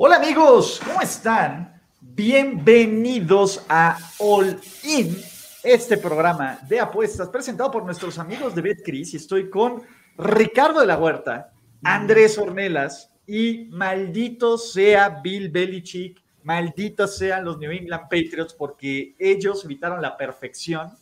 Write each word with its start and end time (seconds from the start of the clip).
Hola 0.00 0.14
amigos, 0.14 0.80
¿cómo 0.86 1.00
están? 1.00 1.82
Bienvenidos 2.00 3.64
a 3.68 3.98
All 4.20 4.60
In, 4.84 5.20
este 5.64 5.96
programa 5.98 6.60
de 6.68 6.78
apuestas 6.78 7.28
presentado 7.28 7.68
por 7.72 7.84
nuestros 7.84 8.16
amigos 8.20 8.54
de 8.54 8.62
BetCris 8.62 9.14
y 9.14 9.16
estoy 9.16 9.50
con 9.50 9.82
Ricardo 10.16 10.78
de 10.78 10.86
la 10.86 10.96
Huerta, 10.96 11.50
Andrés 11.82 12.38
Ornelas 12.38 13.10
y 13.26 13.64
maldito 13.72 14.56
sea 14.56 15.18
Bill 15.20 15.48
Belichick, 15.48 16.22
malditos 16.44 17.16
sean 17.16 17.44
los 17.44 17.58
New 17.58 17.72
England 17.72 18.04
Patriots 18.04 18.54
porque 18.54 19.16
ellos 19.18 19.64
evitaron 19.64 20.00
la 20.00 20.16
perfección. 20.16 20.92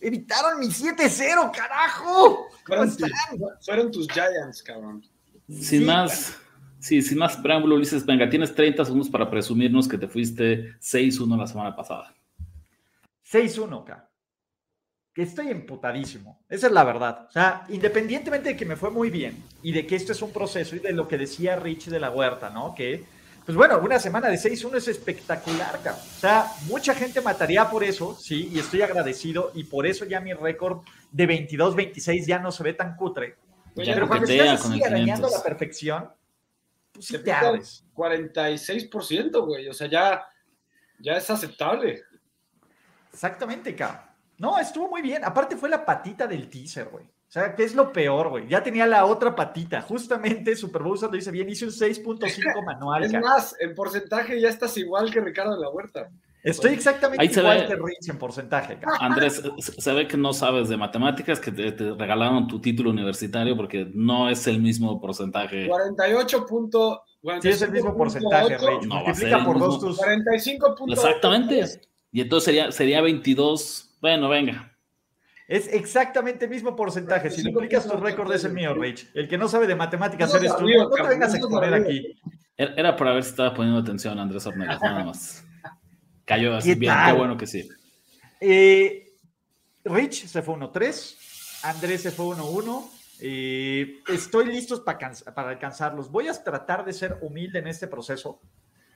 Evitaron 0.00 0.58
mi 0.58 0.66
7-0, 0.66 1.52
carajo. 1.56 2.48
¿Cómo 2.48 2.48
Fueron, 2.66 2.88
están? 2.88 3.10
tus, 3.30 3.64
fueron 3.64 3.92
tus 3.92 4.08
Giants, 4.08 4.60
cabrón. 4.60 5.04
Sin 5.46 5.62
Sí, 5.62 5.80
más, 5.80 6.36
sí, 6.82 7.00
sin 7.00 7.18
más 7.18 7.36
preámbulo, 7.36 7.76
Ulises, 7.76 8.04
venga, 8.04 8.28
tienes 8.28 8.54
30 8.54 8.84
segundos 8.84 9.08
para 9.08 9.30
presumirnos 9.30 9.88
que 9.88 9.96
te 9.96 10.08
fuiste 10.08 10.74
6-1 10.80 11.38
la 11.38 11.46
semana 11.46 11.74
pasada. 11.74 12.12
6-1, 13.30 13.84
ca. 13.84 14.10
Que 15.14 15.22
estoy 15.22 15.48
emputadísimo. 15.48 16.44
Esa 16.48 16.66
es 16.66 16.72
la 16.72 16.84
verdad. 16.84 17.26
O 17.28 17.32
sea, 17.32 17.64
independientemente 17.68 18.50
de 18.50 18.56
que 18.56 18.64
me 18.64 18.76
fue 18.76 18.90
muy 18.90 19.10
bien 19.10 19.42
y 19.62 19.72
de 19.72 19.86
que 19.86 19.94
esto 19.94 20.12
es 20.12 20.22
un 20.22 20.32
proceso 20.32 20.74
y 20.74 20.80
de 20.80 20.92
lo 20.92 21.06
que 21.06 21.18
decía 21.18 21.56
Rich 21.56 21.86
de 21.86 22.00
la 22.00 22.10
Huerta, 22.10 22.50
¿no? 22.50 22.74
Que, 22.74 23.04
pues 23.44 23.56
bueno, 23.56 23.78
una 23.78 23.98
semana 23.98 24.28
de 24.28 24.36
6-1 24.36 24.76
es 24.76 24.88
espectacular, 24.88 25.80
ca. 25.84 25.92
O 25.92 26.20
sea, 26.20 26.46
mucha 26.66 26.94
gente 26.94 27.20
mataría 27.20 27.68
por 27.70 27.84
eso, 27.84 28.16
sí, 28.18 28.50
y 28.52 28.58
estoy 28.58 28.82
agradecido 28.82 29.52
y 29.54 29.64
por 29.64 29.86
eso 29.86 30.04
ya 30.04 30.20
mi 30.20 30.32
récord 30.32 30.80
de 31.10 31.28
22-26 31.28 32.26
ya 32.26 32.38
no 32.38 32.50
se 32.50 32.62
ve 32.62 32.72
tan 32.72 32.96
cutre. 32.96 33.36
Ya 33.76 33.94
Pero 33.94 34.08
cuando 34.08 34.30
estás 34.30 34.64
así 34.66 34.82
arañando 34.82 35.28
500. 35.28 35.32
la 35.32 35.42
perfección, 35.42 36.08
pues 36.92 37.06
sí 37.06 37.14
Te 37.14 37.18
te 37.18 37.24
fuiste 37.32 37.46
al 37.46 37.46
abres. 37.46 37.84
46%, 37.94 39.46
güey. 39.46 39.68
O 39.68 39.74
sea, 39.74 39.88
ya, 39.88 40.26
ya 40.98 41.14
es 41.14 41.28
aceptable. 41.30 42.02
Exactamente, 43.12 43.74
cabrón. 43.74 44.02
No, 44.38 44.58
estuvo 44.58 44.88
muy 44.88 45.02
bien. 45.02 45.24
Aparte 45.24 45.56
fue 45.56 45.68
la 45.68 45.84
patita 45.84 46.26
del 46.26 46.48
teaser, 46.48 46.88
güey. 46.88 47.04
O 47.04 47.32
sea, 47.32 47.54
¿qué 47.54 47.64
es 47.64 47.74
lo 47.74 47.92
peor, 47.92 48.28
güey? 48.28 48.46
Ya 48.46 48.62
tenía 48.62 48.86
la 48.86 49.06
otra 49.06 49.34
patita. 49.34 49.80
Justamente 49.80 50.54
Super 50.54 50.82
Bowl 50.82 50.98
lo 51.00 51.08
dice 51.08 51.30
bien, 51.30 51.48
hice 51.48 51.64
un 51.64 51.70
6.5 51.70 52.62
manual, 52.66 53.04
Es 53.04 53.12
más, 53.14 53.56
en 53.58 53.74
porcentaje 53.74 54.38
ya 54.38 54.48
estás 54.48 54.76
igual 54.76 55.10
que 55.10 55.20
Ricardo 55.20 55.54
de 55.54 55.62
la 55.62 55.70
Huerta. 55.70 56.10
Estoy 56.42 56.72
exactamente 56.72 57.22
Ahí 57.22 57.28
se 57.32 57.40
igual 57.40 57.60
ve. 57.60 57.66
que 57.68 57.74
Rich 57.76 58.08
en 58.08 58.18
porcentaje. 58.18 58.78
Andrés, 58.98 59.40
se 59.58 59.92
ve 59.92 60.08
que 60.08 60.16
no 60.16 60.32
sabes 60.32 60.68
de 60.68 60.76
matemáticas, 60.76 61.38
que 61.38 61.52
te, 61.52 61.70
te 61.72 61.94
regalaron 61.94 62.48
tu 62.48 62.60
título 62.60 62.90
universitario 62.90 63.56
porque 63.56 63.88
no 63.94 64.28
es 64.28 64.46
el 64.48 64.60
mismo 64.60 65.00
porcentaje. 65.00 65.68
48. 65.68 66.46
punto- 66.46 67.02
Sí, 67.40 67.48
es 67.50 67.62
el 67.62 67.70
mismo 67.70 67.96
porcentaje, 67.96 68.58
45.8, 68.58 68.80
Rich. 68.80 68.88
No, 68.88 68.94
va 68.96 69.00
a 69.00 69.04
Multiplica 69.04 69.44
por 69.44 69.58
dos 69.60 69.78
tus... 69.80 69.98
45.8. 70.00 70.92
Exactamente. 70.92 71.80
Y 72.10 72.20
entonces 72.20 72.44
sería, 72.44 72.72
sería 72.72 73.00
22. 73.00 73.96
Bueno, 74.00 74.28
venga. 74.28 74.76
Es 75.46 75.68
exactamente 75.72 76.46
el 76.46 76.50
mismo 76.50 76.74
porcentaje. 76.74 77.30
Si 77.30 77.42
45.8 77.42 77.52
duplicas 77.52 77.86
tu 77.88 77.96
récord 77.98 78.32
es 78.32 78.42
el 78.42 78.52
mío, 78.52 78.74
Rich. 78.74 79.08
El 79.14 79.28
que 79.28 79.38
no 79.38 79.46
sabe 79.46 79.68
de 79.68 79.76
matemáticas 79.76 80.34
eres 80.34 80.56
tú. 80.56 80.66
No 80.66 80.88
te 80.90 80.96
cabrón, 80.96 81.08
vengas 81.10 81.34
a 81.34 81.36
exponer 81.36 81.74
aquí. 81.74 82.20
Era 82.56 82.96
para 82.96 83.12
ver 83.12 83.22
si 83.22 83.30
estaba 83.30 83.54
poniendo 83.54 83.78
atención 83.80 84.18
Andrés 84.18 84.44
Ornelas, 84.46 84.80
nada 84.82 85.04
más. 85.04 85.44
Cayó 86.32 86.56
así 86.56 86.68
¿Qué 86.70 86.74
bien, 86.80 86.92
tal? 86.92 87.12
qué 87.12 87.18
bueno 87.18 87.36
que 87.36 87.46
sí. 87.46 87.68
Eh, 88.40 89.12
Rich 89.84 90.26
se 90.26 90.42
fue 90.42 90.54
1-3, 90.54 91.60
Andrés 91.64 92.02
se 92.02 92.10
fue 92.10 92.26
1-1. 92.26 92.90
eh, 93.20 94.00
estoy 94.08 94.46
listo 94.46 94.82
para, 94.84 95.10
alcanzarlos. 95.48 96.10
Voy 96.10 96.28
a 96.28 96.32
tratar 96.32 96.84
de 96.84 96.92
ser 96.92 97.18
humilde 97.20 97.58
en 97.58 97.66
este 97.66 97.86
proceso, 97.86 98.40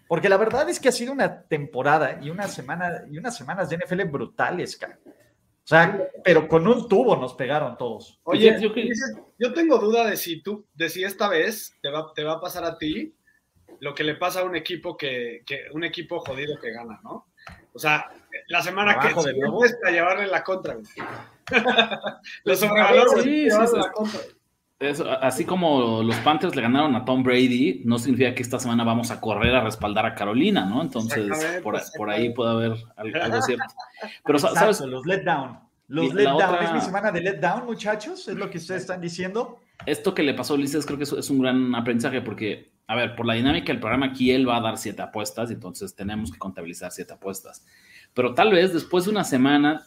porque 0.09 0.29
la 0.29 0.37
verdad 0.37 0.69
es 0.69 0.81
que 0.81 0.89
ha 0.89 0.93
sido 0.93 1.13
una 1.13 1.43
temporada 1.43 2.19
y 2.23 2.31
una 2.31 2.49
semana 2.49 3.05
y 3.11 3.19
unas 3.19 3.37
semanas 3.37 3.69
de 3.69 3.77
NFL 3.77 4.05
brutales, 4.05 4.77
cara. 4.77 4.99
O 5.05 5.69
sea, 5.69 6.01
pero 6.23 6.47
con 6.49 6.67
un 6.67 6.89
tubo 6.89 7.17
nos 7.17 7.35
pegaron 7.35 7.77
todos. 7.77 8.21
Oye, 8.23 8.57
Yo- 9.39 9.53
tengo 9.53 9.79
duda 9.79 10.07
de 10.07 10.17
si 10.17 10.41
tú, 10.41 10.65
de 10.75 10.89
si 10.89 11.03
esta 11.03 11.29
vez 11.29 11.75
te 11.83 11.91
va, 11.91 12.13
te 12.15 12.23
va 12.23 12.35
a 12.35 12.41
pasar 12.41 12.65
a 12.65 12.79
ti 12.79 13.15
lo 13.81 13.95
que 13.95 14.05
le 14.05 14.15
pasa 14.15 14.41
a 14.41 14.45
un 14.45 14.57
equipo 14.57 14.97
que, 14.97 15.43
que 15.47 15.65
un 15.73 15.85
equipo 15.85 16.21
jodido 16.21 16.59
que 16.61 16.71
gana, 16.73 17.01
¿no? 17.03 17.27
O 17.73 17.79
sea, 17.79 18.07
la 18.49 18.63
semana 18.63 18.93
Abajo 18.93 19.23
que 19.25 19.33
de 19.33 19.41
para 19.81 19.93
llevarle 19.93 20.27
la 20.27 20.43
contra, 20.43 20.75
güey. 20.75 20.87
Lo 22.45 22.57
sobrevaloro, 22.57 23.23
Sí, 23.23 23.51
sí, 23.51 23.57
sí. 23.67 23.77
la 23.77 23.91
contra. 23.93 24.21
Eso, 24.79 25.11
a- 25.11 25.15
así 25.17 25.45
como 25.47 26.03
los 26.03 26.17
Panthers 26.17 26.55
le 26.55 26.61
ganaron 26.63 26.95
a 26.97 27.05
Tom 27.05 27.23
Brady, 27.23 27.83
no 27.87 27.99
significa 27.99 28.35
que 28.35 28.43
esta 28.43 28.59
semana 28.59 28.85
vamos 28.85 29.11
a 29.11 29.21
correr 29.21 29.55
a 29.55 29.63
respaldar 29.63 30.05
a 30.05 30.15
Carolina, 30.15 30.67
¿no? 30.67 30.83
Entonces, 30.83 31.61
por, 31.63 31.81
por 31.97 32.11
ahí 32.11 32.31
puede 32.35 32.51
haber 32.51 32.73
al- 32.97 33.23
algo 33.23 33.43
cierto. 33.43 33.65
Pero, 34.25 34.39
Exacto, 34.39 34.59
¿sabes? 34.59 34.81
los 34.81 35.07
let 35.07 35.23
down. 35.25 35.61
Los 35.89 36.13
otra- 36.13 36.65
Es 36.65 36.73
mi 36.73 36.81
semana 36.81 37.11
de 37.11 37.21
let 37.23 37.37
down, 37.39 37.65
muchachos. 37.65 38.29
Es 38.29 38.37
lo 38.37 38.51
que 38.51 38.59
ustedes 38.59 38.83
están 38.83 39.01
diciendo. 39.01 39.61
Esto 39.87 40.15
que 40.15 40.23
le 40.23 40.35
pasó 40.35 40.55
a 40.55 40.57
Ulises 40.57 40.85
creo 40.85 40.99
que 40.99 41.05
es, 41.05 41.13
es 41.13 41.31
un 41.31 41.41
gran 41.41 41.75
aprendizaje 41.75 42.21
porque, 42.21 42.71
a 42.87 42.95
ver, 42.95 43.17
por 43.17 43.27
la 43.27 43.35
dinámica 43.35 43.73
del 43.73 43.81
programa 43.81 44.07
aquí 44.07 44.31
él 44.31 44.49
va 44.49 44.59
a 44.59 44.61
dar 44.61 44.79
siete 44.79 45.03
apuestas, 45.03 45.51
entonces 45.51 45.95
tenemos 45.95 46.31
que 46.31 46.39
contabilizar 46.39 46.91
siete 46.93 47.13
apuestas. 47.15 47.65
Pero 48.15 48.35
tal 48.35 48.53
vez 48.53 48.73
después 48.73 49.05
de 49.05 49.11
una 49.11 49.25
semana 49.25 49.85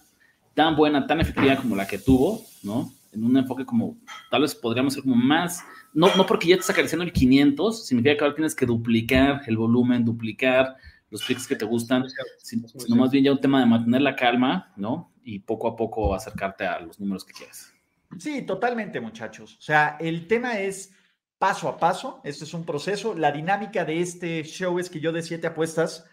tan 0.54 0.76
buena, 0.76 1.08
tan 1.08 1.22
efectiva 1.22 1.56
como 1.56 1.76
la 1.76 1.88
que 1.88 1.98
tuvo, 1.98 2.44
¿no? 2.64 2.92
En 3.12 3.24
un 3.24 3.36
enfoque 3.38 3.66
como, 3.66 3.98
tal 4.30 4.42
vez 4.44 4.54
podríamos 4.54 4.94
ser 4.94 5.04
como 5.04 5.16
más, 5.16 5.64
no, 5.94 6.14
no 6.16 6.26
porque 6.26 6.50
ya 6.50 6.56
te 6.56 6.62
está 6.62 6.74
acariciando 6.74 7.04
el 7.06 7.12
500, 7.14 7.88
significa 7.88 8.18
que 8.18 8.24
ahora 8.24 8.36
tienes 8.36 8.54
que 8.54 8.66
duplicar 8.66 9.42
el 9.48 9.58
volumen, 9.58 10.06
duplicar 10.06 10.76
los 11.10 11.24
picks 11.24 11.48
que 11.48 11.56
te 11.56 11.66
gustan, 11.66 12.04
si- 12.38 12.62
sino 12.78 12.96
más 12.98 13.10
bien 13.10 13.24
ya 13.24 13.32
un 13.32 13.42
tema 13.42 13.60
de 13.62 13.66
mantener 13.66 14.02
la 14.02 14.16
calma, 14.16 14.72
¿no? 14.76 15.12
Y 15.24 15.40
poco 15.40 15.68
a 15.68 15.76
poco 15.76 16.14
acercarte 16.14 16.68
a 16.68 16.80
los 16.80 17.00
números 17.00 17.26
que 17.26 17.34
quieres. 17.34 17.74
Sí, 18.20 18.44
totalmente, 18.44 19.00
muchachos. 19.00 19.56
O 19.58 19.62
sea, 19.62 19.98
el 20.00 20.28
tema 20.28 20.60
es 20.60 20.94
paso 21.40 21.68
a 21.68 21.78
paso. 21.78 22.22
Este 22.24 22.44
es 22.44 22.54
un 22.54 22.66
proceso. 22.66 23.16
La 23.16 23.32
dinámica 23.32 23.84
de 23.86 24.02
este 24.02 24.44
show 24.44 24.78
es 24.78 24.90
que 24.90 25.00
yo 25.00 25.12
de 25.12 25.24
siete 25.24 25.48
apuestas. 25.48 26.06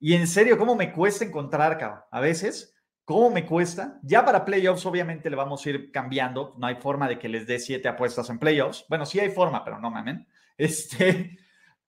Y 0.00 0.14
en 0.14 0.26
serio, 0.26 0.56
¿cómo 0.56 0.76
me 0.76 0.92
cuesta 0.92 1.24
encontrar, 1.24 1.76
cabrón? 1.76 2.00
A 2.10 2.20
veces, 2.20 2.74
¿cómo 3.04 3.30
me 3.30 3.44
cuesta? 3.44 3.98
Ya 4.02 4.24
para 4.24 4.44
playoffs, 4.44 4.86
obviamente, 4.86 5.28
le 5.28 5.36
vamos 5.36 5.66
a 5.66 5.70
ir 5.70 5.90
cambiando. 5.90 6.54
No 6.56 6.68
hay 6.68 6.76
forma 6.76 7.08
de 7.08 7.18
que 7.18 7.28
les 7.28 7.46
dé 7.46 7.58
siete 7.58 7.88
apuestas 7.88 8.30
en 8.30 8.38
playoffs. 8.38 8.86
Bueno, 8.88 9.04
sí 9.04 9.20
hay 9.20 9.30
forma, 9.30 9.64
pero 9.64 9.78
no 9.78 9.90
mamen. 9.90 10.26
Este, 10.58 11.38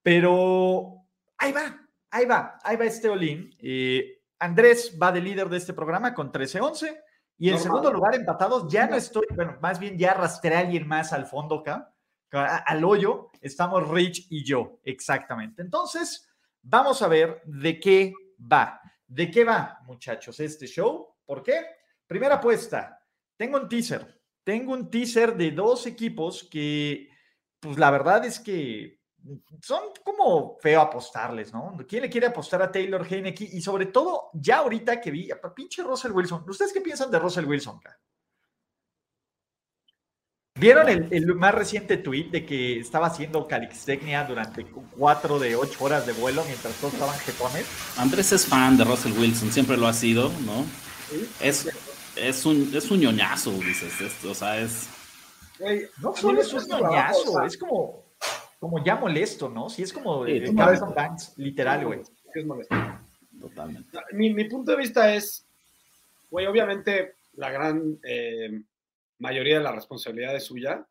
pero 0.01 1.05
ahí 1.37 1.51
va, 1.51 1.77
ahí 2.13 2.25
va, 2.25 2.57
ahí 2.63 2.77
va 2.77 2.85
este 2.85 3.09
Olin. 3.09 3.53
Eh, 3.59 4.23
Andrés 4.39 4.97
va 5.01 5.11
de 5.11 5.21
líder 5.21 5.49
de 5.49 5.57
este 5.57 5.75
programa 5.75 6.15
con 6.15 6.31
13-11. 6.31 6.97
Y 7.37 7.49
en 7.49 7.55
Normal. 7.55 7.63
segundo 7.63 7.93
lugar, 7.93 8.15
empatados, 8.15 8.71
ya 8.71 8.87
no 8.87 8.95
estoy, 8.95 9.27
bueno, 9.35 9.57
más 9.61 9.81
bien 9.81 9.99
ya 9.99 10.13
arrastré 10.13 10.55
a 10.55 10.61
alguien 10.61 10.87
más 10.87 11.13
al 11.13 11.27
fondo 11.27 11.61
acá, 11.61 11.93
al 12.33 12.85
hoyo, 12.85 13.31
estamos 13.41 13.89
Rich 13.89 14.27
y 14.31 14.45
yo, 14.45 14.79
exactamente. 14.85 15.63
Entonces, 15.63 16.29
vamos 16.63 17.03
a 17.03 17.09
ver 17.09 17.43
de 17.45 17.81
qué 17.81 18.13
va. 18.41 18.81
¿De 19.07 19.31
qué 19.31 19.45
va, 19.45 19.81
muchachos, 19.85 20.39
este 20.41 20.67
show? 20.67 21.17
¿Por 21.25 21.43
qué? 21.43 21.65
Primera 22.07 22.37
apuesta, 22.37 23.05
tengo 23.37 23.57
un 23.57 23.69
teaser, 23.69 24.21
tengo 24.45 24.73
un 24.73 24.91
teaser 24.91 25.37
de 25.37 25.51
dos 25.51 25.87
equipos 25.87 26.45
que, 26.45 27.09
pues 27.59 27.79
la 27.79 27.91
verdad 27.91 28.25
es 28.25 28.39
que 28.39 29.01
son 29.63 29.85
como 30.05 30.59
feo 30.61 30.81
apostarles, 30.81 31.53
¿no? 31.53 31.77
¿Quién 31.89 32.03
le 32.03 32.11
quiere 32.11 32.29
apostar 32.29 32.63
a 32.63 32.71
Taylor 32.71 33.07
Heineke? 33.09 33.49
Y 33.53 33.61
sobre 33.61 33.87
todo, 33.87 34.31
ya 34.35 34.59
ahorita 34.59 35.01
que 35.01 35.11
vi, 35.11 35.31
a 35.31 35.55
pinche 35.55 35.83
Russell 35.83 36.13
Wilson. 36.13 36.45
¿Ustedes 36.49 36.73
qué 36.73 36.81
piensan 36.81 37.11
de 37.11 37.19
Russell 37.19 37.45
Wilson? 37.45 37.81
ca? 37.81 37.99
¿Vieron 40.61 40.89
el, 40.89 41.09
el 41.11 41.35
más 41.35 41.55
reciente 41.55 41.97
tweet 41.97 42.31
de 42.31 42.45
que 42.45 42.79
estaba 42.79 43.07
haciendo 43.07 43.49
calixtecnia 43.49 44.25
durante 44.25 44.65
cuatro 44.97 45.39
de 45.39 45.57
ocho 45.57 45.85
horas 45.85 46.07
de 46.07 46.13
vuelo 46.13 46.45
mientras 46.45 46.75
todos 46.75 46.93
estaban 46.95 47.19
jetones? 47.21 47.67
Andrés 47.97 48.31
es 48.33 48.47
fan 48.47 48.77
de 48.77 48.85
Russell 48.85 49.13
Wilson, 49.19 49.51
siempre 49.51 49.77
lo 49.77 49.87
ha 49.87 49.93
sido, 49.95 50.29
¿no? 50.45 50.65
Es, 51.41 51.69
es, 52.17 52.45
un, 52.47 52.71
es 52.75 52.91
un 52.91 53.01
ñoñazo, 53.01 53.53
dices. 53.53 54.01
es- 54.01 54.25
o 54.25 54.35
sea, 54.35 54.61
es. 54.61 54.89
Güey, 55.59 55.87
No 56.03 56.15
solo 56.15 56.41
es 56.41 56.53
un 56.53 56.65
ñoñazo, 56.67 57.33
o 57.33 57.39
sea, 57.39 57.47
es 57.47 57.57
como... 57.57 58.05
como 58.59 58.85
ya 58.85 58.97
molesto, 58.97 59.49
¿no? 59.49 59.69
Sí, 59.71 59.83
es 59.83 59.93
como 59.93 60.25
Sí, 60.27 60.33
eh, 60.33 60.51
Banks, 60.53 61.33
literal, 61.37 61.85
güey. 61.87 62.01
Es 62.35 62.47
molesto. 62.47 62.75
Totalmente. 63.41 63.99
Mi, 64.13 64.33
mi 64.35 64.45
punto 64.45 64.73
de 64.73 64.77
vista 64.77 65.15
es, 65.15 65.47
güey, 66.31 66.47
obviamente 66.47 67.15
la 67.37 67.51
gran 67.51 67.99
eh, 68.05 68.61
mayoría 69.21 69.59
de 69.59 69.65
la 69.65 69.73
responsabilidad 69.73 70.35
es 70.35 70.45
suya, 70.45 70.87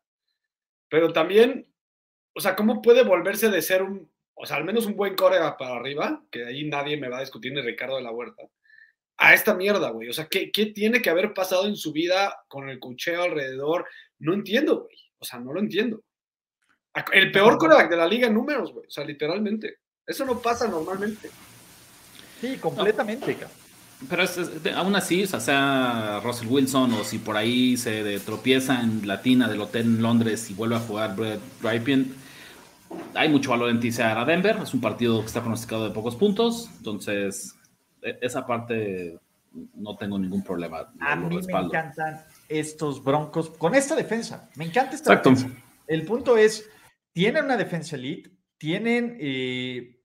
pero 0.88 1.12
también, 1.12 1.68
o 2.34 2.40
sea, 2.40 2.56
¿cómo 2.56 2.80
puede 2.80 3.02
volverse 3.02 3.50
de 3.50 3.60
ser 3.60 3.82
un, 3.82 4.10
o 4.34 4.46
sea, 4.46 4.56
al 4.56 4.64
menos 4.64 4.86
un 4.86 4.96
buen 4.96 5.14
coreback 5.14 5.58
para 5.58 5.76
arriba, 5.76 6.24
que 6.30 6.46
ahí 6.46 6.66
nadie 6.66 6.96
me 6.96 7.08
va 7.08 7.18
a 7.18 7.20
discutir 7.20 7.52
ni 7.52 7.60
Ricardo 7.60 7.96
de 7.96 8.02
la 8.02 8.12
Huerta, 8.12 8.42
a 9.18 9.34
esta 9.34 9.54
mierda, 9.54 9.90
güey? 9.90 10.08
O 10.08 10.12
sea, 10.14 10.26
¿qué, 10.28 10.50
¿qué 10.50 10.66
tiene 10.66 11.02
que 11.02 11.10
haber 11.10 11.34
pasado 11.34 11.66
en 11.66 11.76
su 11.76 11.92
vida 11.92 12.42
con 12.48 12.70
el 12.70 12.80
cucheo 12.80 13.22
alrededor? 13.22 13.86
No 14.18 14.32
entiendo, 14.32 14.84
güey. 14.84 14.96
O 15.18 15.24
sea, 15.26 15.38
no 15.38 15.52
lo 15.52 15.60
entiendo. 15.60 16.02
El 17.12 17.30
peor 17.30 17.58
coreback 17.58 17.90
de 17.90 17.96
la 17.96 18.06
liga 18.06 18.26
en 18.26 18.34
números, 18.34 18.72
güey. 18.72 18.86
O 18.86 18.90
sea, 18.90 19.04
literalmente. 19.04 19.80
Eso 20.06 20.24
no 20.24 20.40
pasa 20.40 20.66
normalmente. 20.66 21.30
Sí, 22.40 22.56
completamente, 22.56 23.34
cabrón. 23.34 23.59
Pero 24.08 24.22
es, 24.22 24.38
aún 24.74 24.96
así, 24.96 25.24
o 25.24 25.26
sea, 25.26 25.40
sea 25.40 26.20
Russell 26.24 26.48
Wilson 26.48 26.92
o 26.94 27.04
si 27.04 27.18
por 27.18 27.36
ahí 27.36 27.76
se 27.76 28.02
de- 28.02 28.18
tropieza 28.18 28.80
en 28.80 29.06
la 29.06 29.20
tina 29.20 29.46
del 29.46 29.60
hotel 29.60 29.82
en 29.86 30.02
Londres 30.02 30.50
y 30.50 30.54
vuelve 30.54 30.76
a 30.76 30.80
jugar 30.80 31.14
Brett 31.16 31.40
Ripien, 31.62 32.14
hay 33.14 33.28
mucho 33.28 33.50
valor 33.50 33.68
en 33.70 33.78
tisear 33.78 34.16
a 34.16 34.24
Denver. 34.24 34.56
Es 34.62 34.72
un 34.72 34.80
partido 34.80 35.20
que 35.20 35.26
está 35.26 35.40
pronosticado 35.42 35.84
de 35.86 35.94
pocos 35.94 36.16
puntos. 36.16 36.70
Entonces, 36.78 37.54
e- 38.00 38.18
esa 38.22 38.46
parte 38.46 39.18
no 39.74 39.96
tengo 39.96 40.18
ningún 40.18 40.42
problema. 40.42 40.90
A 41.00 41.16
mí 41.16 41.36
me 41.36 41.60
encantan 41.60 42.22
estos 42.48 43.04
broncos 43.04 43.50
con 43.50 43.74
esta 43.74 43.94
defensa. 43.94 44.48
Me 44.56 44.64
encanta 44.64 44.94
esta 44.94 45.12
Exacto. 45.12 45.30
defensa. 45.30 45.56
El 45.86 46.04
punto 46.06 46.36
es, 46.38 46.64
tienen 47.12 47.44
una 47.44 47.56
defensa 47.58 47.96
elite, 47.96 48.30
tienen... 48.56 49.16
eh, 49.20 49.96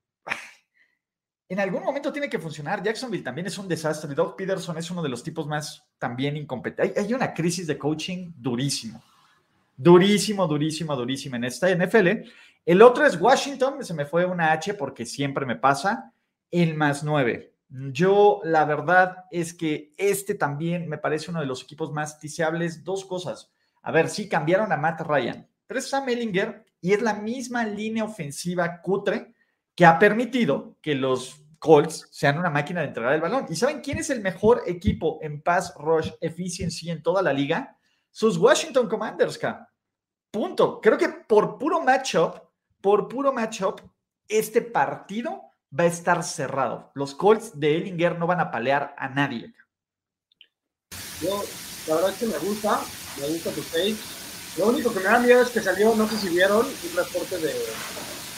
en 1.48 1.60
algún 1.60 1.84
momento 1.84 2.12
tiene 2.12 2.30
que 2.30 2.40
funcionar. 2.40 2.82
Jacksonville 2.82 3.24
también 3.24 3.48
es 3.48 3.58
un 3.58 3.68
desastre. 3.68 4.16
Doug 4.16 4.36
Peterson 4.36 4.78
es 4.78 4.90
uno 4.90 5.04
de 5.04 5.10
los 5.10 5.24
tipos 5.24 5.46
más 5.46 5.86
también 6.00 6.36
incompetentes. 6.38 7.04
Hay, 7.04 7.14
una 7.14 7.34
crisis 7.34 7.68
de 7.68 7.78
coaching 7.78 8.32
durísimo. 8.36 9.04
Durísimo, 9.78 10.48
durísimo, 10.48 10.96
durísimo 10.96 11.36
en 11.36 11.44
esta 11.44 11.70
NFL. 11.70 12.08
El 12.66 12.82
otro 12.82 13.06
es 13.06 13.20
Washington. 13.20 13.84
Se 13.86 13.94
me 13.94 14.06
fue 14.06 14.26
una 14.26 14.52
H 14.54 14.74
porque 14.74 15.06
siempre 15.06 15.46
me 15.46 15.56
pasa. 15.56 16.12
El 16.50 16.74
más 16.76 17.04
nueve. 17.04 17.54
Yo, 17.70 18.42
la 18.44 18.66
verdad 18.66 19.26
es 19.30 19.54
que 19.54 19.94
este 19.98 20.36
también 20.36 20.88
me 20.88 20.98
parece 20.98 21.30
uno 21.30 21.42
de 21.42 21.46
los 21.46 21.62
equipos 21.62 21.92
más 21.92 22.20
tiseables. 22.20 22.84
Dos 22.84 23.06
cosas. 23.06 23.52
A 23.84 23.92
ver, 23.92 24.10
sí 24.10 24.28
cambiaron 24.28 24.72
a 24.72 24.78
Matt 24.78 25.02
Ryan, 25.02 25.48
pero 25.68 25.80
es 25.80 25.90
Sam 25.90 26.10
Ellinger 26.10 26.66
y 26.82 26.94
es 26.94 27.04
la 27.04 27.14
misma 27.14 27.66
línea 27.66 28.04
ofensiva 28.04 28.82
cutre 28.82 29.35
que 29.75 29.86
ha 29.86 30.00
permitido 30.00 30.77
que 30.81 30.95
los 30.95 31.42
Colts 31.60 32.07
sean 32.12 32.38
una 32.38 32.50
máquina 32.50 32.81
de 32.81 32.88
entregar 32.88 33.13
el 33.13 33.22
balón. 33.22 33.45
¿Y 33.50 33.56
saben 33.56 33.81
quién 33.81 33.98
es 33.98 34.10
el 34.10 34.22
mejor 34.22 34.63
equipo 34.66 35.19
en 35.22 35.42
pass 35.42 35.74
rush 35.77 36.12
efficiency 36.22 36.89
en 36.89 37.01
toda 37.01 37.22
la 37.22 37.33
liga? 37.33 37.77
Sus 38.12 38.38
Washington 38.38 38.88
Commanders, 38.88 39.38
K. 39.38 39.68
Punto. 40.31 40.80
Creo 40.80 40.98
que 40.98 41.10
por 41.10 41.57
puro 41.57 41.81
matchup, 41.81 42.39
por 42.81 43.07
puro 43.07 43.33
matchup, 43.33 43.81
este 44.27 44.62
partido 44.62 45.42
va 45.77 45.86
a 45.86 45.88
estar 45.88 46.24
cerrado. 46.24 46.92
Los 46.94 47.16
Colts 47.16 47.60
de 47.60 47.75
Ellinger 47.75 48.18
no 48.18 48.27
van 48.27 48.39
a 48.39 48.51
palear 48.51 48.95
a 48.98 49.10
nadie. 49.10 49.54
Yo, 51.22 51.44
la 51.88 51.95
verdad 51.95 52.12
es 52.12 52.18
que 52.18 52.25
me 52.27 52.38
gusta, 52.38 52.80
me 53.19 53.27
gusta 53.27 53.51
tu 53.51 53.62
take. 53.62 53.95
Lo 54.57 54.68
único 54.68 54.94
que 54.94 55.00
me 55.00 55.06
da 55.06 55.19
miedo 55.19 55.42
es 55.42 55.50
que 55.50 55.62
salió, 55.62 55.95
no 55.95 56.07
sé 56.07 56.18
si 56.18 56.30
vieron, 56.30 56.66
un 56.66 56.95
reporte 56.95 57.38
de 57.38 57.54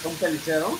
un 0.06 0.16
pelicero, 0.16 0.78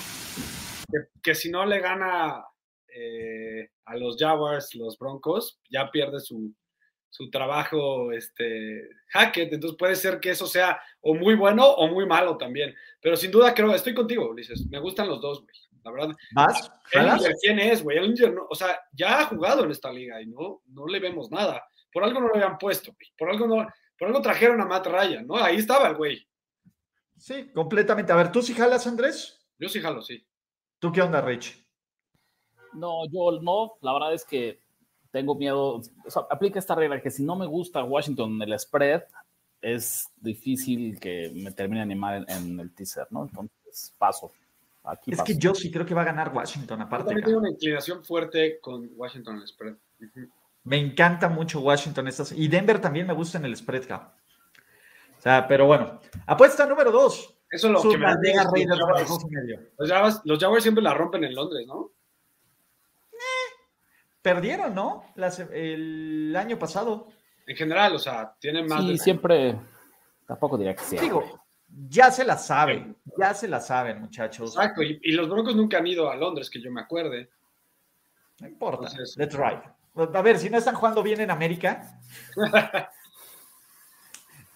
que, 0.90 0.98
que 1.22 1.34
si 1.34 1.50
no 1.50 1.64
le 1.66 1.80
gana 1.80 2.44
eh, 2.88 3.70
a 3.84 3.96
los 3.96 4.16
Jaguars, 4.18 4.74
los 4.74 4.98
Broncos, 4.98 5.60
ya 5.70 5.90
pierde 5.90 6.20
su, 6.20 6.54
su 7.10 7.30
trabajo 7.30 8.12
este, 8.12 8.88
Hackett. 9.08 9.52
Entonces 9.52 9.76
puede 9.78 9.96
ser 9.96 10.20
que 10.20 10.30
eso 10.30 10.46
sea 10.46 10.80
o 11.00 11.14
muy 11.14 11.34
bueno 11.34 11.66
o 11.66 11.88
muy 11.88 12.06
malo 12.06 12.36
también. 12.36 12.74
Pero 13.00 13.16
sin 13.16 13.30
duda 13.30 13.54
creo, 13.54 13.74
estoy 13.74 13.94
contigo, 13.94 14.28
Ulises. 14.30 14.66
Me 14.70 14.78
gustan 14.80 15.08
los 15.08 15.20
dos, 15.20 15.42
güey. 15.42 15.54
La 15.84 15.92
verdad. 15.92 16.16
Ellinger, 16.92 17.34
¿quién 17.40 17.58
es, 17.60 17.82
güey? 17.82 17.98
Ellinger, 17.98 18.34
no- 18.34 18.46
o 18.50 18.54
sea, 18.54 18.80
ya 18.92 19.20
ha 19.20 19.24
jugado 19.26 19.64
en 19.64 19.70
esta 19.70 19.92
liga 19.92 20.20
y 20.20 20.26
no, 20.26 20.62
no 20.66 20.86
le 20.86 20.98
vemos 21.00 21.30
nada. 21.30 21.64
Por 21.92 22.04
algo 22.04 22.20
no 22.20 22.28
lo 22.28 22.34
habían 22.34 22.58
puesto, 22.58 22.92
güey. 22.92 23.10
Por 23.16 23.30
algo 23.30 23.46
no, 23.46 23.66
por 23.96 24.08
algo 24.08 24.20
trajeron 24.20 24.60
a 24.60 24.66
Matt 24.66 24.86
Ryan, 24.86 25.26
¿no? 25.26 25.36
Ahí 25.36 25.56
estaba 25.56 25.88
el 25.88 25.94
güey. 25.96 26.28
Sí, 27.16 27.50
completamente. 27.52 28.12
A 28.12 28.16
ver, 28.16 28.30
¿tú 28.32 28.42
sí 28.42 28.54
jalas, 28.54 28.86
Andrés? 28.86 29.40
Yo 29.58 29.68
sí 29.68 29.80
jalo, 29.80 30.02
sí. 30.02 30.24
¿Tú 30.78 30.92
qué 30.92 31.02
onda, 31.02 31.20
Rich? 31.20 31.64
No, 32.74 33.06
yo 33.10 33.40
no. 33.42 33.74
La 33.80 33.92
verdad 33.92 34.14
es 34.14 34.24
que 34.24 34.60
tengo 35.10 35.34
miedo. 35.34 35.76
O 36.06 36.10
sea, 36.10 36.22
aplica 36.30 36.58
esta 36.58 36.74
regla 36.74 37.00
que 37.00 37.10
si 37.10 37.22
no 37.24 37.36
me 37.36 37.46
gusta 37.46 37.82
Washington 37.82 38.40
en 38.42 38.48
el 38.52 38.58
spread, 38.58 39.02
es 39.60 40.08
difícil 40.20 41.00
que 41.00 41.32
me 41.34 41.50
termine 41.52 41.82
animar 41.82 42.16
en, 42.16 42.30
en 42.30 42.60
el 42.60 42.72
teaser, 42.74 43.06
¿no? 43.10 43.24
Entonces, 43.24 43.94
paso. 43.98 44.30
Aquí 44.84 45.10
Es 45.10 45.18
paso. 45.18 45.26
que 45.26 45.36
yo 45.38 45.54
sí 45.54 45.70
creo 45.70 45.84
que 45.84 45.94
va 45.94 46.02
a 46.02 46.06
ganar 46.06 46.32
Washington, 46.34 46.78
Yo 46.78 46.84
aparte. 46.84 47.06
también 47.06 47.22
K. 47.24 47.26
tengo 47.26 47.40
una 47.40 47.50
inclinación 47.50 48.04
fuerte 48.04 48.60
con 48.60 48.88
Washington 48.94 49.36
en 49.36 49.40
el 49.42 49.48
spread. 49.48 49.74
Me 50.64 50.76
encanta 50.78 51.28
mucho 51.28 51.60
Washington 51.60 52.06
estas 52.08 52.32
y 52.32 52.46
Denver 52.48 52.80
también 52.80 53.06
me 53.06 53.12
gusta 53.14 53.38
en 53.38 53.46
el 53.46 53.56
spread 53.56 53.86
K. 53.86 54.14
O 55.18 55.20
sea, 55.20 55.48
pero 55.48 55.66
bueno. 55.66 55.98
Apuesta 56.26 56.64
número 56.66 56.92
dos. 56.92 57.34
Eso 57.50 57.66
es 57.68 57.72
lo 57.72 57.80
Sus 57.80 57.92
que 57.94 57.98
me 57.98 58.06
Raiders 58.06 58.44
los. 58.78 59.28
Los 59.78 59.90
Jaguars, 59.90 60.20
los 60.24 60.38
Jaguars 60.38 60.62
siempre 60.62 60.82
la 60.84 60.92
rompen 60.94 61.24
en 61.24 61.34
Londres, 61.34 61.66
¿no? 61.66 61.92
Perdieron, 64.22 64.74
¿no? 64.74 65.04
Las- 65.14 65.38
el 65.40 66.34
año 66.36 66.58
pasado. 66.58 67.08
En 67.46 67.56
general, 67.56 67.94
o 67.94 67.98
sea, 67.98 68.34
tienen 68.38 68.66
más 68.66 68.80
Sí, 68.82 68.92
de... 68.92 68.98
siempre. 68.98 69.58
Tampoco 70.26 70.58
diría 70.58 70.74
que 70.74 70.82
sí. 70.84 70.98
Digo, 70.98 71.42
ya 71.88 72.10
se 72.10 72.24
la 72.24 72.36
saben, 72.36 72.96
ya 73.18 73.32
se 73.32 73.48
la 73.48 73.60
saben, 73.60 74.00
muchachos. 74.00 74.54
Exacto, 74.54 74.82
y, 74.82 75.00
y 75.02 75.12
los 75.12 75.28
Broncos 75.30 75.56
nunca 75.56 75.78
han 75.78 75.86
ido 75.86 76.10
a 76.10 76.16
Londres, 76.16 76.50
que 76.50 76.60
yo 76.60 76.70
me 76.70 76.82
acuerde. 76.82 77.30
No 78.40 78.48
importa. 78.48 78.88
Entonces- 78.88 79.16
Let's 79.16 79.34
ride. 79.34 79.62
A 80.14 80.22
ver, 80.22 80.38
si 80.38 80.50
no 80.50 80.58
están 80.58 80.74
jugando 80.74 81.02
bien 81.02 81.20
en 81.22 81.30
América. 81.30 81.98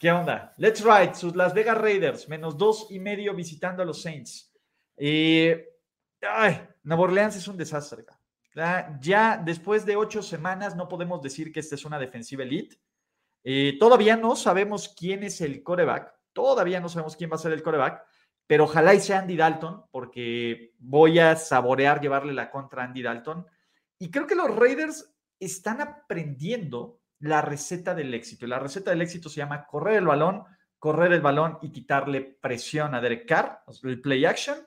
¿Qué 0.02 0.10
onda? 0.10 0.52
Let's 0.56 0.82
ride. 0.82 1.14
Sus 1.14 1.36
Las 1.36 1.54
Vegas 1.54 1.78
Raiders, 1.78 2.28
menos 2.28 2.58
dos 2.58 2.88
y 2.90 2.98
medio 2.98 3.36
visitando 3.36 3.84
a 3.84 3.86
los 3.86 4.02
Saints. 4.02 4.52
Eh, 4.96 5.64
ay, 6.20 6.60
Nueva 6.82 7.04
Orleans 7.04 7.36
es 7.36 7.46
un 7.46 7.56
desastre. 7.56 8.04
Ya, 9.00 9.40
después 9.44 9.86
de 9.86 9.94
ocho 9.94 10.20
semanas 10.20 10.74
no 10.74 10.88
podemos 10.88 11.22
decir 11.22 11.52
que 11.52 11.60
esta 11.60 11.76
es 11.76 11.84
una 11.84 12.00
defensiva 12.00 12.42
elite. 12.42 12.80
Eh, 13.44 13.76
todavía 13.78 14.16
no 14.16 14.34
sabemos 14.34 14.88
quién 14.88 15.22
es 15.22 15.40
el 15.40 15.62
coreback. 15.62 16.12
Todavía 16.32 16.80
no 16.80 16.88
sabemos 16.88 17.14
quién 17.14 17.30
va 17.30 17.36
a 17.36 17.38
ser 17.38 17.52
el 17.52 17.62
coreback. 17.62 18.02
Pero 18.48 18.64
ojalá 18.64 18.94
y 18.94 19.00
sea 19.00 19.20
Andy 19.20 19.36
Dalton, 19.36 19.84
porque 19.92 20.74
voy 20.80 21.20
a 21.20 21.36
saborear 21.36 22.00
llevarle 22.00 22.32
la 22.32 22.50
contra 22.50 22.82
a 22.82 22.86
Andy 22.86 23.02
Dalton. 23.02 23.46
Y 24.00 24.10
creo 24.10 24.26
que 24.26 24.34
los 24.34 24.52
Raiders 24.52 25.14
están 25.38 25.80
aprendiendo 25.80 27.01
la 27.22 27.40
receta 27.40 27.94
del 27.94 28.12
éxito. 28.14 28.46
La 28.46 28.58
receta 28.58 28.90
del 28.90 29.02
éxito 29.02 29.28
se 29.28 29.36
llama 29.36 29.64
correr 29.66 29.98
el 29.98 30.06
balón, 30.06 30.42
correr 30.78 31.12
el 31.12 31.20
balón 31.20 31.58
y 31.62 31.70
quitarle 31.70 32.20
presión 32.20 32.94
a 32.94 33.00
Derek 33.00 33.26
Carr, 33.26 33.60
el 33.84 34.00
play 34.00 34.24
action. 34.24 34.58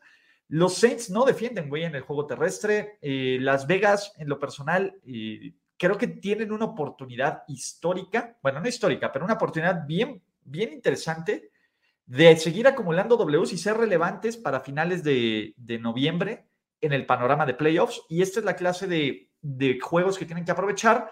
Los 0.48 0.76
Saints 0.76 1.10
no 1.10 1.26
defienden, 1.26 1.68
güey, 1.68 1.84
en 1.84 1.96
el 1.96 2.02
juego 2.02 2.26
terrestre. 2.26 2.98
Eh, 3.02 3.40
Las 3.42 3.68
Vegas, 3.68 4.14
en 4.18 4.30
lo 4.30 4.40
personal, 4.40 4.96
eh, 5.06 5.54
creo 5.78 5.98
que 5.98 6.08
tienen 6.08 6.54
una 6.54 6.66
oportunidad 6.66 7.44
histórica, 7.50 8.38
bueno, 8.42 8.62
no 8.62 8.70
histórica, 8.70 9.12
pero 9.12 9.26
una 9.26 9.34
oportunidad 9.34 9.86
bien, 9.86 10.24
bien 10.42 10.72
interesante 10.72 11.52
de 12.06 12.38
seguir 12.38 12.68
acumulando 12.68 13.18
Ws 13.18 13.52
y 13.52 13.58
ser 13.58 13.76
relevantes 13.76 14.38
para 14.38 14.62
finales 14.62 15.04
de, 15.04 15.54
de 15.58 15.78
noviembre 15.78 16.46
en 16.80 16.94
el 16.94 17.06
panorama 17.06 17.46
de 17.46 17.56
playoffs. 17.56 18.02
Y 18.08 18.22
esta 18.22 18.40
es 18.40 18.46
la 18.46 18.56
clase 18.56 18.88
de, 18.88 19.30
de 19.42 19.78
juegos 19.82 20.18
que 20.18 20.26
tienen 20.26 20.46
que 20.46 20.52
aprovechar. 20.52 21.12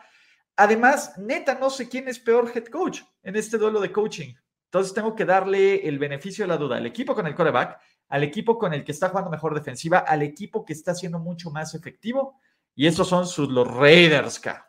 Además, 0.55 1.13
neta, 1.17 1.55
no 1.55 1.69
sé 1.69 1.89
quién 1.89 2.07
es 2.07 2.19
peor 2.19 2.51
head 2.53 2.65
coach 2.65 3.01
en 3.23 3.35
este 3.35 3.57
duelo 3.57 3.79
de 3.79 3.91
coaching. 3.91 4.33
Entonces 4.65 4.93
tengo 4.93 5.15
que 5.15 5.25
darle 5.25 5.87
el 5.87 5.99
beneficio 5.99 6.43
de 6.43 6.47
la 6.49 6.57
duda 6.57 6.77
al 6.77 6.85
equipo 6.85 7.15
con 7.15 7.25
el 7.27 7.35
coreback, 7.35 7.79
al 8.09 8.23
equipo 8.23 8.57
con 8.57 8.73
el 8.73 8.83
que 8.83 8.91
está 8.91 9.09
jugando 9.09 9.29
mejor 9.31 9.53
defensiva, 9.55 9.99
al 9.99 10.21
equipo 10.21 10.63
que 10.65 10.73
está 10.73 10.93
siendo 10.93 11.19
mucho 11.19 11.49
más 11.51 11.73
efectivo. 11.73 12.39
Y 12.75 12.87
estos 12.87 13.07
son 13.07 13.27
sus, 13.27 13.49
los 13.49 13.67
Raiders, 13.67 14.39
K. 14.39 14.67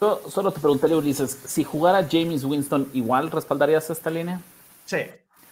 Yo 0.00 0.20
solo 0.28 0.52
te 0.52 0.60
preguntaría, 0.60 0.96
Ulises, 0.96 1.30
si 1.46 1.64
jugara 1.64 2.06
James 2.10 2.44
Winston, 2.44 2.90
¿igual 2.92 3.30
respaldarías 3.30 3.88
esta 3.90 4.10
línea? 4.10 4.40
Sí, 4.84 4.98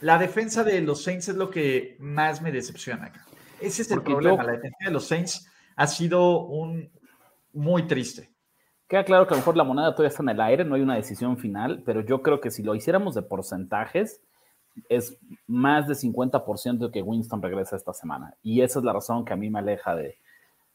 la 0.01 0.19
defensa 0.19 0.63
de 0.65 0.81
los 0.81 1.03
Saints 1.03 1.29
es 1.29 1.37
lo 1.37 1.49
que 1.51 1.97
más 2.01 2.43
me 2.43 2.53
decepciona 2.53 3.07
acá. 3.07 3.25
Ese 3.61 3.83
es 3.83 3.91
el 3.91 3.99
Porque 3.99 4.13
problema. 4.13 4.43
yo- 4.43 4.47
La 4.49 4.53
defensa 4.55 4.77
de 4.85 4.91
los 4.91 5.07
Saints 5.07 5.47
ha 5.77 5.87
sido 5.87 6.41
un 6.41 6.91
muy 7.53 7.87
triste. 7.87 8.32
Queda 8.93 9.05
claro 9.05 9.27
que 9.27 9.33
a 9.33 9.37
lo 9.37 9.41
mejor 9.41 9.57
la 9.57 9.65
moneda 9.65 9.93
todavía 9.93 10.09
está 10.09 10.23
en 10.23 10.29
el 10.29 10.41
aire, 10.43 10.67
no 10.67 10.75
hay 10.75 10.83
una 10.83 10.97
decisión 10.97 11.39
final, 11.39 11.83
pero 11.87 12.03
yo 12.03 12.21
creo 12.21 12.43
que 12.43 12.51
si 12.51 12.63
lo 12.63 12.75
hiciéramos 12.75 13.15
de 13.15 13.23
porcentajes, 13.23 14.21
es 14.91 15.17
más 15.47 15.89
de 15.89 15.95
50% 15.95 16.77
de 16.77 16.91
que 16.91 17.01
Winston 17.01 17.41
regresa 17.41 17.75
esta 17.75 17.95
semana. 17.95 18.35
Y 18.43 18.61
esa 18.61 18.81
es 18.81 18.85
la 18.85 18.93
razón 18.93 19.25
que 19.25 19.33
a 19.33 19.37
mí 19.37 19.49
me 19.49 19.61
aleja 19.61 19.97
de, 19.97 20.19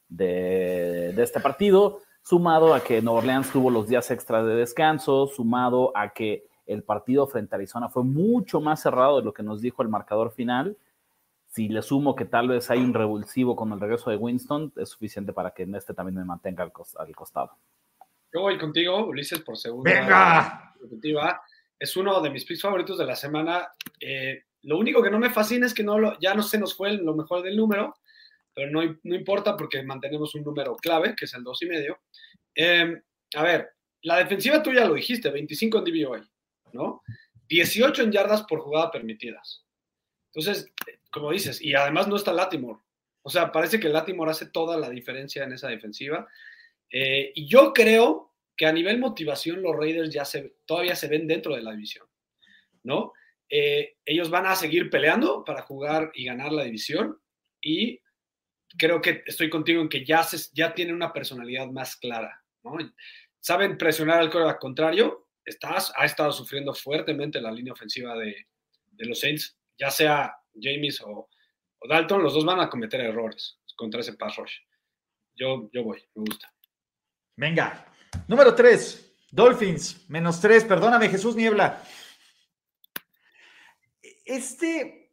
de, 0.10 1.22
este 1.22 1.40
partido, 1.40 2.00
sumado 2.24 2.74
a 2.74 2.80
que 2.80 3.04
Nueva 3.04 3.20
Orleans 3.20 3.52
tuvo 3.52 3.70
los 3.70 3.88
días 3.88 4.10
extras 4.10 4.48
de 4.48 4.56
descanso, 4.56 5.28
sumado 5.28 5.96
a 5.96 6.10
que 6.10 6.48
el 6.66 6.82
partido 6.82 7.28
frente 7.28 7.54
a 7.54 7.58
Arizona 7.58 7.88
fue 7.88 8.04
mucho 8.04 8.60
más 8.60 8.82
cerrado 8.82 9.18
de 9.18 9.26
lo 9.26 9.32
que 9.32 9.44
nos 9.44 9.62
dijo 9.62 9.84
el 9.84 9.90
marcador 9.90 10.32
final. 10.32 10.76
Si 11.50 11.70
le 11.70 11.84
sumo 11.84 12.16
que 12.16 12.26
tal 12.26 12.48
vez 12.48 12.72
hay 12.72 12.80
un 12.80 12.96
revulsivo 12.96 13.56
con 13.56 13.72
el 13.74 13.80
regreso 13.80 14.10
de 14.10 14.18
Winston, 14.18 14.74
es 14.76 14.90
suficiente 14.90 15.34
para 15.34 15.52
que 15.52 15.62
en 15.62 15.76
este 15.76 15.94
también 15.94 16.16
me 16.16 16.26
mantenga 16.26 16.64
al, 16.64 16.72
costado. 16.72 17.52
Yo 18.38 18.44
voy 18.44 18.60
contigo, 18.60 19.04
Ulises, 19.08 19.40
por 19.40 19.58
segunda. 19.58 19.92
¡Venga! 19.92 21.42
Es 21.80 21.98
uno 21.98 22.22
de 22.22 22.30
mis 22.30 22.46
picks 22.46 22.62
favoritos 22.62 22.96
de 23.00 23.06
la 23.06 23.16
semana. 23.16 23.68
Eh, 24.00 24.44
lo 24.62 24.78
único 24.78 25.02
que 25.02 25.10
no 25.10 25.18
me 25.18 25.32
fascina 25.32 25.66
es 25.66 25.74
que 25.74 25.82
no 25.82 25.98
lo, 25.98 26.20
ya 26.20 26.36
no 26.36 26.44
se 26.44 26.60
nos 26.60 26.78
fue 26.78 26.94
lo 26.94 27.16
mejor 27.16 27.42
del 27.42 27.58
número, 27.58 27.96
pero 28.54 28.70
no, 28.70 29.00
no 29.02 29.16
importa 29.16 29.58
porque 29.58 29.82
mantenemos 29.82 30.36
un 30.36 30.44
número 30.44 30.76
clave, 30.76 31.16
que 31.16 31.26
es 31.26 31.34
el 31.34 31.44
2 31.44 31.64
y 31.64 31.66
medio. 31.66 32.00
Em, 32.54 33.02
a 33.34 33.42
ver, 33.42 33.70
la 34.04 34.18
defensiva 34.18 34.62
tuya 34.62 34.86
lo 34.86 34.94
dijiste, 34.94 35.32
25 35.32 35.80
en 35.80 35.84
DVOA, 35.84 36.30
¿no? 36.74 37.02
18 37.48 38.04
en 38.04 38.12
yardas 38.12 38.44
por 38.44 38.60
jugada 38.60 38.92
permitidas. 38.92 39.66
Entonces, 40.32 40.72
como 41.10 41.32
dices, 41.32 41.60
y 41.60 41.74
además 41.74 42.08
no 42.08 42.18
está 42.18 42.34
Latimore. 42.34 42.82
O 43.24 43.32
sea, 43.32 43.52
parece 43.52 43.80
que 43.80 43.90
Latimore 43.90 44.30
hace 44.30 44.46
toda 44.46 44.78
la 44.78 44.92
diferencia 44.92 45.44
en 45.44 45.54
esa 45.54 45.70
defensiva. 45.70 46.28
Eh, 46.92 47.32
y 47.34 47.48
yo 47.48 47.74
creo 47.74 48.27
que 48.58 48.66
a 48.66 48.74
nivel 48.74 49.00
motivación 49.00 49.62
los 49.62 49.76
Raiders 49.76 50.12
ya 50.12 50.26
se, 50.26 50.56
todavía 50.66 50.96
se 50.96 51.08
ven 51.08 51.28
dentro 51.28 51.56
de 51.56 51.62
la 51.62 51.72
división, 51.72 52.08
¿no? 52.84 53.14
Eh, 53.50 53.98
ellos 54.04 54.30
van 54.30 54.48
a 54.48 54.56
seguir 54.56 54.90
peleando 54.90 55.44
para 55.46 55.62
jugar 55.62 56.12
y 56.16 56.26
ganar 56.26 56.52
la 56.52 56.64
división 56.64 57.22
y 57.62 58.02
creo 58.78 59.02
que 59.02 59.24
estoy 59.26 59.50
contigo 59.50 59.82
en 59.82 59.88
que 59.88 60.04
ya, 60.04 60.24
se, 60.24 60.50
ya 60.54 60.74
tienen 60.74 60.96
una 60.96 61.14
personalidad 61.14 61.68
más 61.68 61.96
clara, 61.96 62.44
¿no? 62.64 62.78
Saben 63.40 63.78
presionar 63.78 64.20
al 64.20 64.36
al 64.36 64.58
contrario, 64.58 65.30
estás, 65.46 65.94
ha 65.96 66.06
estado 66.06 66.32
sufriendo 66.32 66.74
fuertemente 66.74 67.40
la 67.40 67.52
línea 67.52 67.74
ofensiva 67.74 68.18
de, 68.18 68.48
de 68.92 69.06
los 69.06 69.20
Saints, 69.20 69.58
ya 69.78 69.92
sea 69.92 70.36
James 70.60 71.00
o, 71.02 71.30
o, 71.80 71.88
Dalton, 71.88 72.24
los 72.24 72.34
dos 72.34 72.44
van 72.44 72.60
a 72.60 72.70
cometer 72.70 73.00
errores 73.02 73.60
contra 73.76 74.02
ese 74.02 74.14
pass 74.14 74.36
rush. 74.36 74.58
Yo, 75.36 75.70
yo 75.72 75.84
voy, 75.84 76.04
me 76.16 76.24
gusta. 76.26 76.52
Venga, 77.38 77.94
número 78.28 78.56
3, 78.56 79.16
Dolphins, 79.32 80.10
menos 80.10 80.40
3, 80.40 80.66
perdóname 80.66 81.10
Jesús 81.10 81.36
Niebla. 81.36 81.82
Este, 84.26 85.12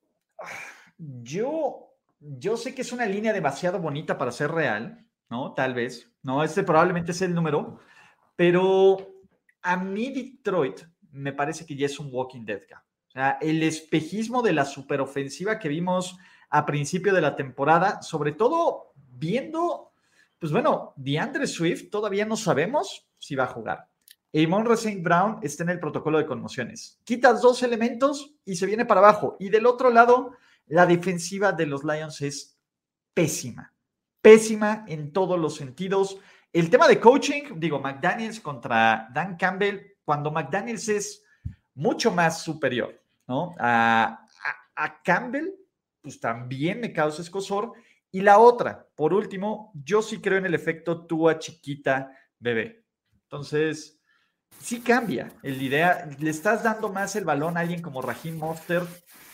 yo, 0.98 1.94
yo 2.18 2.56
sé 2.56 2.74
que 2.74 2.82
es 2.82 2.92
una 2.92 3.06
línea 3.06 3.32
demasiado 3.32 3.78
bonita 3.78 4.18
para 4.18 4.32
ser 4.32 4.50
real, 4.50 5.06
¿no? 5.30 5.54
Tal 5.54 5.74
vez, 5.74 6.10
¿no? 6.22 6.42
Este 6.42 6.62
probablemente 6.62 7.12
es 7.12 7.22
el 7.22 7.34
número, 7.34 7.78
pero 8.36 9.14
a 9.62 9.76
mí 9.76 10.10
Detroit 10.10 10.80
me 11.12 11.32
parece 11.32 11.64
que 11.64 11.76
ya 11.76 11.86
es 11.86 11.98
un 11.98 12.08
Walking 12.12 12.44
Dead. 12.44 12.62
O 13.08 13.10
sea, 13.10 13.38
el 13.40 13.62
espejismo 13.62 14.42
de 14.42 14.52
la 14.52 14.64
superofensiva 14.64 15.58
que 15.58 15.68
vimos 15.68 16.16
a 16.50 16.66
principio 16.66 17.14
de 17.14 17.20
la 17.20 17.36
temporada, 17.36 18.02
sobre 18.02 18.32
todo 18.32 18.92
viendo, 18.96 19.92
pues 20.44 20.52
bueno, 20.52 20.92
DeAndre 20.96 21.46
Swift 21.46 21.88
todavía 21.88 22.26
no 22.26 22.36
sabemos 22.36 23.08
si 23.18 23.34
va 23.34 23.44
a 23.44 23.46
jugar. 23.46 23.88
Amon 24.34 24.70
St. 24.72 25.00
Brown 25.00 25.38
está 25.40 25.62
en 25.62 25.70
el 25.70 25.80
protocolo 25.80 26.18
de 26.18 26.26
conmociones. 26.26 27.00
Quitas 27.02 27.40
dos 27.40 27.62
elementos 27.62 28.34
y 28.44 28.54
se 28.56 28.66
viene 28.66 28.84
para 28.84 29.00
abajo. 29.00 29.38
Y 29.40 29.48
del 29.48 29.64
otro 29.64 29.88
lado, 29.88 30.32
la 30.66 30.84
defensiva 30.84 31.52
de 31.52 31.64
los 31.64 31.82
Lions 31.82 32.20
es 32.20 32.58
pésima. 33.14 33.72
Pésima 34.20 34.84
en 34.86 35.14
todos 35.14 35.40
los 35.40 35.56
sentidos. 35.56 36.18
El 36.52 36.68
tema 36.68 36.88
de 36.88 37.00
coaching, 37.00 37.54
digo, 37.56 37.80
McDaniels 37.80 38.38
contra 38.40 39.08
Dan 39.14 39.38
Campbell, 39.38 39.94
cuando 40.04 40.30
McDaniels 40.30 40.90
es 40.90 41.24
mucho 41.74 42.10
más 42.10 42.42
superior, 42.42 43.02
¿no? 43.26 43.54
A, 43.58 44.26
a 44.76 45.02
Campbell, 45.02 45.54
pues 46.02 46.20
también 46.20 46.82
me 46.82 46.92
causa 46.92 47.22
escosor. 47.22 47.72
Y 48.14 48.20
la 48.20 48.38
otra, 48.38 48.86
por 48.94 49.12
último, 49.12 49.72
yo 49.74 50.00
sí 50.00 50.20
creo 50.20 50.38
en 50.38 50.46
el 50.46 50.54
efecto 50.54 51.04
Tua 51.04 51.40
chiquita 51.40 52.16
bebé. 52.38 52.84
Entonces, 53.24 54.00
sí 54.60 54.82
cambia 54.82 55.32
el 55.42 55.60
idea. 55.60 56.08
Le 56.20 56.30
estás 56.30 56.62
dando 56.62 56.90
más 56.90 57.16
el 57.16 57.24
balón 57.24 57.56
a 57.56 57.60
alguien 57.62 57.82
como 57.82 58.02
Raheem 58.02 58.38
Mostert. 58.38 58.88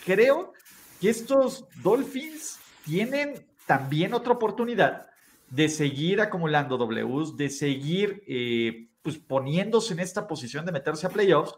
Creo 0.06 0.54
que 0.98 1.10
estos 1.10 1.68
Dolphins 1.82 2.58
tienen 2.86 3.46
también 3.66 4.14
otra 4.14 4.32
oportunidad 4.32 5.08
de 5.50 5.68
seguir 5.68 6.22
acumulando 6.22 6.78
Ws, 6.78 7.36
de 7.36 7.50
seguir 7.50 8.22
eh, 8.26 8.88
pues 9.02 9.18
poniéndose 9.18 9.92
en 9.92 10.00
esta 10.00 10.26
posición 10.26 10.64
de 10.64 10.72
meterse 10.72 11.06
a 11.06 11.10
playoffs 11.10 11.54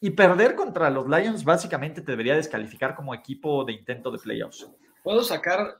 y 0.00 0.10
perder 0.10 0.54
contra 0.54 0.88
los 0.88 1.08
Lions 1.08 1.42
básicamente 1.42 2.00
te 2.00 2.12
debería 2.12 2.36
descalificar 2.36 2.94
como 2.94 3.12
equipo 3.12 3.64
de 3.64 3.72
intento 3.72 4.12
de 4.12 4.18
playoffs. 4.18 4.68
Puedo 5.04 5.22
sacar, 5.22 5.76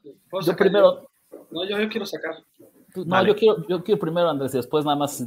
yo 0.46 0.54
primero. 0.54 1.08
No, 1.50 1.64
yo 1.64 1.88
quiero 1.88 2.06
sacar. 2.06 2.36
No, 2.94 3.26
yo, 3.26 3.34
quiero, 3.34 3.66
yo 3.66 3.82
quiero 3.82 3.98
primero, 3.98 4.28
Andrés, 4.28 4.54
y 4.54 4.58
después 4.58 4.84
nada 4.84 4.96
más 4.96 5.20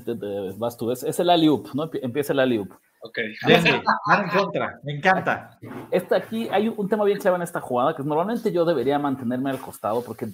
vas 0.57 0.77
tú. 0.77 0.91
Es, 0.91 1.03
es 1.03 1.19
el 1.19 1.29
alley-oop, 1.29 1.73
¿no? 1.73 1.89
Empieza 1.95 2.31
el 2.31 2.39
alley-oop. 2.39 2.71
Ok. 3.01 3.17
Denle, 3.45 3.81
en 3.81 4.29
contra, 4.29 4.79
me 4.83 4.93
encanta. 4.97 5.57
Esta 5.91 6.17
aquí, 6.17 6.47
hay 6.49 6.67
un 6.69 6.87
tema 6.87 7.03
bien 7.03 7.19
clave 7.19 7.37
en 7.37 7.41
esta 7.41 7.59
jugada, 7.59 7.95
que 7.95 8.03
normalmente 8.03 8.51
yo 8.51 8.65
debería 8.65 8.99
mantenerme 8.99 9.49
al 9.49 9.59
costado 9.59 10.03
porque 10.03 10.27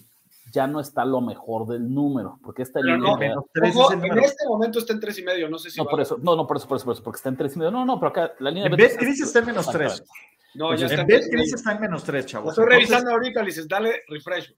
ya 0.52 0.68
no 0.68 0.80
está 0.80 1.06
lo 1.06 1.22
mejor 1.22 1.66
del 1.66 1.92
número, 1.92 2.40
porque 2.44 2.62
esta 2.64 2.82
línea... 2.82 2.98
No, 2.98 3.20
en 3.20 4.20
este 4.20 4.46
momento 4.48 4.80
está 4.80 4.94
en 4.94 5.00
tres 5.00 5.18
y 5.18 5.24
medio, 5.24 5.50
no 5.50 5.58
sé 5.58 5.72
si... 5.72 5.80
No, 5.80 5.86
por 5.86 6.02
eso, 6.02 6.18
no, 6.22 6.36
no, 6.36 6.46
por 6.46 6.58
eso, 6.58 6.68
por 6.68 6.78
eso, 6.78 6.86
por 6.86 6.94
eso, 6.94 7.04
porque 7.04 7.18
está 7.18 7.30
en 7.30 7.38
tres 7.38 7.56
y 7.56 7.60
medio. 7.60 7.72
No, 7.72 7.86
no, 7.86 8.00
pero 8.00 8.10
acá 8.10 8.34
la 8.40 8.52
línea... 8.52 8.68
En 8.68 8.76
vez 8.76 8.98
está 9.00 9.40
en 9.40 9.46
menos 9.46 9.68
tres. 9.70 10.04
No, 10.56 10.76
ya 10.76 10.86
está 10.86 11.02
en 11.02 11.08
vez 11.08 11.28
Cris 11.30 11.54
está 11.54 11.74
en 11.74 11.82
menos 11.82 12.04
tres, 12.04 12.26
chavos. 12.26 12.46
Lo 12.58 12.64
estoy 12.64 12.78
revisando 12.78 13.12
ahorita, 13.12 13.42
le 13.42 13.48
dices, 13.48 13.68
dale 13.68 14.02
refresh. 14.08 14.54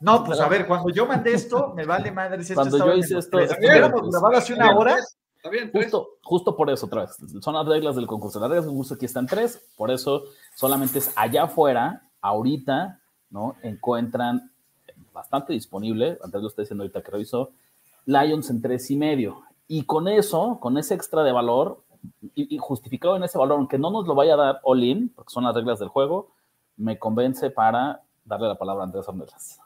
No, 0.00 0.24
pues 0.24 0.40
a 0.40 0.48
ver, 0.48 0.66
cuando 0.66 0.88
yo 0.90 1.06
mandé 1.06 1.34
esto, 1.34 1.74
me 1.74 1.84
vale 1.84 2.10
madre 2.10 2.42
si 2.42 2.54
Cuando 2.54 2.78
yo 2.78 2.94
hice 2.94 3.18
esto, 3.18 3.36
hubiéramos 3.36 4.10
grabado 4.10 4.36
hace 4.36 4.54
una 4.54 4.74
hora. 4.74 4.96
Está 5.36 5.50
bien, 5.50 5.70
justo, 5.72 6.18
justo 6.22 6.56
por 6.56 6.70
eso, 6.70 6.86
otra 6.86 7.02
vez. 7.02 7.16
Son 7.40 7.54
las 7.54 7.66
reglas 7.66 7.96
del 7.96 8.06
concurso. 8.06 8.40
Las 8.40 8.50
reglas 8.50 8.64
del 8.64 8.72
concurso 8.72 8.94
aquí 8.94 9.06
están 9.06 9.26
tres, 9.26 9.62
por 9.76 9.90
eso 9.90 10.24
solamente 10.54 10.98
es 10.98 11.12
allá 11.16 11.44
afuera, 11.44 12.02
ahorita, 12.20 12.98
¿no? 13.30 13.56
Encuentran 13.62 14.50
bastante 15.12 15.52
disponible, 15.52 16.18
antes 16.22 16.40
lo 16.40 16.48
estoy 16.48 16.64
diciendo 16.64 16.82
ahorita 16.82 17.02
que 17.02 17.10
revisó, 17.10 17.50
Lions 18.06 18.50
en 18.50 18.60
tres 18.62 18.90
y 18.90 18.96
medio. 18.96 19.42
Y 19.68 19.84
con 19.84 20.08
eso, 20.08 20.58
con 20.60 20.76
ese 20.78 20.94
extra 20.94 21.22
de 21.22 21.32
valor, 21.32 21.82
y, 22.34 22.58
justificado 22.58 23.16
en 23.16 23.24
ese 23.24 23.38
valor, 23.38 23.58
aunque 23.58 23.78
no 23.78 23.90
nos 23.90 24.06
lo 24.06 24.14
vaya 24.14 24.34
a 24.34 24.36
dar 24.36 24.60
All-in, 24.62 25.10
porque 25.10 25.32
son 25.32 25.44
las 25.44 25.54
reglas 25.54 25.78
del 25.78 25.88
juego, 25.88 26.34
me 26.76 26.98
convence 26.98 27.50
para 27.50 28.02
darle 28.24 28.48
la 28.48 28.58
palabra 28.58 28.82
a 28.82 28.86
Andrés 28.86 29.08
Ornelas. 29.08 29.60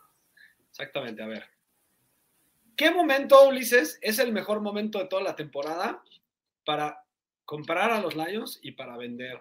Exactamente, 0.70 1.22
a 1.22 1.26
ver. 1.26 1.44
¿Qué 2.76 2.90
momento, 2.90 3.46
Ulises, 3.46 3.98
es 4.02 4.18
el 4.18 4.32
mejor 4.32 4.60
momento 4.60 4.98
de 4.98 5.06
toda 5.06 5.22
la 5.22 5.36
temporada 5.36 6.02
para 6.64 7.04
comprar 7.44 7.92
a 7.92 8.00
los 8.00 8.16
Lions 8.16 8.58
y 8.62 8.72
para 8.72 8.96
vender 8.96 9.40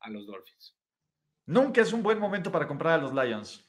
a 0.00 0.10
los 0.10 0.26
Dolphins? 0.26 0.76
Nunca 1.46 1.80
es 1.80 1.92
un 1.92 2.02
buen 2.02 2.18
momento 2.18 2.52
para 2.52 2.68
comprar 2.68 2.98
a 2.98 3.02
los 3.02 3.14
Lions. 3.14 3.66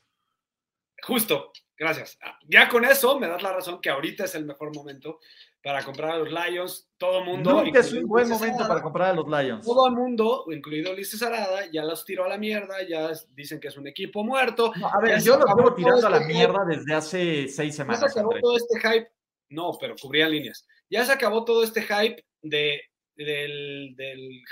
Justo, 1.04 1.52
gracias. 1.78 2.20
Ya 2.48 2.68
con 2.68 2.84
eso 2.84 3.18
me 3.18 3.28
das 3.28 3.42
la 3.42 3.54
razón 3.54 3.80
que 3.80 3.90
ahorita 3.90 4.26
es 4.26 4.36
el 4.36 4.46
mejor 4.46 4.76
momento 4.76 5.20
para 5.64 5.84
comprar 5.84 6.12
a 6.12 6.18
los 6.18 6.30
Lions. 6.30 6.90
Todo 6.98 7.20
el 7.20 7.26
mundo. 7.26 7.64
Nunca 7.64 7.80
es 7.80 7.94
un 7.94 8.08
buen 8.08 8.28
momento 8.28 8.68
para 8.68 8.82
comprar 8.82 9.10
a 9.10 9.14
los 9.14 9.28
Lions. 9.28 9.66
Todo 9.66 9.88
el 9.88 9.94
mundo, 9.94 10.46
incluido 10.52 10.92
Ulises 10.92 11.22
Arada, 11.22 11.70
ya 11.72 11.84
los 11.84 12.04
tiró 12.06 12.26
a 12.26 12.30
la 12.30 12.38
mierda, 12.38 12.76
ya 12.88 13.12
dicen 13.32 13.60
que 13.60 13.68
es 13.68 13.78
un 13.78 13.88
equipo 13.88 14.24
muerto. 14.24 14.72
a 14.76 15.00
ver, 15.02 15.22
yo 15.22 15.38
lo 15.38 15.46
llevo 15.46 15.74
tirando 15.74 16.08
a 16.08 16.10
la 16.10 16.18
este 16.18 16.34
mierda 16.34 16.66
desde 16.66 16.94
hace 16.94 17.48
seis 17.48 17.76
semanas. 17.76 18.02
Ya 18.02 18.08
se 18.08 18.20
acabó 18.20 18.40
todo 18.40 18.58
este 18.58 18.80
hype. 18.80 19.12
No, 19.50 19.78
pero 19.80 19.96
cubría 20.00 20.28
líneas. 20.28 20.66
Ya 20.90 21.06
se 21.06 21.12
acabó 21.12 21.46
todo 21.46 21.64
este 21.64 21.82
hype 21.82 22.24
de, 22.42 22.82
del, 23.16 23.96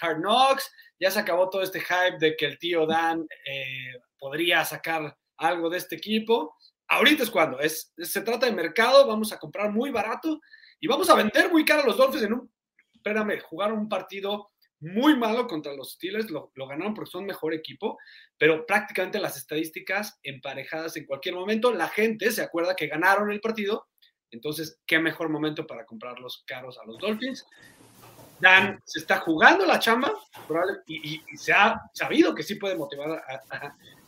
Hard 0.01 0.19
Knocks, 0.19 0.71
ya 0.99 1.09
se 1.09 1.19
acabó 1.19 1.49
todo 1.49 1.61
este 1.61 1.79
hype 1.79 2.17
de 2.19 2.35
que 2.35 2.45
el 2.45 2.59
tío 2.59 2.85
Dan 2.85 3.25
eh, 3.45 3.93
podría 4.17 4.63
sacar 4.65 5.17
algo 5.37 5.69
de 5.69 5.77
este 5.77 5.95
equipo. 5.95 6.55
Ahorita 6.87 7.23
es 7.23 7.29
cuando, 7.29 7.59
es, 7.59 7.93
se 7.97 8.21
trata 8.21 8.45
de 8.45 8.51
mercado, 8.51 9.07
vamos 9.07 9.31
a 9.31 9.39
comprar 9.39 9.71
muy 9.71 9.91
barato 9.91 10.39
y 10.79 10.87
vamos 10.87 11.09
a 11.09 11.15
vender 11.15 11.51
muy 11.51 11.65
caro 11.65 11.83
a 11.83 11.85
los 11.85 11.97
Dolphins 11.97 12.23
en 12.23 12.33
un, 12.33 12.51
espérame, 12.93 13.39
jugaron 13.41 13.79
un 13.79 13.89
partido 13.89 14.51
muy 14.81 15.17
malo 15.17 15.47
contra 15.47 15.73
los 15.73 15.93
Steelers, 15.93 16.29
lo, 16.29 16.51
ganaron 16.55 16.93
porque 16.93 17.11
son 17.11 17.25
mejor 17.25 17.53
equipo, 17.53 17.97
pero 18.37 18.65
prácticamente 18.65 19.19
las 19.19 19.35
estadísticas 19.35 20.19
emparejadas 20.23 20.95
en 20.95 21.05
cualquier 21.05 21.35
momento, 21.35 21.73
la 21.73 21.89
gente 21.89 22.31
se 22.31 22.41
acuerda 22.41 22.75
que 22.75 22.87
ganaron 22.87 23.31
el 23.31 23.41
partido, 23.41 23.87
entonces, 24.31 24.79
¿qué 24.85 24.99
mejor 24.99 25.29
momento 25.29 25.65
para 25.65 25.85
comprarlos 25.85 26.43
caros 26.45 26.77
a 26.77 26.85
los 26.85 26.97
Dolphins? 26.99 27.45
Dan 28.39 28.79
se 28.85 28.99
está 28.99 29.17
jugando 29.19 29.65
la 29.65 29.79
chamba 29.79 30.13
y, 30.87 31.21
se 31.35 31.51
ha 31.51 31.81
sabido 31.93 32.33
que 32.33 32.43
sí 32.43 32.55
puede 32.55 32.75
motivar 32.75 33.21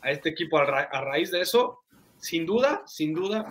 a, 0.02 0.10
este 0.10 0.30
equipo 0.30 0.58
a, 0.58 0.66
raíz 1.02 1.32
de 1.32 1.42
eso. 1.42 1.80
Sin 2.18 2.46
duda, 2.46 2.84
sin 2.86 3.14
duda, 3.14 3.44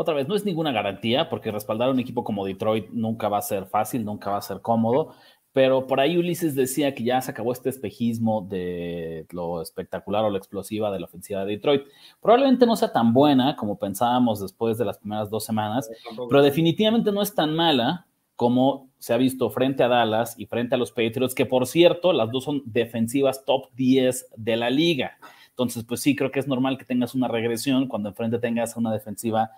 Otra 0.00 0.14
vez, 0.14 0.28
no 0.28 0.36
es 0.36 0.44
ninguna 0.44 0.70
garantía 0.70 1.28
porque 1.28 1.50
respaldar 1.50 1.88
a 1.88 1.90
un 1.90 1.98
equipo 1.98 2.22
como 2.22 2.46
Detroit 2.46 2.88
nunca 2.90 3.28
va 3.28 3.38
a 3.38 3.42
ser 3.42 3.66
fácil, 3.66 4.04
nunca 4.04 4.30
va 4.30 4.36
a 4.36 4.42
ser 4.42 4.60
cómodo, 4.60 5.12
pero 5.52 5.88
por 5.88 5.98
ahí 5.98 6.16
Ulises 6.16 6.54
decía 6.54 6.94
que 6.94 7.02
ya 7.02 7.20
se 7.20 7.32
acabó 7.32 7.50
este 7.50 7.68
espejismo 7.68 8.46
de 8.48 9.26
lo 9.32 9.60
espectacular 9.60 10.24
o 10.24 10.30
lo 10.30 10.38
explosiva 10.38 10.92
de 10.92 11.00
la 11.00 11.06
ofensiva 11.06 11.44
de 11.44 11.56
Detroit. 11.56 11.82
Probablemente 12.20 12.64
no 12.64 12.76
sea 12.76 12.92
tan 12.92 13.12
buena 13.12 13.56
como 13.56 13.76
pensábamos 13.76 14.40
después 14.40 14.78
de 14.78 14.84
las 14.84 14.98
primeras 14.98 15.30
dos 15.30 15.44
semanas, 15.44 15.90
pero 16.30 16.42
definitivamente 16.42 17.10
no 17.10 17.20
es 17.20 17.34
tan 17.34 17.56
mala 17.56 18.06
como 18.36 18.90
se 18.98 19.14
ha 19.14 19.16
visto 19.16 19.50
frente 19.50 19.82
a 19.82 19.88
Dallas 19.88 20.38
y 20.38 20.46
frente 20.46 20.76
a 20.76 20.78
los 20.78 20.92
Patriots, 20.92 21.34
que 21.34 21.44
por 21.44 21.66
cierto, 21.66 22.12
las 22.12 22.30
dos 22.30 22.44
son 22.44 22.62
defensivas 22.66 23.44
top 23.44 23.66
10 23.74 24.28
de 24.36 24.56
la 24.56 24.70
liga. 24.70 25.18
Entonces, 25.48 25.82
pues 25.82 26.02
sí, 26.02 26.14
creo 26.14 26.30
que 26.30 26.38
es 26.38 26.46
normal 26.46 26.78
que 26.78 26.84
tengas 26.84 27.16
una 27.16 27.26
regresión 27.26 27.88
cuando 27.88 28.10
enfrente 28.10 28.38
tengas 28.38 28.76
una 28.76 28.92
defensiva 28.92 29.50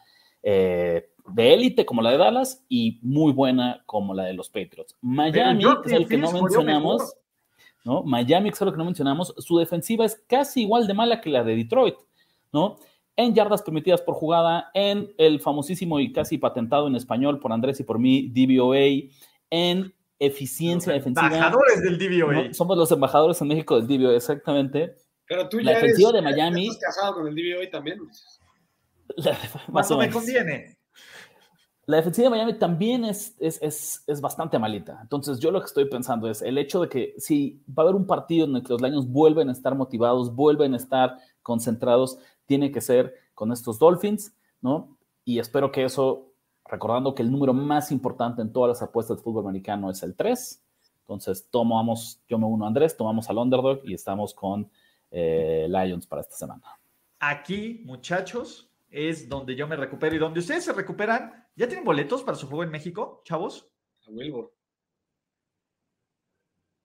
eh, 0.43 1.11
de 1.27 1.55
élite 1.55 1.87
como 1.87 2.03
la 2.03 2.11
de 2.11 2.19
Dallas 2.19 2.65
y 2.69 2.99
muy 3.03 3.33
buena 3.33 3.83
como 3.87 4.15
la 4.15 4.25
de 4.25 4.35
los 4.35 4.49
Patriots. 4.49 4.97
Miami, 5.01 5.65
que 5.83 5.91
es 5.91 5.93
el 5.93 6.09
que 6.09 6.17
no 6.17 6.33
mencionamos, 6.33 7.15
¿no? 7.85 8.03
Miami, 8.03 8.51
que 8.51 8.55
es 8.55 8.61
lo 8.61 8.73
que 8.73 8.79
no 8.79 8.85
mencionamos, 8.85 9.35
su 9.39 9.59
defensiva 9.59 10.05
es 10.05 10.23
casi 10.27 10.63
igual 10.63 10.87
de 10.87 10.95
mala 10.95 11.21
que 11.21 11.31
la 11.31 11.45
de 11.45 11.57
Detroit, 11.57 11.97
¿no? 12.53 12.77
en 13.21 13.35
yardas 13.35 13.63
permitidas 13.63 14.01
por 14.01 14.15
jugada, 14.15 14.71
en 14.73 15.13
el 15.19 15.41
famosísimo 15.41 16.01
y 16.01 16.13
casi 16.13 16.39
patentado 16.39 16.87
en 16.87 16.97
español 16.97 17.39
por 17.39 17.53
Andrés 17.53 17.79
y 17.81 17.85
por 17.85 17.99
mí, 17.99 18.33
DVOA, 18.33 19.11
en 19.51 19.95
eficiencia 20.19 20.93
los 20.93 21.01
defensiva. 21.01 21.27
Embajadores 21.27 21.83
del 21.83 21.99
DVOA. 21.99 22.55
Somos 22.55 22.79
los 22.79 22.91
embajadores 22.93 23.41
en 23.43 23.49
México 23.49 23.81
del 23.81 23.87
DVOA, 23.87 24.17
exactamente. 24.17 24.95
Pero 25.27 25.49
tú 25.49 25.59
ya 25.59 25.65
la 25.65 25.73
defensiva 25.73 26.13
de 26.13 26.23
Miami. 26.23 26.69
¿Estás 26.69 26.97
casado 26.97 27.15
con 27.15 27.29
el 27.29 27.35
DVOA 27.35 27.71
también? 27.71 27.99
más 29.69 29.91
o 29.91 29.99
me 29.99 30.11
conviene. 30.11 30.77
La 31.87 31.97
defensiva 31.97 32.27
de 32.27 32.31
Miami 32.31 32.59
también 32.59 33.05
es, 33.05 33.35
es, 33.41 33.61
es, 33.61 34.05
es, 34.07 34.21
bastante 34.21 34.59
malita. 34.61 35.01
Entonces, 35.03 35.41
yo 35.41 35.51
lo 35.51 35.59
que 35.61 35.67
estoy 35.67 35.87
pensando 35.87 36.31
es 36.31 36.41
el 36.41 36.57
hecho 36.57 36.83
de 36.83 36.89
que 36.89 37.15
si 37.19 37.65
va 37.69 37.83
a 37.83 37.87
haber 37.87 37.97
un 37.97 38.07
partido 38.07 38.47
en 38.47 38.55
el 38.55 38.63
que 38.63 38.73
los 38.73 38.81
Lions 38.81 39.09
vuelven 39.09 39.49
a 39.49 39.53
estar 39.53 39.75
motivados, 39.75 40.35
vuelven 40.35 40.75
a 40.75 40.77
estar 40.77 41.17
concentrados, 41.43 42.19
tiene 42.47 42.71
que 42.71 42.81
ser 42.81 43.15
con 43.35 43.51
estos 43.51 43.81
Dolphins, 43.81 44.37
¿no? 44.61 44.99
Y 45.25 45.41
espero 45.41 45.73
que 45.73 45.85
eso, 45.85 46.33
recordando 46.65 47.15
que 47.15 47.23
el 47.23 47.33
número 47.33 47.53
más 47.55 47.91
importante 47.91 48.41
en 48.41 48.53
todas 48.53 48.69
las 48.69 48.89
apuestas 48.89 49.17
de 49.17 49.23
fútbol 49.25 49.47
americano 49.47 49.91
es 49.91 50.03
el 50.05 50.15
3. 50.15 50.63
Entonces, 51.01 51.49
tomamos, 51.51 52.23
yo 52.29 52.39
me 52.39 52.47
uno 52.47 52.67
a 52.67 52.69
Andrés, 52.69 52.97
tomamos 52.97 53.29
al 53.31 53.39
underdog 53.39 53.81
y 53.83 53.95
estamos 53.95 54.33
con 54.33 54.71
eh, 55.11 55.67
Lions 55.69 56.07
para 56.07 56.23
esta 56.23 56.37
semana. 56.37 56.63
Aquí, 57.19 57.83
muchachos, 57.85 58.70
es 58.91 59.29
donde 59.29 59.55
yo 59.55 59.67
me 59.67 59.77
recupero 59.77 60.17
y 60.17 60.19
donde 60.19 60.41
ustedes 60.41 60.65
se 60.65 60.73
recuperan. 60.73 61.33
¿Ya 61.57 61.67
tienen 61.67 61.85
boletos 61.85 62.23
para 62.23 62.37
su 62.37 62.47
juego 62.47 62.65
en 62.65 62.71
México, 62.71 63.23
chavos? 63.25 63.71
A 64.07 64.11
Wilbur. 64.11 64.53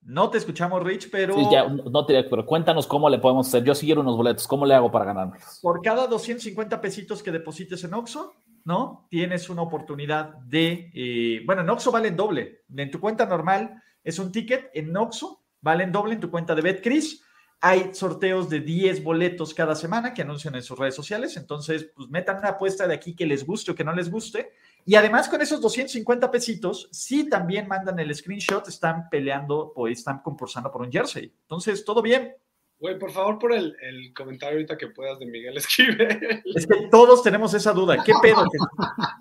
No 0.05 0.29
te 0.29 0.37
escuchamos, 0.37 0.83
Rich, 0.83 1.09
pero. 1.11 1.33
Sí, 1.33 1.47
ya, 1.51 1.67
no 1.67 2.05
te 2.05 2.23
pero 2.25 2.45
cuéntanos 2.45 2.85
cómo 2.85 3.09
le 3.09 3.17
podemos 3.17 3.47
hacer. 3.47 3.63
Yo 3.63 3.73
quiero 3.73 4.01
unos 4.01 4.15
boletos, 4.15 4.47
¿cómo 4.47 4.63
le 4.63 4.75
hago 4.75 4.91
para 4.91 5.05
ganármelos? 5.05 5.59
Por 5.63 5.81
cada 5.81 6.05
250 6.05 6.79
pesitos 6.79 7.23
que 7.23 7.31
deposites 7.31 7.83
en 7.83 7.95
Oxxo, 7.95 8.33
¿no? 8.65 9.07
Tienes 9.09 9.49
una 9.49 9.63
oportunidad 9.63 10.35
de. 10.45 10.91
Eh, 10.93 11.41
bueno, 11.43 11.63
en 11.63 11.69
Oxxo 11.71 11.91
valen 11.91 12.15
doble. 12.15 12.65
En 12.75 12.91
tu 12.91 12.99
cuenta 12.99 13.25
normal 13.25 13.81
es 14.03 14.19
un 14.19 14.31
ticket, 14.31 14.69
en 14.75 14.95
Oxxo 14.95 15.43
valen 15.59 15.91
doble 15.91 16.13
en 16.13 16.19
tu 16.19 16.29
cuenta 16.29 16.53
de 16.53 16.61
BetCris. 16.61 17.24
Hay 17.61 17.93
sorteos 17.93 18.49
de 18.49 18.59
10 18.59 19.03
boletos 19.03 19.53
cada 19.53 19.75
semana 19.75 20.13
que 20.13 20.21
anuncian 20.21 20.55
en 20.55 20.63
sus 20.63 20.77
redes 20.77 20.95
sociales. 20.95 21.35
Entonces, 21.37 21.91
pues 21.95 22.09
metan 22.09 22.37
una 22.37 22.49
apuesta 22.49 22.87
de 22.87 22.93
aquí 22.93 23.15
que 23.15 23.25
les 23.25 23.45
guste 23.45 23.71
o 23.71 23.75
que 23.75 23.83
no 23.83 23.93
les 23.93 24.11
guste 24.11 24.51
y 24.87 24.93
además 24.93 25.27
con 25.27 25.41
esos 25.41 25.59
250 25.61 26.29
pesitos, 26.29 26.87
sí 26.91 27.27
también 27.27 27.67
mandan 27.67 27.97
el 27.97 28.13
screenshot, 28.13 28.67
están 28.67 29.09
peleando 29.09 29.73
o 29.75 29.87
están 29.87 30.19
concursando 30.19 30.71
por 30.71 30.83
un 30.83 30.91
jersey. 30.91 31.33
Entonces, 31.41 31.83
todo 31.83 32.03
bien. 32.03 32.35
Güey, 32.77 32.99
por 32.99 33.09
favor, 33.11 33.39
por 33.39 33.51
el, 33.51 33.75
comentario 34.15 34.57
ahorita 34.57 34.77
que 34.77 34.89
puedas 34.89 35.17
de 35.17 35.25
Miguel 35.25 35.57
Esquivel. 35.57 36.43
Es 36.55 36.67
que 36.67 36.87
todos 36.91 37.23
tenemos 37.23 37.51
esa 37.55 37.73
duda. 37.73 38.03
¿Qué 38.03 38.13
pedo? 38.21 38.43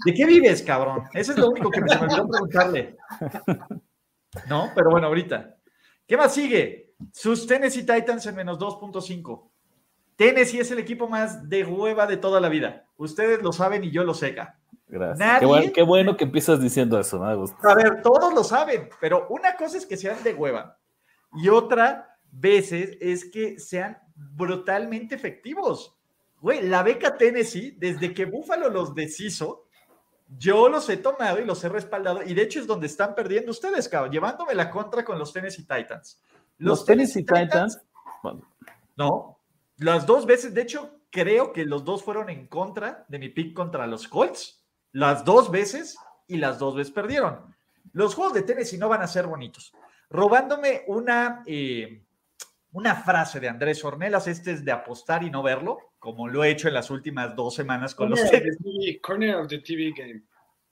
¿De 0.05 0.12
qué 0.12 0.27
vives, 0.27 0.61
cabrón? 0.61 1.05
Eso 1.14 1.33
es 1.33 1.38
lo 1.38 1.49
único 1.49 1.70
que 1.70 1.81
me, 1.81 1.88
se 1.88 1.97
me 1.97 2.03
olvidó 2.03 2.29
preguntarle. 2.29 2.97
No, 4.49 4.70
pero 4.75 4.90
bueno, 4.90 5.07
ahorita. 5.07 5.57
¿Qué 6.07 6.16
más 6.16 6.35
sigue? 6.35 6.84
Sus 7.12 7.47
Tennessee 7.47 7.85
Titans 7.85 8.27
en 8.27 8.35
menos 8.35 8.59
2.5. 8.59 9.49
Tennessee 10.17 10.61
es 10.61 10.71
el 10.71 10.79
equipo 10.79 11.09
más 11.09 11.49
de 11.49 11.64
hueva 11.64 12.07
de 12.07 12.17
toda 12.17 12.40
la 12.40 12.49
vida. 12.49 12.87
Ustedes 12.97 13.43
lo 13.43 13.53
saben 13.53 13.85
y 13.85 13.90
yo 13.90 14.05
lo 14.05 14.14
sé. 14.14 14.37
Gracias. 14.87 15.73
qué, 15.73 15.83
bueno, 15.83 16.17
que 16.17 16.25
empiezas 16.25 16.61
diciendo 16.61 16.99
eso, 16.99 17.19
me 17.19 17.35
gusta. 17.35 17.57
A 17.69 17.75
ver, 17.75 18.03
todos 18.03 18.33
lo 18.33 18.45
saben, 18.45 18.88
pero 19.01 19.27
una 19.31 19.57
cosa 19.57 19.79
es 19.79 19.87
que 19.87 19.97
sean 19.97 20.23
de 20.23 20.35
hueva 20.35 20.79
y 21.35 21.49
otra 21.49 22.19
veces 22.31 22.97
es 23.01 23.25
que 23.25 23.59
sean 23.59 23.99
brutalmente 24.14 25.14
efectivos. 25.14 25.97
Güey, 26.40 26.69
la 26.69 26.83
beca 26.83 27.17
Tennessee, 27.17 27.77
desde 27.79 28.12
que 28.12 28.27
Buffalo 28.27 28.69
los 28.69 28.95
deshizo, 28.95 29.64
yo 30.38 30.69
los 30.69 30.88
he 30.88 30.97
tomado 30.97 31.40
y 31.40 31.45
los 31.45 31.62
he 31.64 31.69
respaldado, 31.69 32.23
y 32.23 32.35
de 32.35 32.43
hecho 32.43 32.61
es 32.61 32.67
donde 32.67 32.87
están 32.87 33.14
perdiendo 33.14 33.51
ustedes, 33.51 33.88
cabrón, 33.88 34.12
llevándome 34.12 34.55
la 34.55 34.71
contra 34.71 35.05
con 35.05 35.19
los 35.19 35.33
Tennessee 35.33 35.67
Titans. 35.67 36.21
Los, 36.59 36.85
Tennessee, 36.85 37.25
Titans, 37.25 37.81
no, 38.97 39.38
las 39.79 40.07
dos 40.07 40.25
veces, 40.25 40.55
de 40.55 40.62
hecho, 40.62 41.01
creo 41.11 41.53
que 41.53 41.64
los 41.64 41.85
dos 41.85 42.03
fueron 42.03 42.31
en 42.31 42.47
contra 42.47 43.05
de 43.09 43.19
mi 43.19 43.29
pick 43.29 43.55
contra 43.55 43.87
los 43.87 44.09
Colts 44.09 44.64
las 44.95 45.25
dos 45.25 45.51
veces 45.51 45.99
y 46.29 46.37
las 46.37 46.59
dos 46.59 46.77
veces 46.77 46.93
perdieron. 46.93 47.55
Los 47.93 48.14
juegos 48.14 48.33
de 48.33 48.43
Tennessee 48.43 48.79
no 48.79 48.88
van 48.88 49.03
a 49.03 49.09
ser 49.09 49.27
bonitos. 49.27 49.73
Robándome 50.09 50.85
una, 50.87 51.43
eh, 51.47 52.05
una 52.73 52.95
frase 52.95 53.40
de 53.40 53.49
Andrés 53.49 53.85
Ornelas, 53.85 54.29
este 54.29 54.53
es 54.53 54.64
de 54.64 54.71
apostar 54.71 55.25
y 55.25 55.31
no 55.31 55.43
verlo, 55.43 55.79
como 55.99 56.29
lo 56.29 56.45
he 56.45 56.51
hecho 56.51 56.69
en 56.69 56.75
las 56.75 56.90
últimas 56.90 57.35
dos 57.35 57.57
semanas 57.57 57.95
con 57.95 58.11
los 58.11 58.31
Tennessee. 58.31 59.01
Corner 59.01 59.35
of 59.35 59.49
the 59.49 59.59
TV 59.59 59.93
game. 59.97 60.23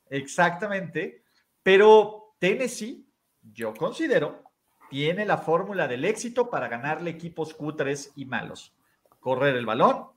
Exactamente. 0.08 1.24
Pero 1.62 2.36
Tennessee, 2.38 3.04
yo 3.42 3.74
considero, 3.74 4.44
tiene 4.92 5.24
la 5.24 5.38
fórmula 5.38 5.88
del 5.88 6.04
éxito 6.04 6.50
para 6.50 6.68
ganarle 6.68 7.08
equipos 7.08 7.54
cutres 7.54 8.12
y 8.14 8.26
malos. 8.26 8.76
Correr 9.20 9.56
el 9.56 9.64
balón, 9.64 10.08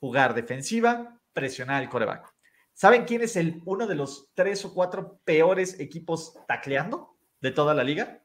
jugar 0.00 0.34
defensiva, 0.34 1.20
presionar 1.32 1.84
el 1.84 1.88
coreback. 1.88 2.34
¿Saben 2.72 3.04
quién 3.04 3.22
es 3.22 3.36
el, 3.36 3.62
uno 3.66 3.86
de 3.86 3.94
los 3.94 4.28
tres 4.34 4.64
o 4.64 4.74
cuatro 4.74 5.20
peores 5.24 5.78
equipos 5.78 6.36
tacleando 6.48 7.16
de 7.40 7.52
toda 7.52 7.72
la 7.72 7.84
liga? 7.84 8.20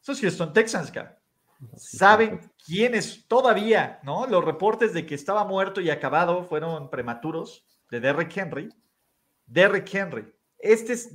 Eso 0.00 0.12
es 0.12 0.20
Houston 0.20 0.52
Texans, 0.52 0.92
cara. 0.92 1.20
¿Saben 1.74 2.52
quiénes 2.64 3.26
todavía, 3.26 3.98
no? 4.04 4.28
Los 4.28 4.44
reportes 4.44 4.94
de 4.94 5.06
que 5.06 5.16
estaba 5.16 5.44
muerto 5.44 5.80
y 5.80 5.90
acabado 5.90 6.44
fueron 6.44 6.88
prematuros 6.88 7.66
de 7.90 7.98
Derrick 7.98 8.36
Henry. 8.36 8.68
Derrick 9.44 9.92
Henry. 9.92 10.32
Este 10.62 10.92
es, 10.92 11.10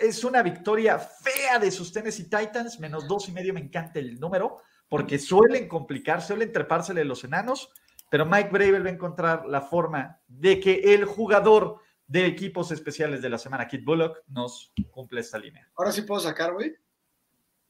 es, 0.00 0.24
una 0.24 0.42
victoria 0.42 0.98
fea 0.98 1.58
de 1.58 1.70
sus 1.70 1.92
Tennessee 1.92 2.24
Titans, 2.24 2.80
menos 2.80 3.06
dos 3.06 3.28
y 3.28 3.32
medio, 3.32 3.54
me 3.54 3.60
encanta 3.60 4.00
el 4.00 4.18
número, 4.18 4.58
porque 4.88 5.18
suelen 5.18 5.68
complicar, 5.68 6.20
suelen 6.20 6.52
trepársele 6.52 7.04
los 7.04 7.22
enanos, 7.22 7.70
pero 8.10 8.26
Mike 8.26 8.50
Bravel 8.50 8.84
va 8.84 8.90
a 8.90 8.92
encontrar 8.92 9.46
la 9.46 9.60
forma 9.60 10.20
de 10.26 10.58
que 10.58 10.94
el 10.94 11.04
jugador 11.04 11.80
de 12.06 12.26
equipos 12.26 12.72
especiales 12.72 13.22
de 13.22 13.28
la 13.28 13.38
semana, 13.38 13.68
Kit 13.68 13.84
Bullock, 13.84 14.22
nos 14.28 14.72
cumple 14.90 15.20
esta 15.20 15.38
línea. 15.38 15.68
Ahora 15.76 15.92
sí 15.92 16.02
puedo 16.02 16.20
sacar, 16.20 16.54
güey. 16.54 16.74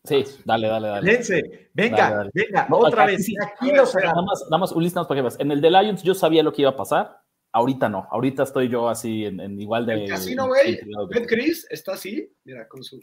Sí, 0.04 0.24
dale, 0.44 0.68
dale, 0.68 0.88
dale. 0.88 1.70
venga, 1.74 2.30
venga, 2.32 2.66
otra 2.70 3.04
vez. 3.04 3.26
aquí 3.42 3.72
lo 3.72 3.84
nada 3.84 4.22
más, 4.22 4.44
nada 4.44 4.58
más, 4.58 4.72
Ulises, 4.72 4.94
para 5.06 5.16
que 5.16 5.22
veas. 5.22 5.38
En 5.40 5.50
el 5.50 5.60
de 5.60 5.70
Lions 5.70 6.02
yo 6.02 6.14
sabía 6.14 6.42
lo 6.42 6.52
que 6.52 6.62
iba 6.62 6.70
a 6.70 6.76
pasar. 6.76 7.20
Ahorita 7.52 7.88
no. 7.88 8.06
Ahorita 8.11 8.42
estoy 8.42 8.68
yo 8.68 8.88
así 8.88 9.24
en, 9.24 9.61
igual 9.61 9.87
de. 9.87 10.04
El 10.04 10.08
casino, 10.08 10.46
güey. 10.46 10.80
Ben 11.11 11.24
Chris 11.24 11.66
está 11.70 11.92
así, 11.92 12.30
mira, 12.44 12.68
con 12.68 12.82
su. 12.82 13.02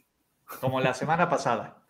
Como 0.62 0.80
la 0.80 0.94
semana 0.94 1.28
pasada. 1.30 1.84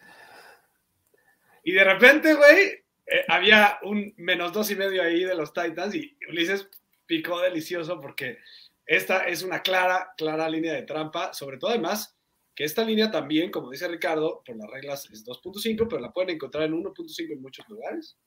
Y 1.64 1.74
de 1.74 1.84
repente, 1.84 2.34
güey, 2.34 2.86
eh, 3.08 3.26
había 3.28 3.80
un 3.84 4.14
menos 4.18 4.54
dos 4.54 4.72
y 4.72 4.76
medio 4.76 5.04
ahí 5.04 5.24
de 5.24 5.36
los 5.36 5.52
Titans 5.54 5.94
y 5.96 6.18
Ulises 6.30 6.70
picó 7.06 7.40
delicioso 7.42 8.00
porque 8.00 8.38
esta 8.86 9.26
es 9.26 9.44
una 9.44 9.62
clara, 9.62 10.14
clara 10.18 10.48
línea 10.48 10.74
de 10.74 10.84
trampa, 10.84 11.34
sobre 11.34 11.58
todo 11.58 11.72
además 11.72 12.16
que 12.56 12.64
esta 12.64 12.86
línea 12.86 13.12
también, 13.12 13.52
como 13.52 13.70
dice 13.70 13.88
Ricardo, 13.88 14.42
por 14.46 14.56
las 14.56 14.70
reglas 14.70 15.10
es 15.12 15.26
2.5, 15.26 15.88
pero 15.90 16.02
la 16.02 16.14
pueden 16.14 16.32
encontrar 16.32 16.64
en 16.64 16.74
1.5 16.74 17.34
en 17.34 17.42
muchos 17.42 17.68
lugares. 17.68 18.18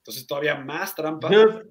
Entonces 0.00 0.26
todavía 0.26 0.54
más 0.56 0.94
trampa. 0.94 1.28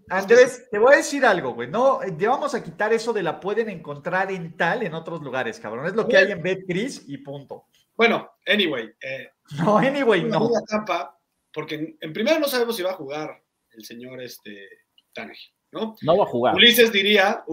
Andrés, 0.08 0.68
te 0.70 0.78
voy 0.78 0.94
a 0.94 0.98
decir 0.98 1.26
algo, 1.26 1.56
güey. 1.56 1.68
No, 1.68 2.00
te 2.18 2.28
vamos 2.28 2.54
a 2.54 2.64
quitar 2.64 2.94
eso 2.94 3.12
de 3.12 3.24
la 3.24 3.40
pueden 3.40 3.70
encontrar 3.70 4.32
en 4.32 4.56
tal 4.56 4.84
en 4.84 4.94
otros 4.94 5.22
lugares, 5.22 5.60
cabrón. 5.60 5.88
Es 5.88 5.96
lo 5.96 6.08
que 6.08 6.18
hay 6.18 6.32
en 6.32 6.42
BetCris 6.42 7.06
y 7.08 7.18
punto. 7.18 7.66
Bueno, 7.96 8.34
anyway. 8.46 8.92
Eh, 9.02 9.32
no, 9.58 9.78
anyway, 9.80 10.24
una 10.24 10.38
no. 10.38 10.48
buena 10.48 10.66
trampa, 10.66 11.20
porque 11.52 11.76
en, 11.76 11.98
en 12.00 12.14
primero 12.14 12.40
no 12.40 12.48
sabemos 12.48 12.76
si 12.76 12.84
va 12.84 12.92
a 12.92 12.96
jugar 12.96 13.44
el 13.72 13.84
señor 13.84 14.22
este, 14.22 14.68
Tannehill, 15.12 15.54
¿no? 15.72 15.96
No 16.02 16.18
va 16.18 16.24
a 16.24 16.28
jugar. 16.28 16.56
Ulises 16.56 16.92
diría, 16.92 17.44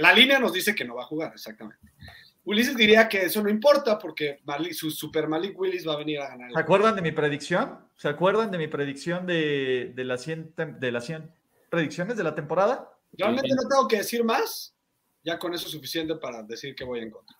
la 0.00 0.12
línea 0.12 0.38
nos 0.40 0.52
dice 0.52 0.74
que 0.74 0.84
no 0.84 0.96
va 0.96 1.02
a 1.02 1.06
jugar, 1.06 1.32
exactamente. 1.32 1.92
Ulises 2.46 2.76
diría 2.76 3.08
que 3.08 3.24
eso 3.24 3.42
no 3.42 3.48
importa 3.48 3.98
porque 3.98 4.40
Malik- 4.44 4.74
su 4.74 4.90
super 4.90 5.26
Malik 5.28 5.58
Willis 5.58 5.86
va 5.88 5.94
a 5.94 5.96
venir 5.96 6.20
a 6.20 6.28
ganar. 6.28 6.52
¿Se 6.52 6.58
acuerdan 6.58 6.94
de 6.94 7.02
mi 7.02 7.10
predicción? 7.12 7.78
¿Se 7.96 8.08
acuerdan 8.08 8.50
de 8.50 8.58
mi 8.58 8.68
predicción 8.68 9.24
de, 9.26 9.92
de, 9.94 10.04
las 10.04 10.22
100, 10.22 10.54
tem- 10.54 10.78
de 10.78 10.92
las 10.92 11.06
100 11.06 11.30
predicciones 11.70 12.16
de 12.16 12.24
la 12.24 12.34
temporada? 12.34 12.90
Realmente 13.12 13.48
no 13.54 13.68
tengo 13.68 13.88
que 13.88 13.98
decir 13.98 14.24
más, 14.24 14.74
ya 15.22 15.38
con 15.38 15.54
eso 15.54 15.66
es 15.66 15.72
suficiente 15.72 16.16
para 16.16 16.42
decir 16.42 16.74
que 16.74 16.84
voy 16.84 17.00
en 17.00 17.10
contra. 17.10 17.34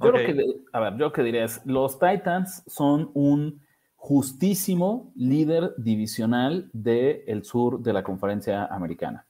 Yo 0.00 0.10
lo 0.12 0.18
que, 0.18 0.44
a 0.72 0.80
ver, 0.80 0.92
yo 0.92 0.98
lo 0.98 1.12
que 1.12 1.22
diría 1.22 1.44
es, 1.44 1.60
los 1.64 1.98
Titans 1.98 2.62
son 2.66 3.10
un 3.14 3.60
justísimo 3.96 5.12
líder 5.16 5.74
divisional 5.76 6.70
del 6.72 7.44
sur 7.44 7.80
de 7.80 7.92
la 7.92 8.02
conferencia 8.02 8.66
americana. 8.66 9.26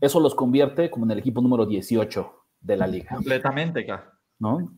Eso 0.00 0.20
los 0.20 0.34
convierte 0.34 0.90
como 0.90 1.04
en 1.04 1.10
el 1.10 1.18
equipo 1.18 1.40
número 1.42 1.66
18 1.66 2.44
de 2.60 2.76
la 2.76 2.86
liga, 2.86 3.14
Completamente, 3.16 3.80
acá. 3.80 4.12
¿No? 4.40 4.72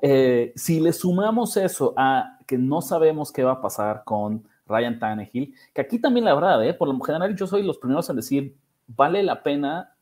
Eh, 0.00 0.52
si 0.56 0.80
le 0.80 0.92
sumamos 0.92 1.56
eso 1.56 1.92
a 1.96 2.38
que 2.46 2.56
no 2.56 2.80
sabemos 2.80 3.30
qué 3.32 3.42
va 3.44 3.52
a 3.52 3.60
pasar 3.60 4.04
con 4.04 4.44
Ryan 4.66 4.98
Tannehill, 4.98 5.54
que 5.74 5.80
aquí 5.80 5.98
también 5.98 6.24
la 6.24 6.34
verdad, 6.34 6.64
¿eh? 6.64 6.72
por 6.72 6.88
lo 6.88 6.98
general 7.00 7.34
yo 7.36 7.46
soy 7.46 7.62
los 7.62 7.78
primeros 7.78 8.08
en 8.08 8.16
decir, 8.16 8.54
vale 8.86 9.22
la 9.22 9.42
pena 9.42 9.92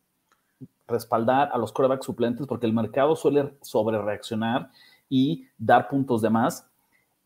respaldar 0.89 1.51
a 1.53 1.59
los 1.59 1.73
quarterbacks 1.73 2.07
suplentes 2.07 2.47
porque 2.47 2.67
el 2.67 2.73
mercado 2.73 3.17
suele 3.17 3.55
sobre 3.63 4.01
reaccionar 4.01 4.71
y 5.09 5.47
dar 5.59 5.89
puntos 5.89 6.23
de 6.23 6.31
más. 6.31 6.69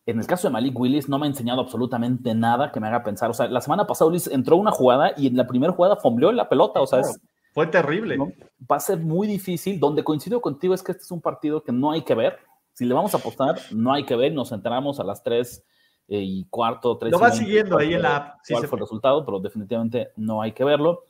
En 0.06 0.18
el 0.18 0.26
caso 0.26 0.48
de 0.48 0.52
Malik 0.52 0.78
Willis 0.78 1.08
no 1.08 1.18
me 1.18 1.26
ha 1.26 1.28
enseñado 1.28 1.60
absolutamente 1.60 2.34
nada 2.34 2.72
que 2.72 2.80
me 2.80 2.86
haga 2.88 3.02
pensar. 3.04 3.30
O 3.30 3.34
sea, 3.34 3.48
la 3.48 3.60
semana 3.60 3.86
pasada 3.86 4.08
Willis 4.08 4.26
entró 4.28 4.56
una 4.56 4.70
jugada 4.70 5.12
y 5.16 5.26
en 5.26 5.36
la 5.36 5.46
primera 5.46 5.72
jugada 5.72 5.96
fombleó 5.96 6.32
la 6.32 6.48
pelota. 6.48 6.80
O 6.80 6.86
sea, 6.86 7.00
es- 7.00 7.20
Fue 7.52 7.66
terrible. 7.66 8.16
¿no? 8.16 8.32
va 8.70 8.76
a 8.76 8.80
ser 8.80 8.98
muy 8.98 9.26
difícil. 9.26 9.80
Donde 9.80 10.04
coincido 10.04 10.40
contigo 10.40 10.74
es 10.74 10.82
que 10.82 10.92
este 10.92 11.04
es 11.04 11.10
un 11.10 11.20
partido 11.20 11.62
que 11.62 11.72
no 11.72 11.92
hay 11.92 12.02
que 12.02 12.14
ver. 12.14 12.38
Si 12.72 12.84
le 12.84 12.94
vamos 12.94 13.14
a 13.14 13.18
apostar, 13.18 13.58
no 13.72 13.92
hay 13.92 14.04
que 14.04 14.16
ver. 14.16 14.32
Nos 14.32 14.52
enteramos 14.52 15.00
a 15.00 15.04
las 15.04 15.22
3 15.22 15.64
y 16.08 16.44
cuarto, 16.46 16.98
3 16.98 17.12
Lo 17.12 17.18
va 17.18 17.28
20, 17.28 17.44
siguiendo 17.44 17.78
ahí 17.78 17.94
en 17.94 18.02
la 18.02 18.16
app. 18.16 18.38
Sí, 18.42 18.54
cuál 18.54 18.66
fue 18.66 18.76
el 18.78 18.80
resultado, 18.80 19.24
pero 19.24 19.38
definitivamente 19.38 20.10
no 20.16 20.42
hay 20.42 20.52
que 20.52 20.64
verlo. 20.64 21.04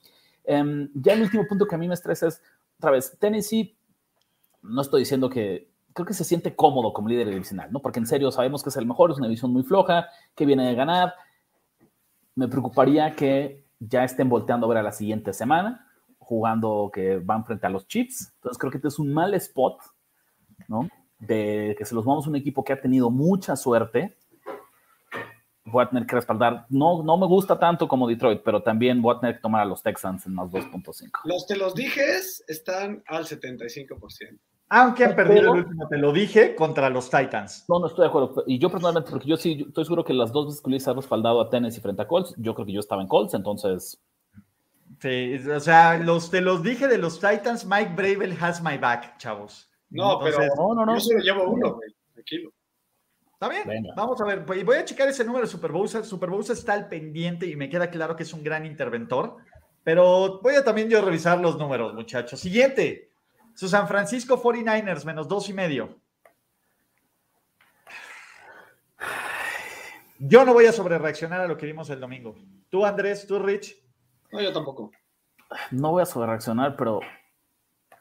Em, 0.44 0.90
ya 0.94 1.14
el 1.14 1.22
último 1.22 1.46
punto 1.46 1.66
que 1.66 1.74
a 1.74 1.78
mí 1.78 1.88
me 1.88 1.94
estresa 1.94 2.26
es, 2.26 2.42
otra 2.78 2.90
vez, 2.90 3.16
Tennessee, 3.18 3.76
no 4.62 4.82
estoy 4.82 5.02
diciendo 5.02 5.30
que, 5.30 5.70
creo 5.92 6.06
que 6.06 6.14
se 6.14 6.24
siente 6.24 6.54
cómodo 6.54 6.92
como 6.92 7.08
líder 7.08 7.28
divisional, 7.28 7.72
¿no? 7.72 7.80
Porque 7.80 7.98
en 7.98 8.06
serio 8.06 8.30
sabemos 8.30 8.62
que 8.62 8.68
es 8.68 8.76
el 8.76 8.86
mejor, 8.86 9.10
es 9.10 9.18
una 9.18 9.26
división 9.26 9.52
muy 9.52 9.62
floja, 9.62 10.08
que 10.34 10.46
viene 10.46 10.66
de 10.66 10.74
ganar. 10.74 11.14
Me 12.34 12.48
preocuparía 12.48 13.14
que 13.16 13.64
ya 13.78 14.04
estén 14.04 14.28
volteando 14.28 14.66
a 14.66 14.68
ver 14.68 14.78
a 14.78 14.82
la 14.82 14.92
siguiente 14.92 15.32
semana, 15.32 15.86
jugando 16.30 16.90
que 16.94 17.16
van 17.18 17.44
frente 17.44 17.66
a 17.66 17.70
los 17.70 17.88
Chiefs. 17.88 18.32
Entonces 18.36 18.56
creo 18.56 18.70
que 18.70 18.78
este 18.78 18.86
es 18.86 19.00
un 19.00 19.12
mal 19.12 19.34
spot, 19.34 19.78
¿no? 20.68 20.88
De 21.18 21.74
que 21.76 21.84
se 21.84 21.92
los 21.94 22.04
vamos 22.04 22.24
a 22.24 22.30
un 22.30 22.36
equipo 22.36 22.62
que 22.62 22.72
ha 22.72 22.80
tenido 22.80 23.10
mucha 23.10 23.56
suerte. 23.56 24.16
Voy 25.64 25.82
a 25.84 25.88
tener 25.88 26.06
que 26.06 26.14
respaldar. 26.14 26.66
No, 26.68 27.02
no 27.02 27.16
me 27.18 27.26
gusta 27.26 27.58
tanto 27.58 27.88
como 27.88 28.06
Detroit, 28.08 28.42
pero 28.44 28.62
también 28.62 29.02
voy 29.02 29.16
a 29.16 29.20
tener 29.20 29.34
que 29.36 29.42
tomar 29.42 29.62
a 29.62 29.64
los 29.64 29.82
Texans 29.82 30.24
en 30.26 30.34
más 30.34 30.50
2.5. 30.52 31.10
Los 31.24 31.46
te 31.48 31.56
los 31.56 31.74
dijes 31.74 32.44
están 32.46 33.02
al 33.08 33.24
75%. 33.26 34.38
Aunque 34.72 35.04
han 35.04 35.16
Pero- 35.16 35.28
perdido 35.28 35.52
el 35.54 35.60
último, 35.64 35.88
te 35.88 35.98
lo 35.98 36.12
dije, 36.12 36.54
contra 36.54 36.88
los 36.90 37.10
Titans. 37.10 37.64
No, 37.68 37.80
no 37.80 37.88
estoy 37.88 38.04
de 38.04 38.08
acuerdo. 38.08 38.44
Y 38.46 38.60
yo 38.60 38.70
personalmente, 38.70 39.10
porque 39.10 39.26
yo 39.28 39.36
sí 39.36 39.56
yo 39.56 39.66
estoy 39.66 39.84
seguro 39.84 40.04
que 40.04 40.14
las 40.14 40.30
dos 40.30 40.46
veces 40.46 40.62
que 40.62 40.70
Luis 40.70 40.86
ha 40.86 40.92
respaldado 40.92 41.40
a 41.40 41.50
Tennessee 41.50 41.80
frente 41.80 42.02
a 42.02 42.06
Colts, 42.06 42.34
yo 42.38 42.54
creo 42.54 42.66
que 42.66 42.72
yo 42.72 42.78
estaba 42.78 43.02
en 43.02 43.08
Colts, 43.08 43.34
entonces 43.34 44.00
Sí, 44.98 45.36
o 45.48 45.60
sea, 45.60 45.98
los, 45.98 46.30
te 46.30 46.40
los 46.40 46.62
dije 46.62 46.88
de 46.88 46.98
los 46.98 47.20
Titans, 47.20 47.64
Mike 47.64 47.92
Bravel 47.94 48.36
has 48.40 48.62
my 48.62 48.76
back, 48.76 49.16
chavos. 49.18 49.70
No, 49.90 50.18
pero 50.20 50.38
no, 50.56 50.74
no, 50.74 50.86
no. 50.86 50.94
yo 50.94 51.00
solo 51.00 51.20
llevo 51.20 51.50
uno, 51.50 51.74
güey. 51.74 51.90
Tranquilo. 52.12 52.52
Está 53.32 53.48
bien, 53.48 53.66
Venga. 53.66 53.94
vamos 53.96 54.20
a 54.20 54.24
ver. 54.24 54.40
Voy 54.40 54.76
a 54.76 54.84
checar 54.84 55.08
ese 55.08 55.24
número 55.24 55.46
de 55.46 55.50
Super 55.50 55.72
Bowls. 55.72 55.92
Super 56.06 56.28
Bowls 56.28 56.50
está 56.50 56.74
al 56.74 56.88
pendiente 56.88 57.46
y 57.46 57.56
me 57.56 57.70
queda 57.70 57.90
claro 57.90 58.14
que 58.14 58.24
es 58.24 58.32
un 58.34 58.44
gran 58.44 58.66
interventor. 58.66 59.38
Pero 59.82 60.40
voy 60.42 60.56
a 60.56 60.64
también 60.64 60.90
yo 60.90 61.00
revisar 61.00 61.40
los 61.40 61.56
números, 61.56 61.94
muchachos. 61.94 62.38
Siguiente. 62.38 63.10
Su 63.54 63.68
San 63.68 63.88
Francisco 63.88 64.42
49ers, 64.42 65.04
menos 65.04 65.26
dos 65.26 65.48
y 65.48 65.54
medio. 65.54 65.98
Yo 70.18 70.44
no 70.44 70.52
voy 70.52 70.66
a 70.66 70.72
sobrereaccionar 70.72 71.40
a 71.40 71.48
lo 71.48 71.56
que 71.56 71.64
vimos 71.64 71.88
el 71.88 71.98
domingo. 71.98 72.36
Tú, 72.68 72.84
Andrés, 72.84 73.26
tú, 73.26 73.38
Rich. 73.38 73.74
No, 74.32 74.40
yo 74.40 74.52
tampoco. 74.52 74.90
no 75.70 75.90
voy 75.90 76.02
a 76.02 76.06
sobrereaccionar, 76.06 76.76
pero 76.76 77.00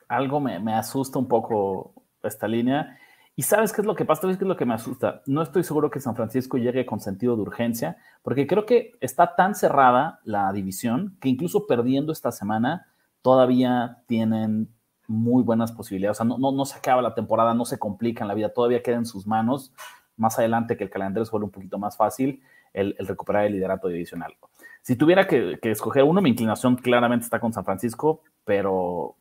algo 0.07 0.39
me, 0.39 0.59
me 0.59 0.73
asusta 0.73 1.19
un 1.19 1.27
poco 1.27 1.93
esta 2.23 2.47
línea. 2.47 2.97
¿Y 3.35 3.43
sabes 3.43 3.71
qué 3.71 3.81
es 3.81 3.87
lo 3.87 3.95
que 3.95 4.03
pasa? 4.03 4.23
¿Sabes 4.23 4.37
qué 4.37 4.43
es 4.43 4.49
lo 4.49 4.57
que 4.57 4.65
me 4.65 4.73
asusta? 4.73 5.21
No 5.25 5.41
estoy 5.41 5.63
seguro 5.63 5.89
que 5.89 6.01
San 6.01 6.15
Francisco 6.15 6.57
llegue 6.57 6.85
con 6.85 6.99
sentido 6.99 7.35
de 7.35 7.41
urgencia, 7.41 7.97
porque 8.21 8.47
creo 8.47 8.65
que 8.65 8.91
está 8.99 9.35
tan 9.35 9.55
cerrada 9.55 10.19
la 10.25 10.51
división 10.51 11.17
que 11.21 11.29
incluso 11.29 11.65
perdiendo 11.65 12.11
esta 12.11 12.31
semana 12.33 12.87
todavía 13.21 14.03
tienen 14.07 14.73
muy 15.07 15.41
buenas 15.41 15.71
posibilidades. 15.71 16.17
O 16.17 16.23
sea, 16.23 16.25
no, 16.25 16.37
no, 16.37 16.51
no 16.51 16.65
se 16.65 16.77
acaba 16.77 17.01
la 17.01 17.15
temporada, 17.15 17.53
no 17.53 17.63
se 17.65 17.79
complican 17.79 18.27
la 18.27 18.33
vida, 18.33 18.49
todavía 18.49 18.83
queda 18.83 18.97
en 18.97 19.05
sus 19.05 19.25
manos. 19.25 19.73
Más 20.17 20.37
adelante 20.37 20.75
que 20.75 20.83
el 20.83 20.89
calendario 20.89 21.23
se 21.25 21.35
un 21.35 21.49
poquito 21.49 21.79
más 21.79 21.95
fácil, 21.95 22.43
el, 22.73 22.95
el 22.99 23.07
recuperar 23.07 23.45
el 23.45 23.53
liderato 23.53 23.87
divisional. 23.87 24.35
Si 24.81 24.95
tuviera 24.95 25.27
que, 25.27 25.59
escoger 25.63 26.03
uno, 26.03 26.21
mi 26.21 26.31
inclinación 26.31 26.75
claramente 26.75 27.25
está 27.25 27.39
con 27.39 27.53
San 27.53 27.65
Francisco, 27.65 28.23
pero 28.43 29.15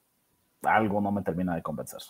algo 0.62 1.00
no 1.00 1.12
me 1.12 1.22
termina 1.22 1.54
de 1.54 1.62
convencer. 1.62 2.00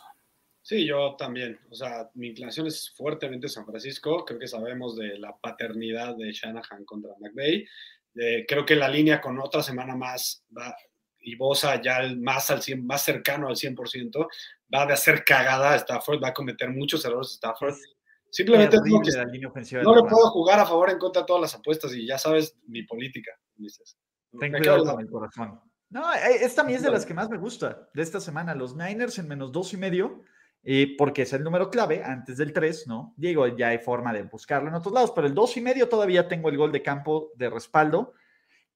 Sí, 0.62 0.86
yo 0.86 1.16
también. 1.16 1.58
O 1.70 1.74
sea, 1.74 2.10
mi 2.14 2.28
inclinación 2.28 2.66
es 2.66 2.94
fuertemente 2.96 3.48
San 3.48 3.64
Francisco. 3.66 4.24
Creo 4.24 4.38
que 4.38 4.46
sabemos 4.46 4.96
de 4.96 5.18
la 5.18 5.36
paternidad 5.36 6.14
de 6.16 6.30
Shanahan 6.30 6.84
contra 6.84 7.12
McVay. 7.18 7.66
Creo 8.46 8.66
que 8.66 8.76
la 8.76 8.88
línea 8.88 9.20
con 9.20 9.38
otra 9.38 9.62
semana 9.62 9.96
más 9.96 10.44
va, 10.56 10.76
y 11.20 11.36
Bosa 11.36 11.80
ya 11.80 12.00
más, 12.16 12.50
al 12.50 12.62
100, 12.62 12.86
más 12.86 13.02
cercano 13.02 13.48
al 13.48 13.56
100%, 13.56 14.28
va 14.74 14.86
de 14.86 14.92
hacer 14.92 15.24
cagada 15.24 15.72
a 15.72 15.76
Stafford, 15.76 16.22
va 16.22 16.28
a 16.28 16.34
cometer 16.34 16.70
muchos 16.70 17.04
errores 17.04 17.32
Stafford. 17.32 17.74
Simplemente 18.30 18.76
que 18.84 19.82
no 19.82 19.94
le 19.94 20.02
puedo 20.02 20.30
jugar 20.30 20.60
a 20.60 20.66
favor 20.66 20.90
en 20.90 20.98
contra 20.98 21.22
de 21.22 21.26
todas 21.26 21.42
las 21.42 21.54
apuestas 21.54 21.94
y 21.94 22.06
ya 22.06 22.18
sabes 22.18 22.56
mi 22.66 22.82
política. 22.82 23.32
Dices. 23.56 23.96
Ten 24.38 24.52
Me 24.52 24.58
cuidado 24.58 24.84
con 24.84 25.00
el 25.00 25.10
corazón. 25.10 25.60
No, 25.90 26.12
eh, 26.12 26.38
esta 26.42 26.62
a 26.62 26.64
mí 26.64 26.74
es 26.74 26.82
de 26.82 26.90
las 26.90 27.06
que 27.06 27.14
más 27.14 27.30
me 27.30 27.38
gusta 27.38 27.88
de 27.94 28.02
esta 28.02 28.20
semana. 28.20 28.54
Los 28.54 28.76
Niners 28.76 29.18
en 29.18 29.28
menos 29.28 29.52
dos 29.52 29.72
y 29.72 29.78
medio, 29.78 30.22
eh, 30.62 30.94
porque 30.98 31.22
es 31.22 31.32
el 31.32 31.42
número 31.42 31.70
clave 31.70 32.04
antes 32.04 32.36
del 32.36 32.52
3, 32.52 32.86
¿no? 32.86 33.14
Digo, 33.16 33.46
ya 33.56 33.68
hay 33.68 33.78
forma 33.78 34.12
de 34.12 34.24
buscarlo 34.24 34.68
en 34.68 34.74
otros 34.74 34.92
lados, 34.92 35.12
pero 35.14 35.26
el 35.26 35.34
dos 35.34 35.56
y 35.56 35.62
medio 35.62 35.88
todavía 35.88 36.28
tengo 36.28 36.50
el 36.50 36.58
gol 36.58 36.72
de 36.72 36.82
campo 36.82 37.32
de 37.36 37.48
respaldo. 37.48 38.12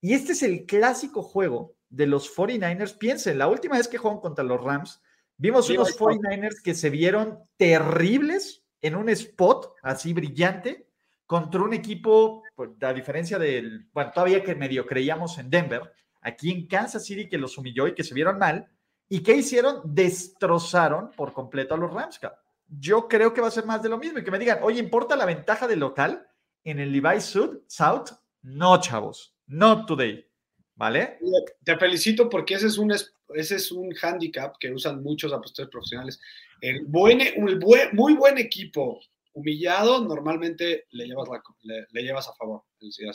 Y 0.00 0.14
este 0.14 0.32
es 0.32 0.42
el 0.42 0.64
clásico 0.64 1.22
juego 1.22 1.76
de 1.90 2.06
los 2.06 2.34
49ers. 2.34 2.96
Piensen, 2.96 3.38
la 3.38 3.48
última 3.48 3.76
vez 3.76 3.88
que 3.88 3.98
jugaron 3.98 4.22
contra 4.22 4.42
los 4.42 4.62
Rams, 4.62 5.02
vimos 5.36 5.68
unos 5.68 5.88
ahí 5.88 5.92
está. 5.92 6.04
49ers 6.04 6.62
que 6.64 6.74
se 6.74 6.88
vieron 6.88 7.38
terribles 7.58 8.61
en 8.82 8.96
un 8.96 9.08
spot 9.08 9.74
así 9.82 10.12
brillante 10.12 10.88
contra 11.24 11.62
un 11.62 11.72
equipo, 11.72 12.42
pues, 12.54 12.70
a 12.82 12.92
diferencia 12.92 13.38
del, 13.38 13.88
bueno, 13.94 14.10
todavía 14.12 14.42
que 14.42 14.54
medio 14.54 14.84
creíamos 14.84 15.38
en 15.38 15.48
Denver, 15.48 15.92
aquí 16.20 16.50
en 16.50 16.66
Kansas 16.66 17.06
City 17.06 17.28
que 17.28 17.38
los 17.38 17.56
humilló 17.56 17.86
y 17.86 17.94
que 17.94 18.04
se 18.04 18.12
vieron 18.12 18.38
mal. 18.38 18.68
¿Y 19.08 19.22
qué 19.22 19.36
hicieron? 19.36 19.80
Destrozaron 19.84 21.10
por 21.12 21.32
completo 21.32 21.74
a 21.74 21.78
los 21.78 21.92
Rams. 21.92 22.20
Yo 22.68 23.08
creo 23.08 23.32
que 23.32 23.40
va 23.40 23.48
a 23.48 23.52
ser 23.52 23.66
más 23.66 23.82
de 23.82 23.88
lo 23.88 23.98
mismo 23.98 24.18
y 24.18 24.24
que 24.24 24.30
me 24.30 24.38
digan, 24.38 24.58
oye, 24.62 24.80
¿importa 24.80 25.16
la 25.16 25.26
ventaja 25.26 25.66
del 25.66 25.80
local 25.80 26.26
en 26.64 26.80
el 26.80 26.92
Levi's 26.92 27.24
Sud, 27.24 27.60
South? 27.66 28.10
No, 28.42 28.80
chavos, 28.80 29.36
not 29.46 29.86
today. 29.86 30.26
¿Vale? 30.74 31.18
Te 31.62 31.76
felicito 31.76 32.28
porque 32.28 32.54
ese 32.54 32.66
es 32.66 32.78
un, 32.78 32.92
ese 33.34 33.56
es 33.56 33.70
un 33.72 33.94
handicap 34.00 34.56
que 34.58 34.72
usan 34.72 35.02
muchos 35.02 35.32
apostadores 35.32 35.70
profesionales. 35.72 36.20
El, 36.60 36.84
buen, 36.86 37.20
el 37.20 37.58
buen- 37.58 37.94
muy 37.94 38.14
buen 38.14 38.38
equipo 38.38 39.00
humillado 39.34 40.04
normalmente 40.04 40.86
le 40.90 41.06
llevas, 41.06 41.28
la- 41.28 41.42
le, 41.62 41.86
le 41.90 42.02
llevas 42.02 42.28
a 42.28 42.34
favor. 42.34 42.62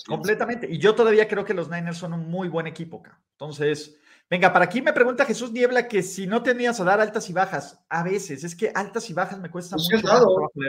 Completamente. 0.08 0.68
Y 0.70 0.78
yo 0.80 0.96
todavía 0.96 1.28
creo 1.28 1.46
que 1.46 1.54
los 1.54 1.70
Niners 1.70 1.98
son 1.98 2.14
un 2.14 2.30
muy 2.30 2.48
buen 2.50 2.68
equipo. 2.68 3.04
Entonces, 3.34 3.98
venga, 4.30 4.52
para 4.52 4.66
aquí 4.66 4.82
me 4.82 4.94
pregunta 4.94 5.26
Jesús 5.26 5.52
Niebla 5.52 5.88
que 5.88 6.02
si 6.04 6.26
no 6.28 6.42
tenías 6.44 6.80
a 6.80 6.84
dar 6.84 7.00
altas 7.00 7.30
y 7.30 7.34
bajas, 7.34 7.80
a 7.90 8.04
veces, 8.04 8.44
es 8.44 8.56
que 8.56 8.72
altas 8.74 9.10
y 9.10 9.14
bajas 9.14 9.40
me 9.40 9.52
cuesta 9.52 9.76
Pues 9.76 9.90
mucho 9.92 10.08
dado. 10.08 10.50
Sí 10.56 10.62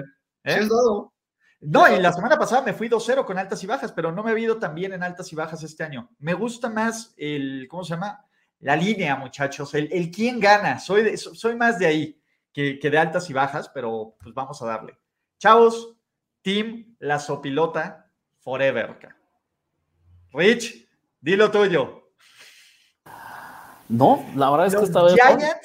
¿Eh? 0.45 0.53
has 0.55 0.69
dado. 0.69 1.13
No, 1.61 1.93
y 1.93 2.01
la 2.01 2.13
semana 2.13 2.39
pasada 2.39 2.63
me 2.63 2.73
fui 2.73 2.89
2-0 2.89 3.25
con 3.25 3.37
altas 3.37 3.63
y 3.65 3.67
bajas, 3.67 3.91
pero 3.91 4.13
no 4.13 4.23
me 4.23 4.33
he 4.33 4.41
ido 4.41 4.59
tan 4.59 4.77
bien 4.77 4.93
en 4.93 5.03
altas 5.03 5.33
y 5.33 5.37
bajas 5.37 5.63
este 5.65 5.83
año. 5.83 6.09
Me 6.21 6.35
gusta 6.35 6.69
más 6.69 7.15
el, 7.17 7.67
¿cómo 7.69 7.83
se 7.83 7.95
llama? 7.95 8.25
La 8.61 8.75
línea, 8.77 9.17
muchachos, 9.17 9.75
el, 9.75 9.89
el 9.93 10.11
quién 10.11 10.41
gana. 10.41 10.79
Soy, 10.79 11.03
de- 11.05 11.17
so- 11.17 11.35
soy 11.35 11.55
más 11.57 11.79
de 11.79 11.87
ahí 11.87 12.21
que, 12.53 12.79
que 12.79 12.91
de 12.91 12.99
altas 12.99 13.29
y 13.31 13.33
bajas, 13.33 13.69
pero 13.69 14.17
pues 14.21 14.35
vamos 14.35 14.61
a 14.63 14.67
darle. 14.67 14.99
Chavos, 15.39 15.95
Team 16.43 16.97
La 16.99 17.19
Sopilota 17.21 18.11
Forever. 18.41 18.99
Rich, 20.33 20.89
dilo 21.21 21.51
tuyo. 21.51 22.11
No, 23.89 24.27
la 24.37 24.51
verdad 24.51 24.67
es 24.67 24.77
que 24.77 24.85
esta 24.85 25.03
vez 25.03 25.17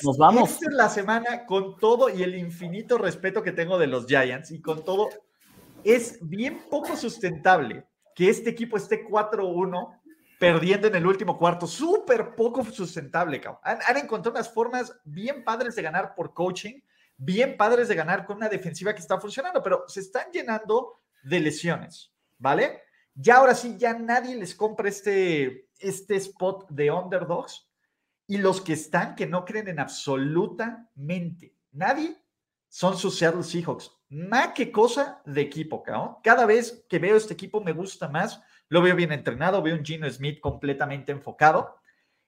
nos 0.03 0.17
vamos. 0.17 0.49
Esta 0.51 0.69
es 0.69 0.75
la 0.75 0.87
semana 0.89 1.45
con 1.45 1.75
todo 1.77 2.09
y 2.09 2.23
el 2.23 2.35
infinito 2.35 2.97
respeto 2.97 3.43
que 3.43 3.51
tengo 3.51 3.77
de 3.77 3.87
los 3.87 4.05
Giants 4.05 4.51
y 4.51 4.61
con 4.61 4.85
todo, 4.85 5.09
es 5.83 6.19
bien 6.21 6.63
poco 6.69 6.95
sustentable 6.95 7.85
que 8.15 8.29
este 8.29 8.51
equipo 8.51 8.77
esté 8.77 9.05
4-1 9.05 9.99
perdiendo 10.43 10.89
en 10.89 10.95
el 10.95 11.07
último 11.07 11.37
cuarto. 11.37 11.65
Súper 11.65 12.35
poco 12.35 12.65
sustentable, 12.65 13.39
cabrón. 13.39 13.61
Han, 13.63 13.95
encontrado 13.95 14.35
unas 14.35 14.51
formas 14.51 14.93
bien 15.05 15.41
padres 15.45 15.73
de 15.73 15.81
ganar 15.81 16.13
por 16.15 16.33
coaching, 16.33 16.81
bien 17.15 17.55
padres 17.55 17.87
de 17.87 17.95
ganar 17.95 18.25
con 18.25 18.35
una 18.35 18.49
defensiva 18.49 18.93
que 18.93 18.99
está 18.99 19.17
funcionando, 19.21 19.63
pero 19.63 19.85
se 19.87 20.01
están 20.01 20.29
llenando 20.33 20.99
de 21.23 21.39
lesiones, 21.39 22.11
¿vale? 22.37 22.81
Ya 23.15 23.37
ahora 23.37 23.55
sí, 23.55 23.77
ya 23.77 23.93
nadie 23.93 24.35
les 24.35 24.53
compra 24.53 24.89
este, 24.89 25.69
este 25.79 26.17
spot 26.17 26.69
de 26.69 26.91
underdogs 26.91 27.69
y 28.27 28.37
los 28.37 28.59
que 28.59 28.73
están 28.73 29.15
que 29.15 29.25
no 29.25 29.45
creen 29.45 29.69
en 29.69 29.79
absolutamente 29.79 31.55
nadie 31.71 32.17
son 32.67 32.97
sus 32.97 33.17
Seattle 33.17 33.43
Seahawks. 33.43 33.89
Más 34.13 34.49
que 34.53 34.71
cosa 34.71 35.23
de 35.25 35.41
equipo. 35.41 35.83
Cada 36.23 36.45
vez 36.45 36.85
que 36.87 36.99
veo 36.99 37.17
este 37.17 37.33
equipo 37.33 37.61
me 37.61 37.73
gusta 37.73 38.07
más. 38.07 38.39
Lo 38.69 38.79
veo 38.79 38.95
bien 38.95 39.11
entrenado, 39.11 39.63
veo 39.63 39.75
un 39.75 39.83
Gino 39.83 40.07
Smith 40.07 40.39
completamente 40.39 41.11
enfocado. 41.11 41.79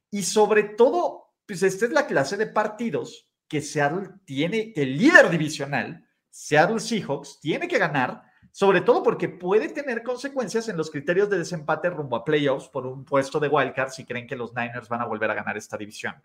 Y 0.10 0.24
sobre 0.24 0.63
todo, 0.63 1.36
pues 1.45 1.62
esta 1.62 1.86
es 1.86 1.91
la 1.91 2.08
clase 2.08 2.38
de 2.38 2.48
partidos 2.48 3.30
que 3.48 3.62
Seattle 3.62 4.10
tiene, 4.26 4.74
el 4.76 4.98
líder 4.98 5.30
divisional, 5.30 6.04
Seattle 6.32 6.80
Seahawks, 6.80 7.39
tiene 7.39 7.67
que 7.67 7.78
ganar, 7.78 8.24
sobre 8.52 8.82
todo 8.82 9.04
porque 9.04 9.30
puede 9.30 9.69
tener 9.69 10.02
consecuencias 10.02 10.67
en 10.67 10.78
los 10.78 10.89
criterios 10.89 11.30
de 11.30 11.38
desempate 11.38 11.91
rumbo 11.91 12.15
a 12.15 12.26
playoffs 12.26 12.67
por 12.67 12.88
un 12.88 13.06
puesto 13.06 13.39
de 13.39 13.48
wildcard 13.48 13.91
si 13.91 14.06
creen 14.06 14.26
que 14.26 14.36
los 14.36 14.56
Niners 14.56 14.89
van 14.89 15.02
a 15.02 15.06
volver 15.06 15.30
a 15.30 15.36
ganar 15.36 15.56
esta 15.56 15.78
división. 15.78 16.15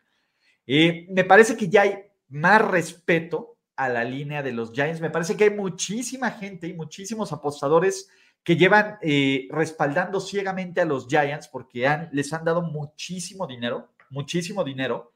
Y 0.64 1.07
me 1.11 1.25
parece 1.25 1.55
que 1.55 1.68
ya 1.68 1.83
hay 1.83 1.99
más 2.29 2.62
respeto 2.62 3.59
a 3.81 3.88
la 3.88 4.05
línea 4.05 4.43
de 4.43 4.53
los 4.53 4.73
Giants. 4.73 5.01
Me 5.01 5.09
parece 5.09 5.38
que 5.38 5.45
hay 5.45 5.51
muchísima 5.51 6.31
gente 6.33 6.69
y 6.69 6.75
muchísimos 6.75 7.33
apostadores 7.33 8.11
que 8.45 8.55
llevan 8.55 8.99
eh, 9.01 9.49
respaldando 9.51 10.21
ciegamente 10.21 10.83
a 10.83 10.85
los 10.85 11.07
Giants 11.09 11.49
porque 11.49 11.88
les 12.12 12.31
han 12.35 12.45
dado 12.45 12.61
muchísimo 12.61 13.47
dinero, 13.47 13.88
muchísimo 14.11 14.64
dinero, 14.64 15.14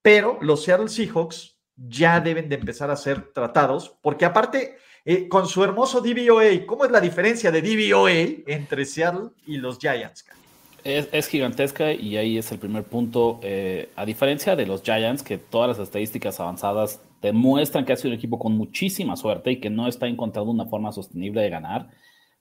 pero 0.00 0.38
los 0.40 0.64
Seattle 0.64 0.88
Seahawks 0.88 1.58
ya 1.76 2.18
deben 2.20 2.48
de 2.48 2.54
empezar 2.54 2.90
a 2.90 2.96
ser 2.96 3.30
tratados 3.34 3.94
porque 4.00 4.24
aparte, 4.24 4.78
eh, 5.04 5.28
con 5.28 5.46
su 5.46 5.62
hermoso 5.62 6.00
DVOA, 6.00 6.64
¿cómo 6.66 6.86
es 6.86 6.90
la 6.90 7.00
diferencia 7.00 7.50
de 7.50 7.60
DVOA 7.60 8.44
entre 8.46 8.86
Seattle 8.86 9.32
y 9.46 9.58
los 9.58 9.78
Giants? 9.78 10.24
Es, 10.82 11.28
gigantesca 11.28 11.92
y 11.92 12.16
ahí 12.16 12.38
es 12.38 12.50
el 12.52 12.58
primer 12.58 12.84
punto. 12.84 13.38
Eh, 13.42 13.90
a 13.96 14.06
diferencia 14.06 14.56
de 14.56 14.64
los 14.64 14.82
Giants, 14.82 15.22
que 15.22 15.36
todas 15.36 15.68
las 15.68 15.78
estadísticas 15.78 16.40
avanzadas 16.40 17.00
demuestran 17.22 17.84
que 17.84 17.92
ha 17.92 17.96
sido 17.96 18.10
un 18.10 18.18
equipo 18.18 18.38
con 18.38 18.56
muchísima 18.56 19.16
suerte 19.16 19.52
y 19.52 19.60
que 19.60 19.70
no 19.70 19.88
está 19.88 20.06
encontrando 20.06 20.50
una 20.50 20.66
forma 20.66 20.92
sostenible 20.92 21.40
de 21.40 21.50
ganar, 21.50 21.88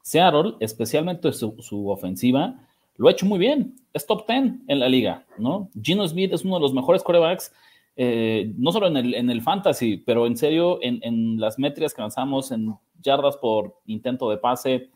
Seattle, 0.01 0.55
especialmente 0.59 1.31
su, 1.31 1.89
ofensiva, 1.89 2.67
lo 2.97 3.07
ha 3.07 3.11
hecho 3.11 3.25
muy 3.25 3.39
bien. 3.39 3.75
Es 3.93 4.05
top 4.05 4.27
10 4.27 4.53
en 4.67 4.79
la 4.79 4.89
liga, 4.89 5.25
¿no? 5.37 5.69
Gino 5.81 6.07
Smith 6.07 6.33
es 6.33 6.43
uno 6.43 6.55
de 6.55 6.61
los 6.61 6.73
mejores 6.73 7.03
corebacks, 7.03 7.53
eh, 7.95 8.51
no 8.57 8.71
solo 8.71 8.87
en 8.87 8.97
el, 8.97 9.13
en 9.13 9.29
el, 9.29 9.41
fantasy, 9.41 9.97
pero 9.97 10.25
en 10.25 10.35
serio, 10.35 10.79
en, 10.81 10.99
en 11.03 11.39
las 11.39 11.59
métricas 11.59 11.93
que 11.93 12.01
avanzamos, 12.01 12.51
en 12.51 12.73
yardas 13.01 13.37
por 13.37 13.79
intento 13.85 14.29
de 14.29 14.37
pase. 14.37 14.89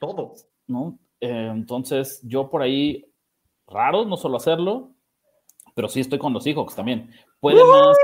Todo. 0.00 0.34
¿no? 0.66 0.98
Eh, 1.20 1.50
entonces, 1.52 2.20
yo 2.22 2.50
por 2.50 2.62
ahí, 2.62 3.04
raro 3.66 4.04
no 4.04 4.16
solo 4.16 4.36
hacerlo, 4.36 4.92
pero 5.74 5.88
sí 5.88 6.00
estoy 6.00 6.18
con 6.18 6.32
los 6.32 6.44
Seahawks 6.44 6.74
también. 6.74 7.10
Puede 7.40 7.62
más, 7.64 7.96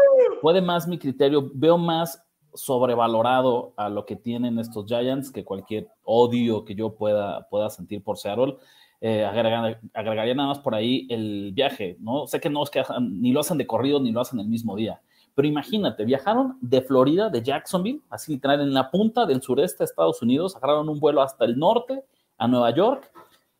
puede 0.43 0.61
más 0.61 0.89
mi 0.89 0.99
criterio, 0.99 1.51
veo 1.55 1.79
más 1.79 2.21
sobrevalorado 2.53 3.73
a 3.77 3.89
lo 3.89 4.05
que 4.05 4.17
tienen 4.17 4.59
estos 4.59 4.87
Giants 4.87 5.31
que 5.31 5.45
cualquier 5.45 5.89
odio 6.05 6.65
que 6.65 6.75
yo 6.75 6.97
pueda, 6.97 7.49
pueda 7.49 7.71
sentir 7.71 8.03
por 8.03 8.19
Seattle. 8.19 8.57
Eh, 9.01 9.25
agregaría 9.25 10.35
nada 10.35 10.49
más 10.49 10.59
por 10.59 10.75
ahí 10.75 11.07
el 11.11 11.53
viaje, 11.55 11.97
¿no? 12.01 12.27
Sé 12.27 12.41
que 12.41 12.51
no 12.51 12.63
es 12.65 12.71
que 12.71 12.83
ni 13.01 13.33
lo 13.33 13.41
hacen 13.41 13.57
de 13.57 13.67
corrido 13.67 14.01
ni 14.01 14.11
lo 14.11 14.21
hacen 14.21 14.41
el 14.41 14.49
mismo 14.49 14.77
día, 14.77 15.01
pero 15.35 15.47
imagínate, 15.47 16.05
viajaron 16.05 16.59
de 16.61 16.83
Florida, 16.83 17.31
de 17.31 17.43
Jacksonville, 17.43 18.01
así 18.11 18.33
literal 18.33 18.61
en 18.61 18.75
la 18.75 18.91
punta 18.91 19.27
del 19.27 19.43
sureste 19.43 19.79
de 19.79 19.85
Estados 19.87 20.23
Unidos, 20.23 20.57
agarraron 20.57 20.89
un 20.89 21.01
vuelo 21.01 21.23
hasta 21.23 21.45
el 21.45 21.59
norte, 21.59 22.05
a 22.37 22.49
Nueva 22.49 22.71
York, 22.75 23.11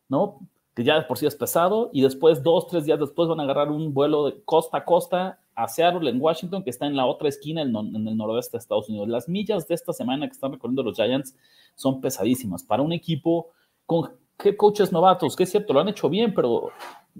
¿no? 0.09 0.39
Que 0.75 0.83
ya 0.83 1.07
por 1.07 1.17
sí 1.17 1.25
es 1.25 1.35
pesado, 1.35 1.89
y 1.93 2.01
después, 2.01 2.43
dos, 2.43 2.67
tres 2.67 2.85
días 2.85 2.99
después, 2.99 3.27
van 3.29 3.39
a 3.39 3.43
agarrar 3.43 3.71
un 3.71 3.93
vuelo 3.93 4.25
de 4.25 4.43
costa 4.43 4.79
a 4.79 4.85
costa 4.85 5.39
a 5.55 5.67
Seattle, 5.67 6.09
en 6.09 6.19
Washington, 6.19 6.63
que 6.63 6.69
está 6.69 6.85
en 6.85 6.95
la 6.95 7.05
otra 7.05 7.29
esquina, 7.29 7.61
en, 7.61 7.75
el 7.75 8.17
noroeste 8.17 8.57
de 8.57 8.59
Estados 8.59 8.89
Unidos. 8.89 9.07
Las 9.07 9.29
millas 9.29 9.67
de 9.67 9.75
esta 9.75 9.93
semana 9.93 10.27
que 10.27 10.33
están 10.33 10.51
recorriendo 10.51 10.83
los 10.83 10.95
Giants 10.95 11.35
son 11.75 12.01
pesadísimas 12.01 12.63
para 12.63 12.81
un 12.81 12.91
equipo 12.91 13.47
con 13.85 14.11
head 14.43 14.55
coaches 14.55 14.91
novatos, 14.91 15.35
que 15.35 15.43
es 15.43 15.51
cierto, 15.51 15.73
lo 15.73 15.79
han 15.79 15.89
hecho 15.89 16.09
bien, 16.09 16.33
pero, 16.33 16.71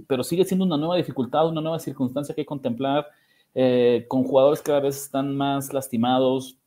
pero 0.07 0.23
sigue 0.23 0.45
siendo 0.45 0.65
una 0.65 0.77
nueva 0.77 0.95
dificultad, 0.95 1.47
una 1.47 1.61
nueva 1.61 1.79
circunstancia 1.79 2.33
que 2.33 2.45
contemplar, 2.45 3.07
eh, 3.53 4.05
con 4.07 4.23
jugadores 4.23 4.61
cada 4.61 4.79
vez 4.79 4.97
están 4.97 5.35
más 5.35 5.71
lastimados, 5.73 6.57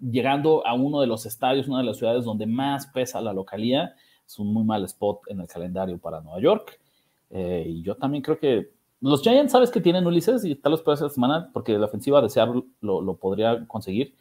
llegando 0.00 0.66
a 0.66 0.74
uno 0.74 1.00
de 1.00 1.06
los 1.06 1.26
estadios, 1.26 1.68
una 1.68 1.78
de 1.78 1.84
las 1.84 1.98
ciudades 1.98 2.24
donde 2.24 2.46
más 2.46 2.86
pesa 2.86 3.20
la 3.20 3.32
localía, 3.32 3.94
es 4.26 4.38
un 4.38 4.52
muy 4.52 4.64
mal 4.64 4.84
spot 4.84 5.22
en 5.26 5.40
el 5.40 5.48
calendario 5.48 5.98
para 5.98 6.20
Nueva 6.20 6.40
York. 6.40 6.80
Eh, 7.30 7.64
y 7.66 7.82
yo 7.82 7.96
también 7.96 8.22
creo 8.22 8.38
que 8.38 8.70
los 9.00 9.22
Giants, 9.22 9.52
¿sabes 9.52 9.70
que 9.70 9.80
tienen 9.80 10.06
Ulises? 10.06 10.44
Y 10.44 10.54
tal 10.54 10.72
vez 10.72 10.82
puede 10.82 10.98
ser 10.98 11.10
semana, 11.10 11.50
porque 11.52 11.78
la 11.78 11.86
ofensiva 11.86 12.20
de 12.20 12.28
Seattle 12.28 12.64
lo, 12.80 13.00
lo, 13.00 13.16
podría 13.16 13.66
conseguir. 13.66 14.14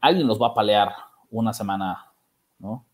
Alguien 0.00 0.26
los 0.26 0.40
va 0.40 0.48
a 0.48 0.54
palear 0.54 0.92
una 1.30 1.52
semana, 1.52 2.12
¿no? 2.58 2.84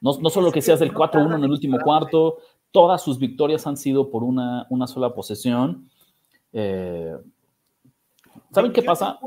No, 0.00 0.18
no 0.20 0.30
solo 0.30 0.52
que 0.52 0.60
seas 0.60 0.80
del 0.80 0.92
4-1 0.92 1.36
en 1.36 1.44
el 1.44 1.50
último 1.50 1.78
cuarto, 1.78 2.38
todas 2.74 3.02
sus 3.02 3.18
victorias 3.18 3.66
han 3.66 3.76
sido 3.76 4.10
por 4.10 4.24
una, 4.24 4.66
una 4.68 4.86
sola 4.86 5.14
posesión. 5.14 5.88
Eh, 6.52 7.16
¿Saben 8.50 8.72
qué 8.72 8.82
pasa? 8.82 9.18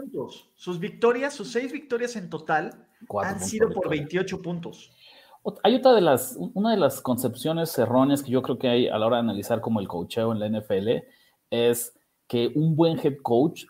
Sus 0.54 0.80
victorias, 0.80 1.34
sus 1.34 1.52
seis 1.52 1.72
victorias 1.72 2.16
en 2.18 2.30
total 2.30 2.88
han 3.24 3.40
sido 3.40 3.70
por 3.72 3.90
28 3.90 4.42
puntos. 4.42 4.92
Hay 5.64 5.76
otra 5.76 5.94
de 5.94 6.02
las, 6.02 6.38
una 6.54 6.72
de 6.72 6.78
las 6.78 7.00
concepciones 7.00 7.78
erróneas 7.78 8.22
que 8.22 8.32
yo 8.32 8.42
creo 8.42 8.60
que 8.60 8.68
hay 8.68 8.88
a 8.90 8.98
la 8.98 9.06
hora 9.08 9.16
de 9.16 9.22
analizar 9.22 9.62
como 9.62 9.80
el 9.80 9.88
coacheo 9.88 10.34
en 10.34 10.40
la 10.40 10.50
NFL 10.50 10.90
es 11.50 11.94
que 12.28 12.52
un 12.56 12.76
buen 12.76 13.00
head 13.00 13.18
coach, 13.22 13.66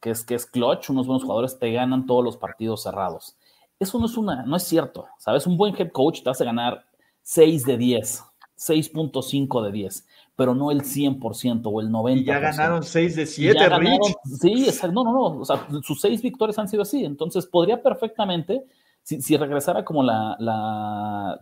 que 0.00 0.10
es, 0.10 0.24
que 0.24 0.34
es 0.34 0.46
clutch, 0.46 0.90
unos 0.90 1.06
buenos 1.06 1.22
jugadores 1.22 1.58
te 1.58 1.72
ganan 1.72 2.06
todos 2.06 2.24
los 2.24 2.36
partidos 2.36 2.82
cerrados. 2.82 3.36
Eso 3.78 3.98
no 3.98 4.06
es 4.06 4.16
una, 4.16 4.44
no 4.44 4.56
es 4.56 4.62
cierto, 4.62 5.06
¿sabes? 5.18 5.46
Un 5.46 5.56
buen 5.56 5.74
head 5.76 5.90
coach 5.90 6.22
te 6.22 6.30
hace 6.30 6.44
ganar 6.44 6.86
6 7.22 7.64
de 7.64 7.76
10, 7.76 8.24
6.5 8.56 9.64
de 9.64 9.72
10 9.72 10.06
pero 10.36 10.54
no 10.54 10.70
el 10.70 10.82
100% 10.82 11.62
o 11.64 11.80
el 11.80 11.88
90%. 11.88 12.20
Y 12.20 12.24
ya 12.24 12.38
ganaron 12.38 12.82
6 12.82 13.16
de 13.16 13.26
7, 13.26 13.68
Rich. 13.78 14.14
Sí, 14.40 14.66
no, 14.92 15.02
no, 15.02 15.12
no, 15.12 15.40
o 15.40 15.44
sea, 15.44 15.66
sus 15.82 16.00
6 16.02 16.22
victorias 16.22 16.58
han 16.58 16.68
sido 16.68 16.82
así, 16.82 17.04
entonces 17.04 17.46
podría 17.46 17.82
perfectamente, 17.82 18.62
si, 19.02 19.22
si 19.22 19.36
regresara 19.38 19.82
como 19.82 20.02
la, 20.02 20.36
la, 20.38 21.38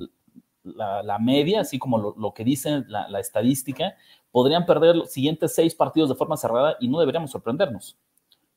la, 1.02 1.18
media, 1.18 1.62
así 1.62 1.78
como 1.78 1.98
lo, 1.98 2.14
lo 2.16 2.32
que 2.32 2.44
dice 2.44 2.84
la, 2.86 3.08
la, 3.08 3.18
estadística, 3.18 3.96
podrían 4.34 4.66
perder 4.66 4.96
los 4.96 5.12
siguientes 5.12 5.54
6 5.54 5.76
partidos 5.76 6.08
de 6.08 6.16
forma 6.16 6.36
cerrada 6.36 6.76
y 6.80 6.88
no 6.88 6.98
deberíamos 6.98 7.30
sorprendernos. 7.30 7.96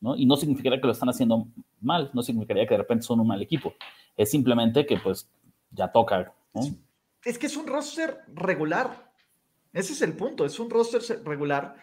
¿no? 0.01 0.15
Y 0.15 0.25
no 0.25 0.35
significaría 0.35 0.81
que 0.81 0.87
lo 0.87 0.93
están 0.93 1.09
haciendo 1.09 1.47
mal, 1.79 2.09
no 2.13 2.23
significaría 2.23 2.65
que 2.65 2.73
de 2.73 2.79
repente 2.79 3.05
son 3.05 3.19
un 3.19 3.27
mal 3.27 3.41
equipo. 3.43 3.75
Es 4.15 4.31
simplemente 4.31 4.87
que 4.87 4.97
pues 4.97 5.29
ya 5.69 5.91
toca. 5.91 6.33
¿no? 6.55 6.61
Es 7.23 7.37
que 7.37 7.45
es 7.45 7.55
un 7.55 7.67
roster 7.67 8.21
regular 8.33 9.07
ese 9.77 9.93
es 9.93 10.01
el 10.01 10.13
punto, 10.13 10.43
es 10.43 10.59
un 10.59 10.71
roster 10.71 11.01
regular. 11.23 11.75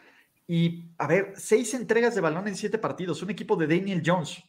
Y, 0.48 0.86
a 0.98 1.06
ver, 1.06 1.34
seis 1.36 1.74
entregas 1.74 2.14
de 2.16 2.20
balón 2.20 2.48
en 2.48 2.56
siete 2.56 2.76
partidos, 2.76 3.22
un 3.22 3.30
equipo 3.30 3.54
de 3.54 3.68
Daniel 3.68 4.02
Jones. 4.04 4.42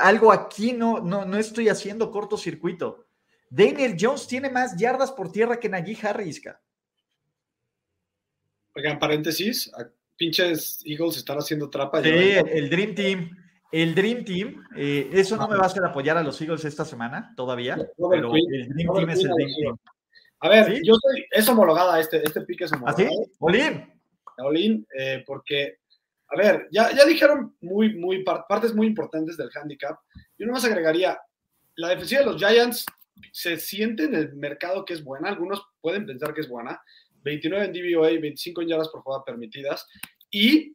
algo 0.00 0.32
aquí 0.32 0.72
no, 0.72 0.98
no, 0.98 1.24
no 1.24 1.38
estoy 1.38 1.68
haciendo 1.68 2.10
cortocircuito. 2.10 3.06
Daniel 3.48 3.96
Jones 3.98 4.26
tiene 4.26 4.50
más 4.50 4.76
yardas 4.76 5.12
por 5.12 5.30
tierra 5.30 5.60
que 5.60 5.68
Najee 5.68 5.96
Harris. 6.02 6.42
Oigan, 8.76 8.98
paréntesis, 8.98 9.72
pinches 10.16 10.82
Eagles 10.84 11.16
están 11.16 11.38
haciendo 11.38 11.70
trapa. 11.70 12.02
Sí, 12.02 12.10
el, 12.10 12.68
Dream 12.68 12.94
Team. 12.94 13.36
El 13.72 13.94
Dream 13.94 14.24
Team, 14.24 14.62
eh, 14.76 15.08
eso 15.12 15.36
no 15.36 15.48
me 15.48 15.56
va 15.56 15.64
a 15.64 15.66
hacer 15.66 15.82
apoyar 15.82 16.18
a 16.18 16.22
los 16.22 16.38
Eagles 16.42 16.64
esta 16.66 16.84
semana 16.84 17.32
todavía, 17.36 17.76
pero 17.96 18.34
el 18.34 18.68
Dream 18.68 18.94
Team 18.94 19.10
es 19.10 19.20
el 19.20 19.30
Dream 19.30 19.50
Team. 19.58 19.78
A 20.40 20.48
ver, 20.50 20.82
yo 20.84 20.94
soy, 20.94 21.24
es 21.30 21.48
homologada, 21.48 21.98
este, 21.98 22.22
este 22.22 22.42
pique 22.42 22.64
es 22.64 22.72
homologada. 22.72 23.08
¿Ah, 23.08 23.10
sí? 23.10 23.32
Olin. 23.38 23.92
Olin, 24.38 24.86
eh, 24.98 25.24
porque, 25.26 25.78
a 26.28 26.36
ver, 26.36 26.68
ya, 26.70 26.94
ya 26.94 27.06
dijeron 27.06 27.56
muy, 27.62 27.94
muy 27.94 28.22
partes 28.22 28.74
muy 28.74 28.86
importantes 28.86 29.38
del 29.38 29.50
handicap. 29.54 29.98
Yo 30.38 30.46
nomás 30.46 30.66
agregaría, 30.66 31.18
la 31.76 31.88
defensiva 31.88 32.20
de 32.20 32.26
los 32.26 32.36
Giants 32.36 32.84
se 33.32 33.56
siente 33.56 34.04
en 34.04 34.14
el 34.14 34.34
mercado 34.34 34.84
que 34.84 34.92
es 34.92 35.02
buena. 35.02 35.30
Algunos 35.30 35.66
pueden 35.80 36.04
pensar 36.04 36.34
que 36.34 36.42
es 36.42 36.48
buena. 36.48 36.80
29 37.26 37.64
en 37.66 37.72
DVOA, 37.72 38.08
25 38.20 38.62
en 38.62 38.68
yardas 38.68 38.88
por 38.88 39.02
jugada 39.02 39.24
permitidas. 39.24 39.86
Y 40.30 40.74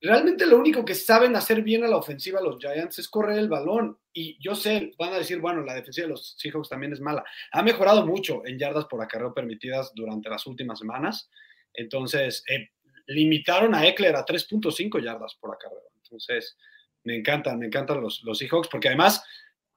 realmente 0.00 0.46
lo 0.46 0.58
único 0.58 0.84
que 0.84 0.94
saben 0.94 1.36
hacer 1.36 1.62
bien 1.62 1.84
a 1.84 1.88
la 1.88 1.96
ofensiva 1.96 2.40
los 2.40 2.58
Giants 2.58 2.98
es 2.98 3.08
correr 3.08 3.38
el 3.38 3.48
balón. 3.48 3.98
Y 4.12 4.36
yo 4.42 4.54
sé, 4.54 4.92
van 4.98 5.12
a 5.12 5.18
decir, 5.18 5.38
bueno, 5.38 5.62
la 5.62 5.74
defensiva 5.74 6.06
de 6.06 6.10
los 6.10 6.34
Seahawks 6.38 6.68
también 6.68 6.92
es 6.92 7.00
mala. 7.00 7.24
Ha 7.52 7.62
mejorado 7.62 8.04
mucho 8.04 8.44
en 8.44 8.58
yardas 8.58 8.86
por 8.86 9.00
acarreo 9.00 9.32
permitidas 9.32 9.92
durante 9.94 10.28
las 10.28 10.44
últimas 10.46 10.78
semanas. 10.78 11.30
Entonces, 11.72 12.42
eh, 12.48 12.70
limitaron 13.06 13.74
a 13.74 13.86
Eckler 13.86 14.16
a 14.16 14.24
3.5 14.24 15.00
yardas 15.02 15.36
por 15.40 15.54
acarreo. 15.54 15.92
Entonces, 16.02 16.56
me 17.04 17.16
encantan, 17.16 17.60
me 17.60 17.66
encantan 17.66 18.00
los, 18.00 18.24
los 18.24 18.38
Seahawks, 18.38 18.68
porque 18.68 18.88
además, 18.88 19.22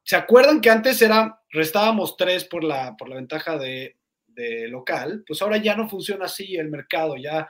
¿se 0.03 0.15
acuerdan 0.15 0.59
que 0.59 0.71
antes 0.71 0.99
era, 1.03 1.39
restábamos 1.51 2.17
3 2.17 2.45
por 2.45 2.63
la, 2.63 2.95
por 2.97 3.09
la 3.09 3.15
ventaja 3.17 3.59
de, 3.59 3.98
de 4.39 4.67
local? 4.67 5.23
Pues 5.27 5.41
ahora 5.41 5.57
ya 5.57 5.75
no 5.75 5.89
funciona 5.89 6.25
así 6.25 6.55
el 6.55 6.69
mercado, 6.69 7.15
ya 7.17 7.47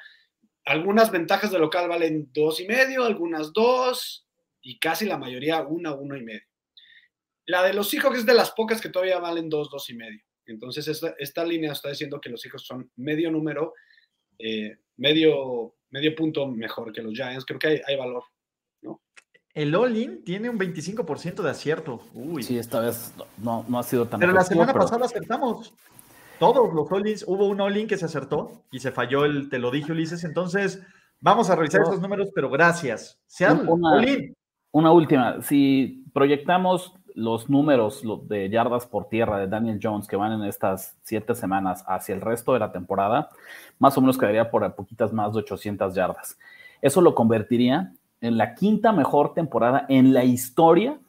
algunas 0.66 1.12
ventajas 1.12 1.52
de 1.52 1.60
local 1.60 1.88
valen 1.88 2.30
dos 2.34 2.60
y 2.60 2.68
medio, 2.68 3.04
algunas 3.04 3.54
dos, 3.54 4.28
y 4.62 4.80
casi 4.80 5.06
la 5.06 5.18
mayoría 5.18 5.62
una, 5.62 5.94
uno 5.94 6.18
y 6.18 6.24
medio. 6.24 6.48
La 7.46 7.64
de 7.64 7.74
los 7.74 7.90
Seahawks 7.90 8.20
es 8.20 8.26
de 8.26 8.36
las 8.36 8.52
pocas 8.52 8.80
que 8.80 8.90
todavía 8.90 9.20
valen 9.20 9.50
dos, 9.50 9.70
dos 9.72 9.90
y 9.90 9.96
medio. 9.96 10.22
Entonces, 10.46 10.88
esta, 10.88 11.16
esta 11.18 11.44
línea 11.44 11.72
está 11.72 11.90
diciendo 11.90 12.20
que 12.22 12.30
los 12.30 12.46
hijos 12.46 12.66
son 12.66 12.92
medio 12.96 13.32
número, 13.32 13.74
eh, 14.38 14.78
medio, 14.98 15.76
medio 15.90 16.16
punto 16.16 16.48
mejor 16.48 16.92
que 16.92 17.02
los 17.02 17.14
Giants. 17.14 17.46
Creo 17.46 17.60
que 17.60 17.68
hay, 17.68 17.82
hay 17.88 17.96
valor. 17.96 18.24
¿no? 18.82 19.02
El 19.54 19.74
all-in 19.74 20.24
tiene 20.24 20.50
un 20.50 20.60
25% 20.60 21.42
de 21.42 21.50
acierto. 21.50 22.04
Uy. 22.14 22.44
Sí, 22.44 22.58
esta 22.58 22.80
vez 22.80 23.14
no, 23.38 23.66
no 23.68 23.80
ha 23.80 23.84
sido 23.84 24.08
tan. 24.08 24.20
Pero 24.20 24.34
la 24.34 24.44
semana 24.44 24.72
pero- 24.72 24.86
pasada 24.86 25.06
acertamos. 25.06 25.74
Todos 26.40 26.74
los 26.74 26.92
all-ins, 26.92 27.26
hubo 27.28 27.48
un 27.48 27.60
all-in 27.62 27.88
que 27.88 27.98
se 27.98 28.06
acertó 28.06 28.64
y 28.72 28.80
se 28.80 28.92
falló 28.92 29.26
el, 29.26 29.50
te 29.50 29.60
lo 29.60 29.72
dije 29.72 29.92
Ulises. 29.92 30.24
Entonces, 30.24 30.82
vamos 31.22 31.50
a 31.50 31.56
revisar 31.56 31.82
No. 31.82 31.88
esos 31.90 32.02
números, 32.02 32.30
pero 32.34 32.50
gracias. 32.50 33.20
Seattle, 33.28 33.70
Una- 33.70 33.92
all-in. 33.98 34.36
Una 34.72 34.92
última, 34.92 35.42
si 35.42 36.04
proyectamos 36.14 36.94
los 37.16 37.50
números 37.50 38.04
de 38.30 38.50
yardas 38.50 38.86
por 38.86 39.10
tierra 39.10 39.40
de 39.40 39.48
Daniel 39.48 39.80
Jones 39.82 40.08
que 40.08 40.16
van 40.16 40.32
en 40.32 40.44
estas 40.48 40.96
siete 41.02 41.34
semanas 41.36 41.84
hacia 41.88 42.14
el 42.16 42.22
resto 42.22 42.54
de 42.54 42.60
la 42.60 42.72
temporada, 42.72 43.30
más 43.80 43.98
o 43.98 44.02
menos 44.02 44.18
quedaría 44.18 44.50
por 44.52 44.74
poquitas 44.76 45.12
más 45.12 45.34
de 45.34 45.40
800 45.40 45.96
yardas. 45.96 46.38
Eso 46.82 47.02
lo 47.02 47.16
convertiría 47.16 47.94
en 48.22 48.38
la 48.38 48.54
quinta 48.54 48.92
mejor 48.92 49.34
temporada 49.34 49.86
en 49.90 50.14
la 50.14 50.24
historia, 50.24 51.00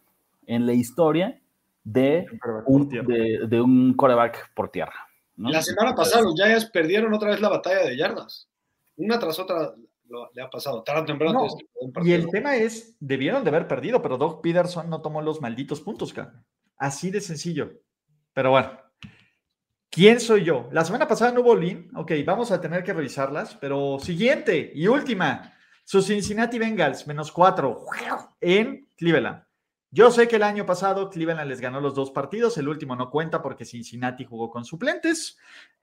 en 0.46 0.66
la 0.66 0.72
historia 0.72 1.38
de 1.84 2.26
un, 2.66 2.88
de, 2.88 3.46
de 3.46 3.60
un 3.60 3.92
quarterback 3.94 4.52
por 4.54 4.70
tierra. 4.70 4.94
¿No? 5.40 5.50
La 5.50 5.62
semana 5.62 5.94
pasada 5.94 6.22
los 6.22 6.34
Giants 6.34 6.66
perdieron 6.66 7.12
otra 7.14 7.30
vez 7.30 7.40
la 7.40 7.48
batalla 7.48 7.84
de 7.86 7.96
yardas. 7.96 8.48
Una 8.96 9.18
tras 9.18 9.38
otra 9.38 9.72
lo- 10.08 10.30
le 10.34 10.42
ha 10.42 10.50
pasado. 10.50 10.82
Tarde 10.82 11.06
temprano. 11.06 11.46
No, 11.84 12.04
Y 12.04 12.12
el 12.12 12.28
tema 12.30 12.56
es, 12.56 12.96
debieron 13.00 13.42
de 13.44 13.50
haber 13.50 13.66
perdido, 13.68 14.02
pero 14.02 14.18
Doug 14.18 14.40
Peterson 14.42 14.90
no 14.90 15.00
tomó 15.02 15.22
los 15.22 15.40
malditos 15.40 15.80
puntos, 15.80 16.12
cara. 16.12 16.44
Así 16.76 17.10
de 17.10 17.20
sencillo. 17.20 17.72
Pero 18.32 18.50
bueno, 18.50 18.72
¿quién 19.90 20.20
soy 20.20 20.44
yo? 20.44 20.68
La 20.72 20.84
semana 20.84 21.06
pasada 21.08 21.32
no 21.32 21.40
hubo 21.40 21.52
all-in. 21.52 21.90
Ok, 21.96 22.12
vamos 22.24 22.50
a 22.50 22.60
tener 22.60 22.82
que 22.84 22.92
revisarlas, 22.92 23.54
pero 23.56 23.98
siguiente 23.98 24.70
y 24.74 24.86
última. 24.86 25.54
Sus 25.84 26.06
Cincinnati 26.06 26.58
Bengals, 26.58 27.06
menos 27.06 27.32
cuatro 27.32 27.84
en 28.40 28.88
Cleveland. 28.96 29.42
Yo 29.92 30.10
sé 30.12 30.28
que 30.28 30.36
el 30.36 30.44
año 30.44 30.64
pasado 30.66 31.10
Cleveland 31.10 31.48
les 31.48 31.60
ganó 31.60 31.80
los 31.80 31.94
dos 31.94 32.12
partidos, 32.12 32.56
el 32.58 32.68
último 32.68 32.94
no 32.94 33.10
cuenta 33.10 33.42
porque 33.42 33.64
Cincinnati 33.64 34.24
jugó 34.24 34.48
con 34.48 34.64
suplentes. 34.64 35.36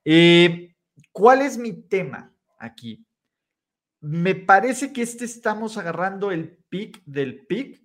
Eh, 0.04 0.74
¿Cuál 1.12 1.42
es 1.42 1.58
mi 1.58 1.74
tema 1.74 2.32
aquí? 2.58 3.04
Me 4.00 4.34
parece 4.34 4.92
que 4.92 5.02
este 5.02 5.24
estamos 5.24 5.76
agarrando 5.76 6.30
el 6.30 6.56
pick 6.68 7.02
del 7.04 7.46
pick 7.46 7.82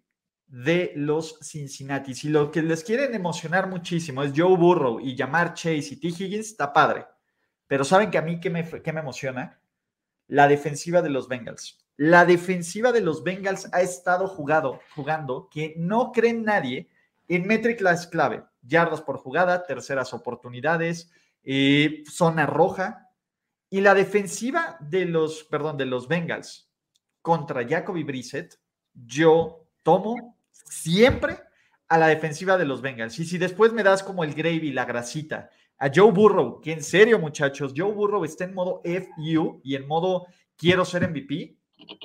de 0.48 0.94
los 0.96 1.40
Cincinnati. 1.42 2.14
Si 2.14 2.30
lo 2.30 2.52
que 2.52 2.62
les 2.62 2.84
quieren 2.84 3.16
emocionar 3.16 3.68
muchísimo 3.68 4.24
es 4.24 4.32
Joe 4.36 4.56
Burrow 4.56 5.00
y 5.00 5.16
llamar 5.16 5.56
Chase 5.56 5.90
y 5.92 6.00
T. 6.00 6.08
Higgins, 6.08 6.52
está 6.52 6.72
padre. 6.72 7.06
Pero 7.68 7.84
¿saben 7.84 8.12
que 8.12 8.20
a 8.20 8.22
mí 8.22 8.40
qué 8.40 8.50
me, 8.50 8.64
qué 8.82 8.94
me 8.94 9.00
emociona? 9.00 9.60
La 10.28 10.48
defensiva 10.48 11.02
de 11.02 11.10
los 11.10 11.28
Bengals. 11.28 11.83
La 11.98 12.26
defensiva 12.26 12.92
de 12.92 13.02
los 13.02 13.24
Bengals 13.24 13.70
ha 13.72 13.82
estado 13.82 14.28
jugado, 14.28 14.80
jugando 14.96 15.48
que 15.52 15.76
no 15.78 16.12
cree 16.12 16.34
nadie 16.34 16.90
en 17.28 17.48
métricas 17.48 18.08
clave. 18.08 18.44
Yardas 18.62 19.02
por 19.02 19.18
jugada, 19.18 19.66
terceras 19.66 20.14
oportunidades, 20.14 21.12
eh, 21.44 22.04
zona 22.10 22.46
roja. 22.46 23.10
Y 23.70 23.82
la 23.82 23.94
defensiva 23.94 24.78
de 24.80 25.06
los, 25.06 25.44
perdón, 25.44 25.78
de 25.78 25.86
los 25.86 26.08
Bengals 26.08 26.70
contra 27.22 27.68
Jacoby 27.68 28.04
Brissett, 28.04 28.60
yo 28.94 29.68
tomo 29.82 30.38
siempre 30.52 31.40
a 31.88 31.98
la 31.98 32.08
defensiva 32.08 32.58
de 32.58 32.66
los 32.66 32.82
Bengals. 32.82 33.20
Y 33.20 33.26
si 33.26 33.38
después 33.38 33.72
me 33.74 33.84
das 33.84 34.04
como 34.04 34.24
el 34.24 34.34
gravy, 34.34 34.72
la 34.72 34.86
grasita, 34.86 35.50
a 35.78 35.92
Joe 35.94 36.12
Burrow, 36.12 36.62
que 36.62 36.72
en 36.72 36.84
serio, 36.84 37.20
muchachos, 37.20 37.74
Joe 37.76 37.92
Burrow 37.92 38.24
está 38.26 38.46
en 38.46 38.54
modo 38.54 38.82
FU 38.84 39.62
y 39.64 39.76
en 39.76 39.88
modo 39.88 40.28
quiero 40.56 40.86
ser 40.86 41.10
MVP, 41.10 41.58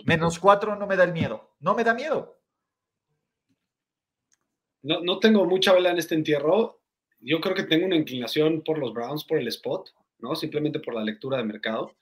menos 0.05 0.39
cuatro 0.39 0.77
no 0.77 0.87
me 0.87 0.97
da 0.97 1.05
el 1.05 1.13
miedo. 1.13 1.55
No 1.61 1.75
me 1.75 1.85
da 1.85 1.95
miedo. 1.95 2.41
No, 4.83 5.01
no 5.01 5.19
tengo 5.19 5.45
mucha 5.45 5.73
vela 5.73 5.91
en 5.91 5.99
este 5.99 6.15
entierro. 6.15 6.81
Yo 7.21 7.41
creo 7.41 7.55
que 7.55 7.65
tengo 7.65 7.87
una 7.87 7.97
inclinación 7.97 8.63
por 8.63 8.79
los 8.79 8.93
Browns, 8.93 9.25
por 9.25 9.39
el 9.39 9.49
spot, 9.49 9.91
¿no? 10.19 10.37
Simplemente 10.37 10.79
por 10.81 10.95
la 10.95 11.03
lectura 11.03 11.37
de 11.39 11.45
mercado. 11.45 11.97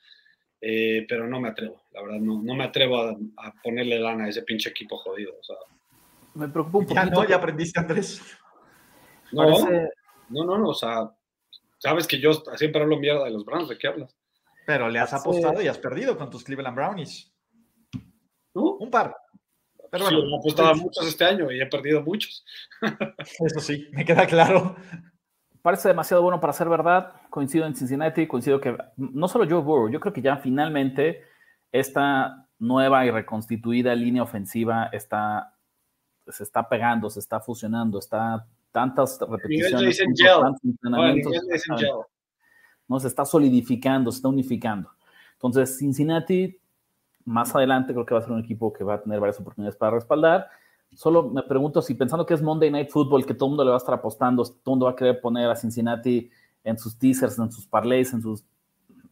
Eh, 0.60 1.04
pero 1.08 1.26
no 1.26 1.38
me 1.38 1.48
atrevo, 1.50 1.82
la 1.92 2.00
verdad, 2.02 2.18
no, 2.18 2.40
no 2.42 2.54
me 2.54 2.64
atrevo 2.64 2.96
a, 2.96 3.10
a 3.10 3.52
ponerle 3.62 3.98
lana 3.98 4.24
a 4.24 4.28
ese 4.28 4.42
pinche 4.42 4.70
equipo 4.70 4.96
jodido. 4.96 5.34
O 5.38 5.42
sea, 5.44 5.56
Me 6.34 6.48
preocupa 6.48 6.78
un 6.78 6.86
Ya 6.86 7.04
no, 7.04 7.28
ya 7.28 7.36
aprendiste, 7.36 7.78
Andrés. 7.78 8.22
no, 9.32 9.42
Parece- 9.42 9.90
no, 10.30 10.44
no, 10.44 10.58
no, 10.58 10.68
o 10.70 10.74
sea, 10.74 11.14
sabes 11.78 12.06
que 12.06 12.18
yo 12.18 12.32
siempre 12.56 12.80
hablo 12.82 12.96
mierda 12.98 13.24
de 13.24 13.30
los 13.32 13.44
Browns, 13.44 13.68
¿de 13.68 13.76
qué 13.76 13.86
hablas? 13.86 14.16
Pero 14.66 14.88
le 14.88 14.98
has 14.98 15.10
Sí. 15.10 15.16
apostado 15.16 15.60
y 15.62 15.68
has 15.68 15.78
perdido 15.78 16.16
con 16.16 16.30
tus 16.30 16.42
Cleveland 16.42 16.74
Brownies. 16.74 17.30
¿No? 18.56 18.72
Un 18.76 18.90
par. 18.90 19.14
Pero 19.90 20.06
Sí, 20.06 20.14
bueno, 20.14 20.30
he 20.30 20.38
apostado 20.38 20.68
a 20.68 20.72
pues, 20.72 20.82
muchos 20.82 21.06
este 21.06 21.24
año 21.26 21.52
y 21.52 21.60
he 21.60 21.66
perdido 21.66 22.02
muchos. 22.02 22.42
eso 23.44 23.60
sí, 23.60 23.86
me 23.92 24.02
queda 24.02 24.26
claro. 24.26 24.76
parece 25.60 25.88
demasiado 25.88 26.22
bueno 26.22 26.40
para 26.40 26.54
ser 26.54 26.70
verdad. 26.70 27.12
Coincido 27.28 27.66
en 27.66 27.76
Cincinnati, 27.76 28.26
coincido 28.26 28.58
que 28.58 28.74
no 28.96 29.28
solo 29.28 29.44
Joe 29.44 29.62
Burrow, 29.62 29.90
yo 29.90 30.00
creo 30.00 30.14
que 30.14 30.22
ya 30.22 30.38
finalmente 30.38 31.22
esta 31.70 32.48
nueva 32.58 33.04
y 33.04 33.10
reconstituida 33.10 33.94
línea 33.94 34.22
ofensiva 34.22 34.88
está, 34.90 35.54
se 36.26 36.42
está 36.42 36.66
pegando, 36.66 37.10
se 37.10 37.20
está 37.20 37.40
fusionando, 37.40 37.98
está 37.98 38.46
tantas 38.72 39.18
repeticiones. 39.20 40.00
¿no? 42.88 43.00
Se 43.00 43.08
está 43.08 43.26
solidificando, 43.26 44.10
se 44.10 44.16
está 44.16 44.28
unificando. 44.28 44.90
Entonces, 45.34 45.76
Cincinnati, 45.76 46.58
más 47.26 47.54
adelante, 47.54 47.92
creo 47.92 48.06
que 48.06 48.14
va 48.14 48.20
a 48.20 48.22
ser 48.22 48.32
un 48.32 48.40
equipo 48.40 48.72
que 48.72 48.82
va 48.84 48.94
a 48.94 49.02
tener 49.02 49.20
varias 49.20 49.38
oportunidades 49.38 49.76
para 49.76 49.92
respaldar. 49.92 50.48
Solo 50.94 51.24
me 51.24 51.42
pregunto 51.42 51.82
si 51.82 51.92
pensando 51.94 52.24
que 52.24 52.32
es 52.32 52.40
Monday 52.40 52.70
Night 52.70 52.88
Football, 52.88 53.26
que 53.26 53.34
todo 53.34 53.46
el 53.48 53.50
mundo 53.50 53.64
le 53.64 53.70
va 53.70 53.76
a 53.76 53.78
estar 53.78 53.94
apostando, 53.94 54.42
todo 54.44 54.54
el 54.54 54.62
mundo 54.70 54.86
va 54.86 54.92
a 54.92 54.96
querer 54.96 55.20
poner 55.20 55.50
a 55.50 55.56
Cincinnati 55.56 56.30
en 56.64 56.78
sus 56.78 56.98
teasers, 56.98 57.38
en 57.38 57.52
sus 57.52 57.66
parlays, 57.66 58.12
en 58.14 58.22
sus... 58.22 58.44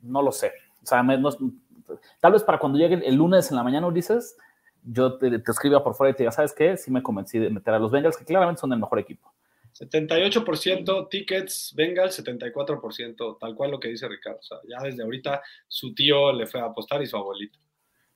No 0.01 0.23
lo 0.23 0.33
sé. 0.33 0.53
O 0.83 0.87
sea, 0.87 1.03
me- 1.03 1.19
no- 1.19 1.31
tal 2.21 2.33
vez 2.33 2.43
para 2.43 2.59
cuando 2.59 2.79
llegue 2.79 3.07
el 3.07 3.15
lunes 3.17 3.51
en 3.51 3.57
la 3.57 3.63
mañana, 3.63 3.87
Ulises, 3.87 4.37
yo 4.83 5.19
te, 5.19 5.39
te 5.39 5.51
escriba 5.51 5.83
por 5.83 5.95
fuera 5.95 6.11
y 6.11 6.15
te 6.15 6.23
diga, 6.23 6.33
¿sabes 6.33 6.53
qué? 6.53 6.77
Sí 6.77 6.91
me 6.91 7.03
convencí 7.03 7.39
de 7.39 7.51
meter 7.51 7.75
a 7.75 7.79
los 7.79 7.91
Bengals, 7.91 8.17
que 8.17 8.25
claramente 8.25 8.61
son 8.61 8.73
el 8.73 8.79
mejor 8.79 8.99
equipo. 8.99 9.33
78% 9.73 11.09
tickets, 11.09 11.73
Bengals, 11.77 12.23
74%, 12.25 13.39
tal 13.41 13.55
cual 13.55 13.71
lo 13.73 13.81
que 13.81 13.89
dice 13.89 14.09
Ricardo. 14.09 14.39
O 14.39 14.43
sea, 14.43 14.59
ya 14.69 14.83
desde 14.85 15.03
ahorita 15.03 15.43
su 15.69 15.95
tío 15.95 16.33
le 16.33 16.47
fue 16.47 16.61
a 16.61 16.67
apostar 16.67 17.03
y 17.03 17.07
su 17.07 17.17
abuelito. 17.17 17.59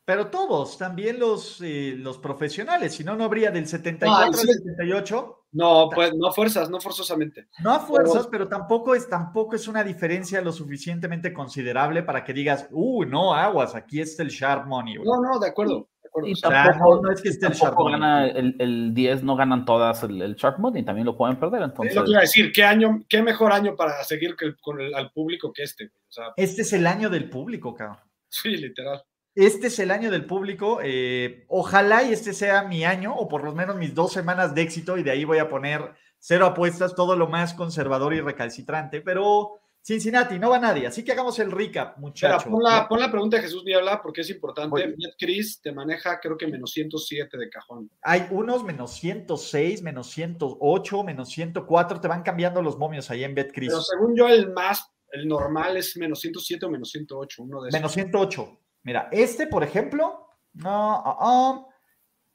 Pero 0.09 0.29
todos, 0.29 0.79
también 0.79 1.19
los, 1.19 1.61
eh, 1.61 1.93
los 1.99 2.17
profesionales, 2.17 2.95
si 2.95 3.05
no, 3.05 3.15
no 3.15 3.25
habría 3.25 3.51
del 3.51 3.67
74 3.69 4.25
Ay, 4.27 4.33
sí. 4.33 4.49
al 4.51 4.57
78. 4.57 5.45
No, 5.53 5.91
pues 5.95 6.15
no 6.15 6.33
fuerzas, 6.33 6.71
no 6.71 6.81
forzosamente. 6.81 7.49
No 7.63 7.73
a 7.73 7.81
fuerzas, 7.81 8.27
pero 8.27 8.49
tampoco 8.49 8.95
es, 8.95 9.07
tampoco 9.07 9.55
es 9.55 9.69
una 9.69 9.85
diferencia 9.85 10.41
lo 10.41 10.51
suficientemente 10.53 11.31
considerable 11.35 12.03
para 12.03 12.25
que 12.25 12.33
digas, 12.33 12.69
uh, 12.71 13.05
no, 13.05 13.35
aguas, 13.35 13.75
aquí 13.75 14.01
está 14.01 14.23
el 14.23 14.31
sharp 14.31 14.67
money. 14.67 14.97
güey". 14.97 15.07
No, 15.07 15.21
no, 15.21 15.39
de 15.39 15.49
acuerdo. 15.49 15.91
De 16.03 16.09
acuerdo. 16.09 16.29
Y 16.29 16.33
O 16.33 16.37
sea, 16.37 16.49
sea, 16.51 16.65
tampoco, 16.71 16.97
no, 16.97 17.03
no 17.03 17.13
es 17.13 17.21
que 17.21 17.29
esté 17.29 17.47
el 17.49 17.53
tampoco 17.53 17.91
Sharp 17.91 18.01
gana 18.01 18.17
Money. 18.21 18.33
el, 18.35 18.57
el 18.61 18.95
10, 18.95 19.23
no 19.25 19.37
ganan 19.37 19.67
todas 19.67 20.03
el, 20.05 20.23
el 20.23 20.37
Sharp 20.37 20.59
Money, 20.59 20.85
también 20.87 21.05
lo 21.05 21.19
pueden 21.19 21.39
perder. 21.39 21.61
Entonces, 21.65 21.91
es 21.93 21.97
lo 21.97 22.05
que 22.05 22.11
iba 22.13 22.21
a 22.21 22.23
decir, 22.23 22.51
¿qué 22.51 22.65
año, 22.65 23.05
qué 23.11 23.21
mejor 23.23 23.53
año 23.53 23.77
para 23.77 24.03
seguir 24.05 24.37
que 24.37 24.47
el- 24.47 24.57
con 24.59 24.81
el, 24.81 24.95
al 24.95 25.11
público 25.13 25.53
que 25.53 25.65
este? 25.65 25.85
O 26.09 26.11
sea, 26.13 26.33
Este 26.35 26.63
es 26.63 26.73
el 26.73 26.87
año 26.87 27.11
del 27.11 27.29
público, 27.29 27.75
cabrón. 27.75 27.99
sí, 28.27 28.57
literal. 28.57 29.03
Este 29.39 29.69
es 29.69 29.79
el 29.79 29.93
año 29.93 30.11
del 30.11 30.27
público. 30.27 30.81
eh, 30.83 31.45
ojalá 31.47 32.03
y 32.03 32.13
este 32.13 32.33
sea 32.33 32.65
mi 32.65 32.85
año, 32.85 33.15
o 33.15 33.29
por 33.29 33.45
lo 33.45 33.55
menos 33.55 33.77
mis 33.77 33.95
dos 33.95 34.13
semanas 34.13 34.53
de 34.53 34.63
éxito, 34.63 34.99
y 34.99 35.05
de 35.05 35.13
ahí 35.13 35.25
voy 35.25 35.39
a 35.39 35.49
poner 35.49 35.95
cero 36.19 36.45
apuestas, 36.45 36.97
todo 36.97 37.15
lo 37.15 37.29
más 37.29 37.55
conservador 37.55 38.13
y 38.15 38.21
recalcitrante, 38.21 39.01
pero 39.01 39.61
Cincinnati, 39.81 40.41
no 40.41 40.51
va 40.51 40.59
nadie, 40.59 40.89
así 40.89 41.05
que 41.05 41.13
hagamos 41.13 41.39
el 41.39 41.53
recap, 41.53 41.99
muchachos. 41.99 42.45
Pon 42.51 42.65
la, 42.65 42.89
pon 42.89 42.99
la, 42.99 43.13
pregunta 43.13 43.37
de 43.37 43.45
Jesús 43.45 43.63
Niebla 43.65 44.03
porque 44.03 44.23
es 44.23 44.31
importante. 44.31 44.97
Chris 45.17 45.61
te 45.63 45.71
maneja 45.71 46.19
creo 46.21 46.37
que 46.37 46.49
menos 46.49 46.73
107 46.73 47.39
de 47.39 47.49
cajón. 47.49 47.89
Hay 48.03 48.27
unos 48.33 48.65
menos 48.65 48.99
106, 48.99 49.83
menos 49.83 50.11
108, 50.11 51.05
menos 51.05 51.29
104, 51.29 52.01
te 52.01 52.09
van 52.09 52.23
cambiando 52.23 52.61
los 52.61 52.77
momios 52.77 53.09
ahí 53.11 53.23
en 53.23 53.37
BetCris. 53.37 53.69
Pero 53.69 53.83
según 53.83 54.17
yo 54.17 54.29
el 54.29 54.53
más, 54.53 54.85
el 55.13 55.29
normal 55.29 55.77
es 55.77 55.97
menos 55.97 56.19
107 56.21 56.67
o 56.67 56.71
menos 56.71 56.91
108, 56.91 57.43
uno 57.45 57.63
de 57.63 57.69
esos. 57.69 57.79
Menos 57.79 57.93
108. 57.93 58.59
Mira, 58.89 59.11
este, 59.13 59.47
por 59.47 59.63
ejemplo, 59.63 60.31
no, 60.55 61.03
uh, 61.21 61.69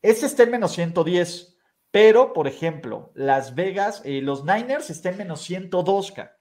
este 0.04 0.28
está 0.28 0.44
en 0.44 0.52
menos 0.52 0.74
110, 0.74 1.58
pero, 1.90 2.32
por 2.32 2.48
ejemplo, 2.48 3.12
Las 3.16 3.56
Vegas, 3.56 4.04
eh, 4.06 4.22
los 4.22 4.46
Niners 4.46 4.92
están 4.92 5.14
en 5.14 5.18
menos 5.18 5.50
102K. 5.50 6.32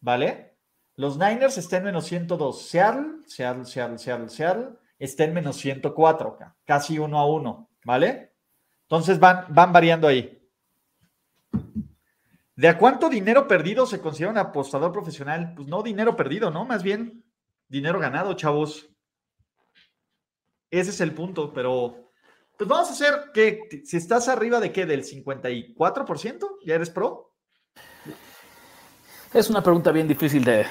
¿vale? 0.00 0.58
Los 0.96 1.16
Niners 1.16 1.58
están 1.58 1.82
en 1.82 1.84
menos 1.84 2.06
102. 2.06 2.60
Seattle, 2.60 3.18
Seattle, 3.26 3.66
Seattle, 3.66 3.98
Seattle, 3.98 4.28
Seattle 4.30 4.68
está 4.98 5.22
en 5.22 5.34
menos 5.34 5.58
104, 5.58 6.36
casi 6.64 6.98
uno 6.98 7.20
a 7.20 7.26
uno, 7.26 7.70
¿vale? 7.84 8.34
Entonces 8.82 9.20
van, 9.20 9.44
van 9.50 9.72
variando 9.72 10.08
ahí. 10.08 10.42
¿De 12.56 12.66
a 12.66 12.76
cuánto 12.76 13.08
dinero 13.08 13.46
perdido 13.46 13.86
se 13.86 14.00
considera 14.00 14.32
un 14.32 14.38
apostador 14.38 14.90
profesional? 14.90 15.54
Pues 15.54 15.68
no 15.68 15.84
dinero 15.84 16.16
perdido, 16.16 16.50
¿no? 16.50 16.64
Más 16.64 16.82
bien 16.82 17.22
dinero 17.68 17.98
ganado, 17.98 18.34
chavos. 18.34 18.88
Ese 20.70 20.90
es 20.90 21.00
el 21.00 21.12
punto, 21.12 21.52
pero 21.52 22.12
pues 22.56 22.68
vamos 22.68 22.88
a 22.88 22.92
hacer 22.92 23.30
que 23.34 23.82
si 23.84 23.96
estás 23.96 24.28
arriba 24.28 24.60
de 24.60 24.72
qué, 24.72 24.86
del 24.86 25.04
54%, 25.04 26.58
ya 26.64 26.74
eres 26.74 26.90
pro. 26.90 27.34
Es 29.34 29.50
una 29.50 29.62
pregunta 29.62 29.92
bien 29.92 30.08
difícil 30.08 30.44
de, 30.44 30.66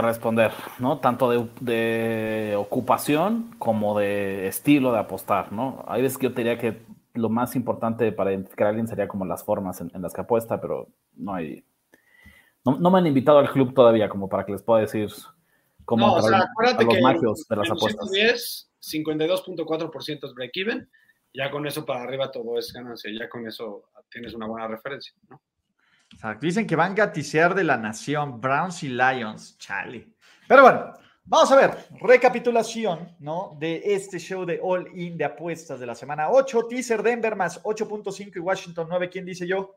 responder, 0.00 0.50
¿no? 0.80 0.98
Tanto 0.98 1.30
de, 1.60 2.56
ocupación 2.58 3.54
como 3.58 3.96
de 3.96 4.48
estilo 4.48 4.90
de 4.90 4.98
apostar, 4.98 5.52
¿no? 5.52 5.84
Hay 5.86 6.02
veces 6.02 6.18
que 6.18 6.24
yo 6.24 6.34
te 6.34 6.42
diría 6.42 6.58
que 6.58 6.82
lo 7.14 7.28
más 7.28 7.54
importante 7.54 8.10
para 8.10 8.32
identificar 8.32 8.66
a 8.66 8.70
alguien 8.70 8.88
sería 8.88 9.06
como 9.06 9.24
las 9.24 9.44
formas 9.44 9.80
en, 9.80 10.02
las 10.02 10.12
que 10.12 10.22
apuesta, 10.22 10.60
pero 10.60 10.88
no 11.14 11.34
hay... 11.34 11.64
No, 12.64 12.90
me 12.90 12.98
han 12.98 13.06
invitado 13.06 13.38
al 13.38 13.50
club 13.50 13.72
todavía 13.72 14.08
como 14.08 14.28
para 14.28 14.44
que 14.44 14.52
les 14.52 14.62
pueda 14.62 14.80
decir 14.80 15.10
cómo 15.88 16.06
no, 16.06 16.14
o 16.16 16.22
sea, 16.22 16.40
acuérdate 16.40 16.84
los 16.84 17.00
magios 17.00 17.48
de 17.48 17.56
las 17.56 17.70
apuestas. 17.70 18.10
10, 18.10 18.70
52.4% 18.78 20.26
es 20.26 20.34
break-even, 20.34 20.86
ya 21.32 21.50
con 21.50 21.66
eso 21.66 21.86
para 21.86 22.02
arriba 22.02 22.30
todo 22.30 22.58
es 22.58 22.70
ganancia, 22.74 23.10
ya 23.10 23.26
con 23.26 23.46
eso 23.46 23.88
tienes 24.10 24.34
una 24.34 24.46
buena 24.46 24.68
referencia, 24.68 25.14
¿no? 25.30 25.40
Dicen 26.42 26.66
que 26.66 26.76
van 26.76 26.92
a 26.92 26.94
gatisear 26.94 27.54
de 27.54 27.64
la 27.64 27.78
nación, 27.78 28.38
Browns 28.38 28.82
y 28.82 28.88
Lions. 28.88 29.56
Chale. 29.56 30.08
Pero 30.46 30.62
bueno, 30.62 30.92
vamos 31.24 31.52
a 31.52 31.56
ver. 31.56 31.70
Recapitulación, 32.00 33.16
¿no? 33.20 33.56
De 33.58 33.82
este 33.84 34.18
show 34.18 34.44
de 34.44 34.58
All 34.62 34.90
In 34.94 35.16
de 35.16 35.24
apuestas 35.24 35.80
de 35.80 35.86
la 35.86 35.94
semana 35.94 36.30
8. 36.30 36.66
Teaser 36.68 37.02
Denver 37.02 37.36
más 37.36 37.62
8.5 37.62 38.36
y 38.36 38.40
Washington 38.40 38.86
9. 38.88 39.08
¿Quién 39.10 39.26
dice 39.26 39.46
yo? 39.46 39.76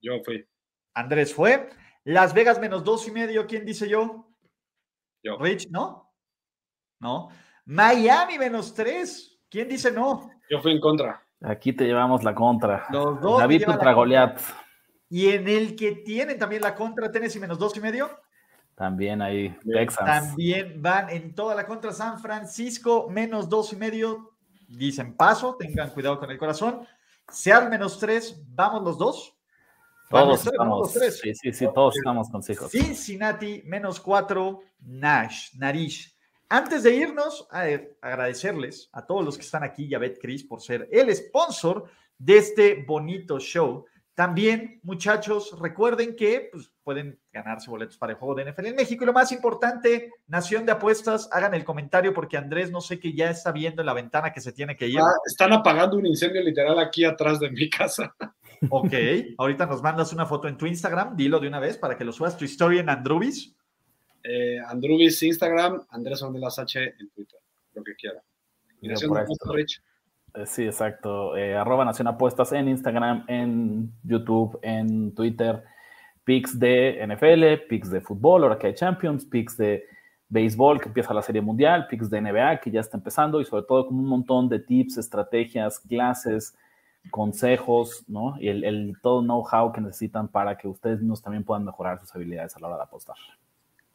Yo 0.00 0.20
fui. 0.24 0.46
Andrés 0.94 1.34
fue. 1.34 1.68
Las 2.04 2.32
Vegas 2.32 2.60
menos 2.60 2.82
dos 2.84 3.06
y 3.08 3.10
medio. 3.10 3.46
¿Quién 3.46 3.66
dice 3.66 3.88
yo? 3.88 4.29
Yo. 5.22 5.36
Rich, 5.38 5.68
¿no? 5.70 6.12
No. 6.98 7.28
Miami 7.64 8.38
menos 8.38 8.74
3. 8.74 9.40
¿Quién 9.48 9.68
dice 9.68 9.90
no? 9.90 10.30
Yo 10.48 10.60
fui 10.60 10.72
en 10.72 10.80
contra. 10.80 11.22
Aquí 11.42 11.72
te 11.72 11.84
llevamos 11.84 12.22
la 12.22 12.34
contra. 12.34 12.86
Los 12.90 13.20
dos 13.20 13.40
David 13.40 13.64
contra 13.64 13.92
Goliath. 13.92 14.40
Y 15.08 15.28
en 15.28 15.48
el 15.48 15.74
que 15.74 15.92
tienen 15.92 16.38
también 16.38 16.62
la 16.62 16.74
contra 16.74 17.10
Tennessee 17.10 17.40
menos 17.40 17.58
dos 17.58 17.76
y 17.76 17.80
medio. 17.80 18.10
También 18.74 19.20
ahí, 19.20 19.54
Texas. 19.70 20.06
También 20.06 20.80
van 20.80 21.10
en 21.10 21.34
toda 21.34 21.54
la 21.54 21.66
contra 21.66 21.92
San 21.92 22.18
Francisco 22.18 23.08
menos 23.10 23.48
dos 23.48 23.72
y 23.72 23.76
medio. 23.76 24.36
Dicen 24.68 25.16
paso, 25.16 25.56
tengan 25.56 25.90
cuidado 25.90 26.18
con 26.18 26.30
el 26.30 26.38
corazón. 26.38 26.86
Seattle 27.28 27.68
menos 27.68 27.98
tres, 27.98 28.40
vamos 28.48 28.82
los 28.82 28.96
dos. 28.98 29.36
Todos 30.10 30.44
estamos, 30.44 30.92
sí, 30.92 31.34
sí, 31.34 31.52
sí, 31.52 31.68
todos 31.72 31.96
estamos 31.96 32.28
consejos. 32.30 32.72
Cincinnati 32.72 33.62
menos 33.64 34.00
cuatro, 34.00 34.60
Nash, 34.80 35.54
Narish. 35.54 36.12
Antes 36.48 36.82
de 36.82 36.96
irnos, 36.96 37.46
a 37.48 37.66
agradecerles 38.00 38.90
a 38.92 39.06
todos 39.06 39.24
los 39.24 39.36
que 39.36 39.44
están 39.44 39.62
aquí 39.62 39.84
y 39.84 39.94
a 39.94 40.00
Chris 40.20 40.42
por 40.42 40.60
ser 40.60 40.88
el 40.90 41.14
sponsor 41.14 41.84
de 42.18 42.38
este 42.38 42.84
bonito 42.84 43.38
show. 43.38 43.86
También, 44.12 44.80
muchachos, 44.82 45.56
recuerden 45.60 46.16
que 46.16 46.48
pues, 46.50 46.72
pueden 46.82 47.20
ganarse 47.32 47.70
boletos 47.70 47.96
para 47.96 48.12
el 48.12 48.18
juego 48.18 48.34
de 48.34 48.50
NFL 48.50 48.66
en 48.66 48.76
México. 48.76 49.04
Y 49.04 49.06
lo 49.06 49.12
más 49.12 49.30
importante, 49.30 50.10
Nación 50.26 50.66
de 50.66 50.72
Apuestas, 50.72 51.28
hagan 51.30 51.54
el 51.54 51.64
comentario 51.64 52.12
porque 52.12 52.36
Andrés 52.36 52.72
no 52.72 52.80
sé 52.80 52.98
qué 52.98 53.14
ya 53.14 53.30
está 53.30 53.52
viendo 53.52 53.80
en 53.80 53.86
la 53.86 53.94
ventana 53.94 54.32
que 54.32 54.40
se 54.40 54.52
tiene 54.52 54.76
que 54.76 54.88
ir. 54.88 54.98
Ah, 54.98 55.14
están 55.24 55.52
apagando 55.52 55.96
un 55.96 56.06
incendio 56.06 56.42
literal 56.42 56.80
aquí 56.80 57.04
atrás 57.04 57.38
de 57.38 57.48
mi 57.50 57.70
casa. 57.70 58.12
Ok, 58.68 58.92
ahorita 59.38 59.66
nos 59.66 59.82
mandas 59.82 60.12
una 60.12 60.26
foto 60.26 60.46
en 60.46 60.56
tu 60.56 60.66
Instagram, 60.66 61.16
dilo 61.16 61.40
de 61.40 61.48
una 61.48 61.60
vez 61.60 61.78
para 61.78 61.96
que 61.96 62.04
lo 62.04 62.12
subas 62.12 62.36
tu 62.36 62.44
historia 62.44 62.80
en 62.80 62.90
Andrubis. 62.90 63.56
Eh, 64.22 64.58
Andrubis 64.66 65.22
Instagram, 65.22 65.82
Andrés 65.88 66.22
Ornelas 66.22 66.58
H 66.58 66.94
en 66.98 67.08
Twitter, 67.10 67.40
lo 67.74 67.82
que 67.82 67.94
quiera. 67.94 68.22
Nación 68.82 69.12
de 69.12 69.20
Apuestas, 69.20 69.52
Rich. 69.52 69.82
Eh, 70.34 70.46
sí, 70.46 70.64
exacto. 70.64 71.36
Eh, 71.36 71.56
arroba 71.56 71.84
Nación 71.84 72.08
Apuestas 72.08 72.52
en 72.52 72.68
Instagram, 72.68 73.24
en 73.28 73.92
YouTube, 74.02 74.58
en 74.62 75.14
Twitter. 75.14 75.62
Pics 76.24 76.58
de 76.58 77.00
NFL, 77.06 77.66
pics 77.66 77.90
de 77.90 78.00
fútbol, 78.02 78.42
ahora 78.42 78.58
que 78.58 78.68
hay 78.68 78.74
Champions, 78.74 79.24
pics 79.24 79.56
de 79.56 79.86
béisbol, 80.28 80.80
que 80.80 80.88
empieza 80.88 81.14
la 81.14 81.22
Serie 81.22 81.40
Mundial, 81.40 81.86
pics 81.88 82.08
de 82.10 82.20
NBA, 82.20 82.60
que 82.60 82.70
ya 82.70 82.80
está 82.80 82.96
empezando, 82.96 83.40
y 83.40 83.44
sobre 83.44 83.64
todo 83.64 83.88
con 83.88 83.98
un 83.98 84.06
montón 84.06 84.48
de 84.48 84.60
tips, 84.60 84.98
estrategias, 84.98 85.80
clases, 85.80 86.56
consejos, 87.10 88.04
¿no? 88.08 88.36
Y 88.38 88.48
el, 88.48 88.64
el 88.64 88.96
todo 89.00 89.22
know-how 89.22 89.72
que 89.72 89.80
necesitan 89.80 90.28
para 90.28 90.58
que 90.58 90.68
ustedes 90.68 90.98
mismos 90.98 91.22
también 91.22 91.44
puedan 91.44 91.64
mejorar 91.64 91.98
sus 92.00 92.14
habilidades 92.14 92.54
a 92.56 92.60
la 92.60 92.68
hora 92.68 92.76
de 92.76 92.82
apostar. 92.82 93.16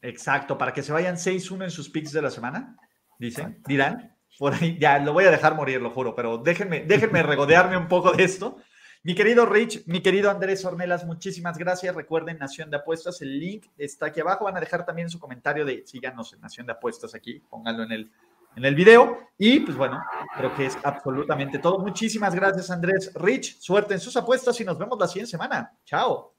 Exacto, 0.01 0.57
para 0.57 0.73
que 0.73 0.83
se 0.83 0.91
vayan 0.91 1.15
6-1 1.15 1.63
en 1.63 1.71
sus 1.71 1.89
picks 1.89 2.11
de 2.11 2.21
la 2.21 2.31
semana, 2.31 2.77
dicen, 3.17 3.61
dirán. 3.67 4.15
Por 4.37 4.53
ahí, 4.53 4.77
ya 4.77 4.99
lo 4.99 5.13
voy 5.13 5.23
a 5.23 5.31
dejar 5.31 5.55
morir, 5.55 5.81
lo 5.81 5.91
juro, 5.91 6.13
pero 6.13 6.37
déjenme, 6.37 6.81
déjenme 6.81 7.23
regodearme 7.23 7.77
un 7.77 7.87
poco 7.87 8.11
de 8.11 8.23
esto. 8.25 8.57
Mi 9.01 9.15
querido 9.15 9.45
Rich, 9.45 9.85
mi 9.87 10.01
querido 10.01 10.29
Andrés 10.29 10.65
Ornelas, 10.65 11.05
muchísimas 11.05 11.57
gracias. 11.57 11.95
Recuerden 11.95 12.37
Nación 12.37 12.69
de 12.69 12.77
Apuestas, 12.77 13.21
el 13.21 13.39
link 13.39 13.67
está 13.77 14.07
aquí 14.07 14.19
abajo. 14.19 14.45
Van 14.45 14.57
a 14.57 14.59
dejar 14.59 14.85
también 14.85 15.09
su 15.09 15.19
comentario 15.19 15.63
de 15.63 15.83
síganos 15.85 16.33
en 16.33 16.41
Nación 16.41 16.65
de 16.65 16.73
Apuestas 16.73 17.15
aquí, 17.15 17.39
pónganlo 17.49 17.83
en 17.83 17.91
el, 17.93 18.11
en 18.55 18.65
el 18.65 18.75
video. 18.75 19.19
Y 19.37 19.59
pues 19.59 19.75
bueno, 19.75 20.01
creo 20.37 20.55
que 20.55 20.67
es 20.67 20.77
absolutamente 20.83 21.59
todo. 21.59 21.79
Muchísimas 21.79 22.33
gracias, 22.33 22.69
Andrés. 22.69 23.11
Rich, 23.15 23.59
suerte 23.59 23.93
en 23.93 23.99
sus 23.99 24.15
apuestas 24.15 24.59
y 24.61 24.63
nos 24.63 24.77
vemos 24.77 24.97
la 24.99 25.07
siguiente 25.07 25.31
semana. 25.31 25.73
Chao. 25.85 26.33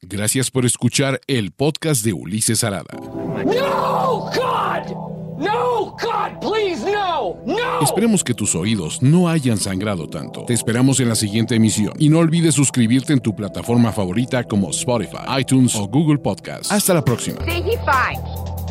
Gracias 0.00 0.50
por 0.50 0.64
escuchar 0.64 1.20
el 1.26 1.52
podcast 1.52 2.04
de 2.04 2.12
Ulises 2.12 2.64
Arada. 2.64 2.94
No, 2.94 4.30
God! 4.34 5.12
No, 5.38 5.96
God, 5.96 6.40
please, 6.40 6.84
no, 6.84 7.36
no. 7.44 7.80
Esperemos 7.80 8.22
que 8.22 8.32
tus 8.32 8.54
oídos 8.54 9.02
no 9.02 9.28
hayan 9.28 9.56
sangrado 9.56 10.08
tanto. 10.08 10.44
Te 10.44 10.54
esperamos 10.54 11.00
en 11.00 11.08
la 11.08 11.16
siguiente 11.16 11.56
emisión 11.56 11.94
y 11.98 12.08
no 12.08 12.18
olvides 12.18 12.54
suscribirte 12.54 13.12
en 13.12 13.20
tu 13.20 13.34
plataforma 13.34 13.92
favorita 13.92 14.44
como 14.44 14.70
Spotify, 14.70 15.40
iTunes 15.40 15.74
o 15.74 15.88
Google 15.88 16.18
Podcast. 16.18 16.70
Hasta 16.70 16.94
la 16.94 17.04
próxima. 17.04 17.44
See, 17.44 17.62
he 17.62 17.76
fine. 17.78 18.22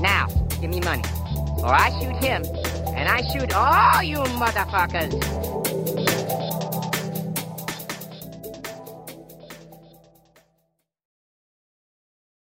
Now, 0.02 0.28
give 0.62 0.70
me 0.70 0.80
money, 0.80 1.04
or 1.62 1.74
I 1.74 1.90
shoot 2.00 2.24
him, 2.24 2.44
and 3.02 3.10
I 3.10 3.24
shoot 3.32 3.52
all 3.56 4.04
you 4.04 4.18
motherfuckers. 4.38 5.71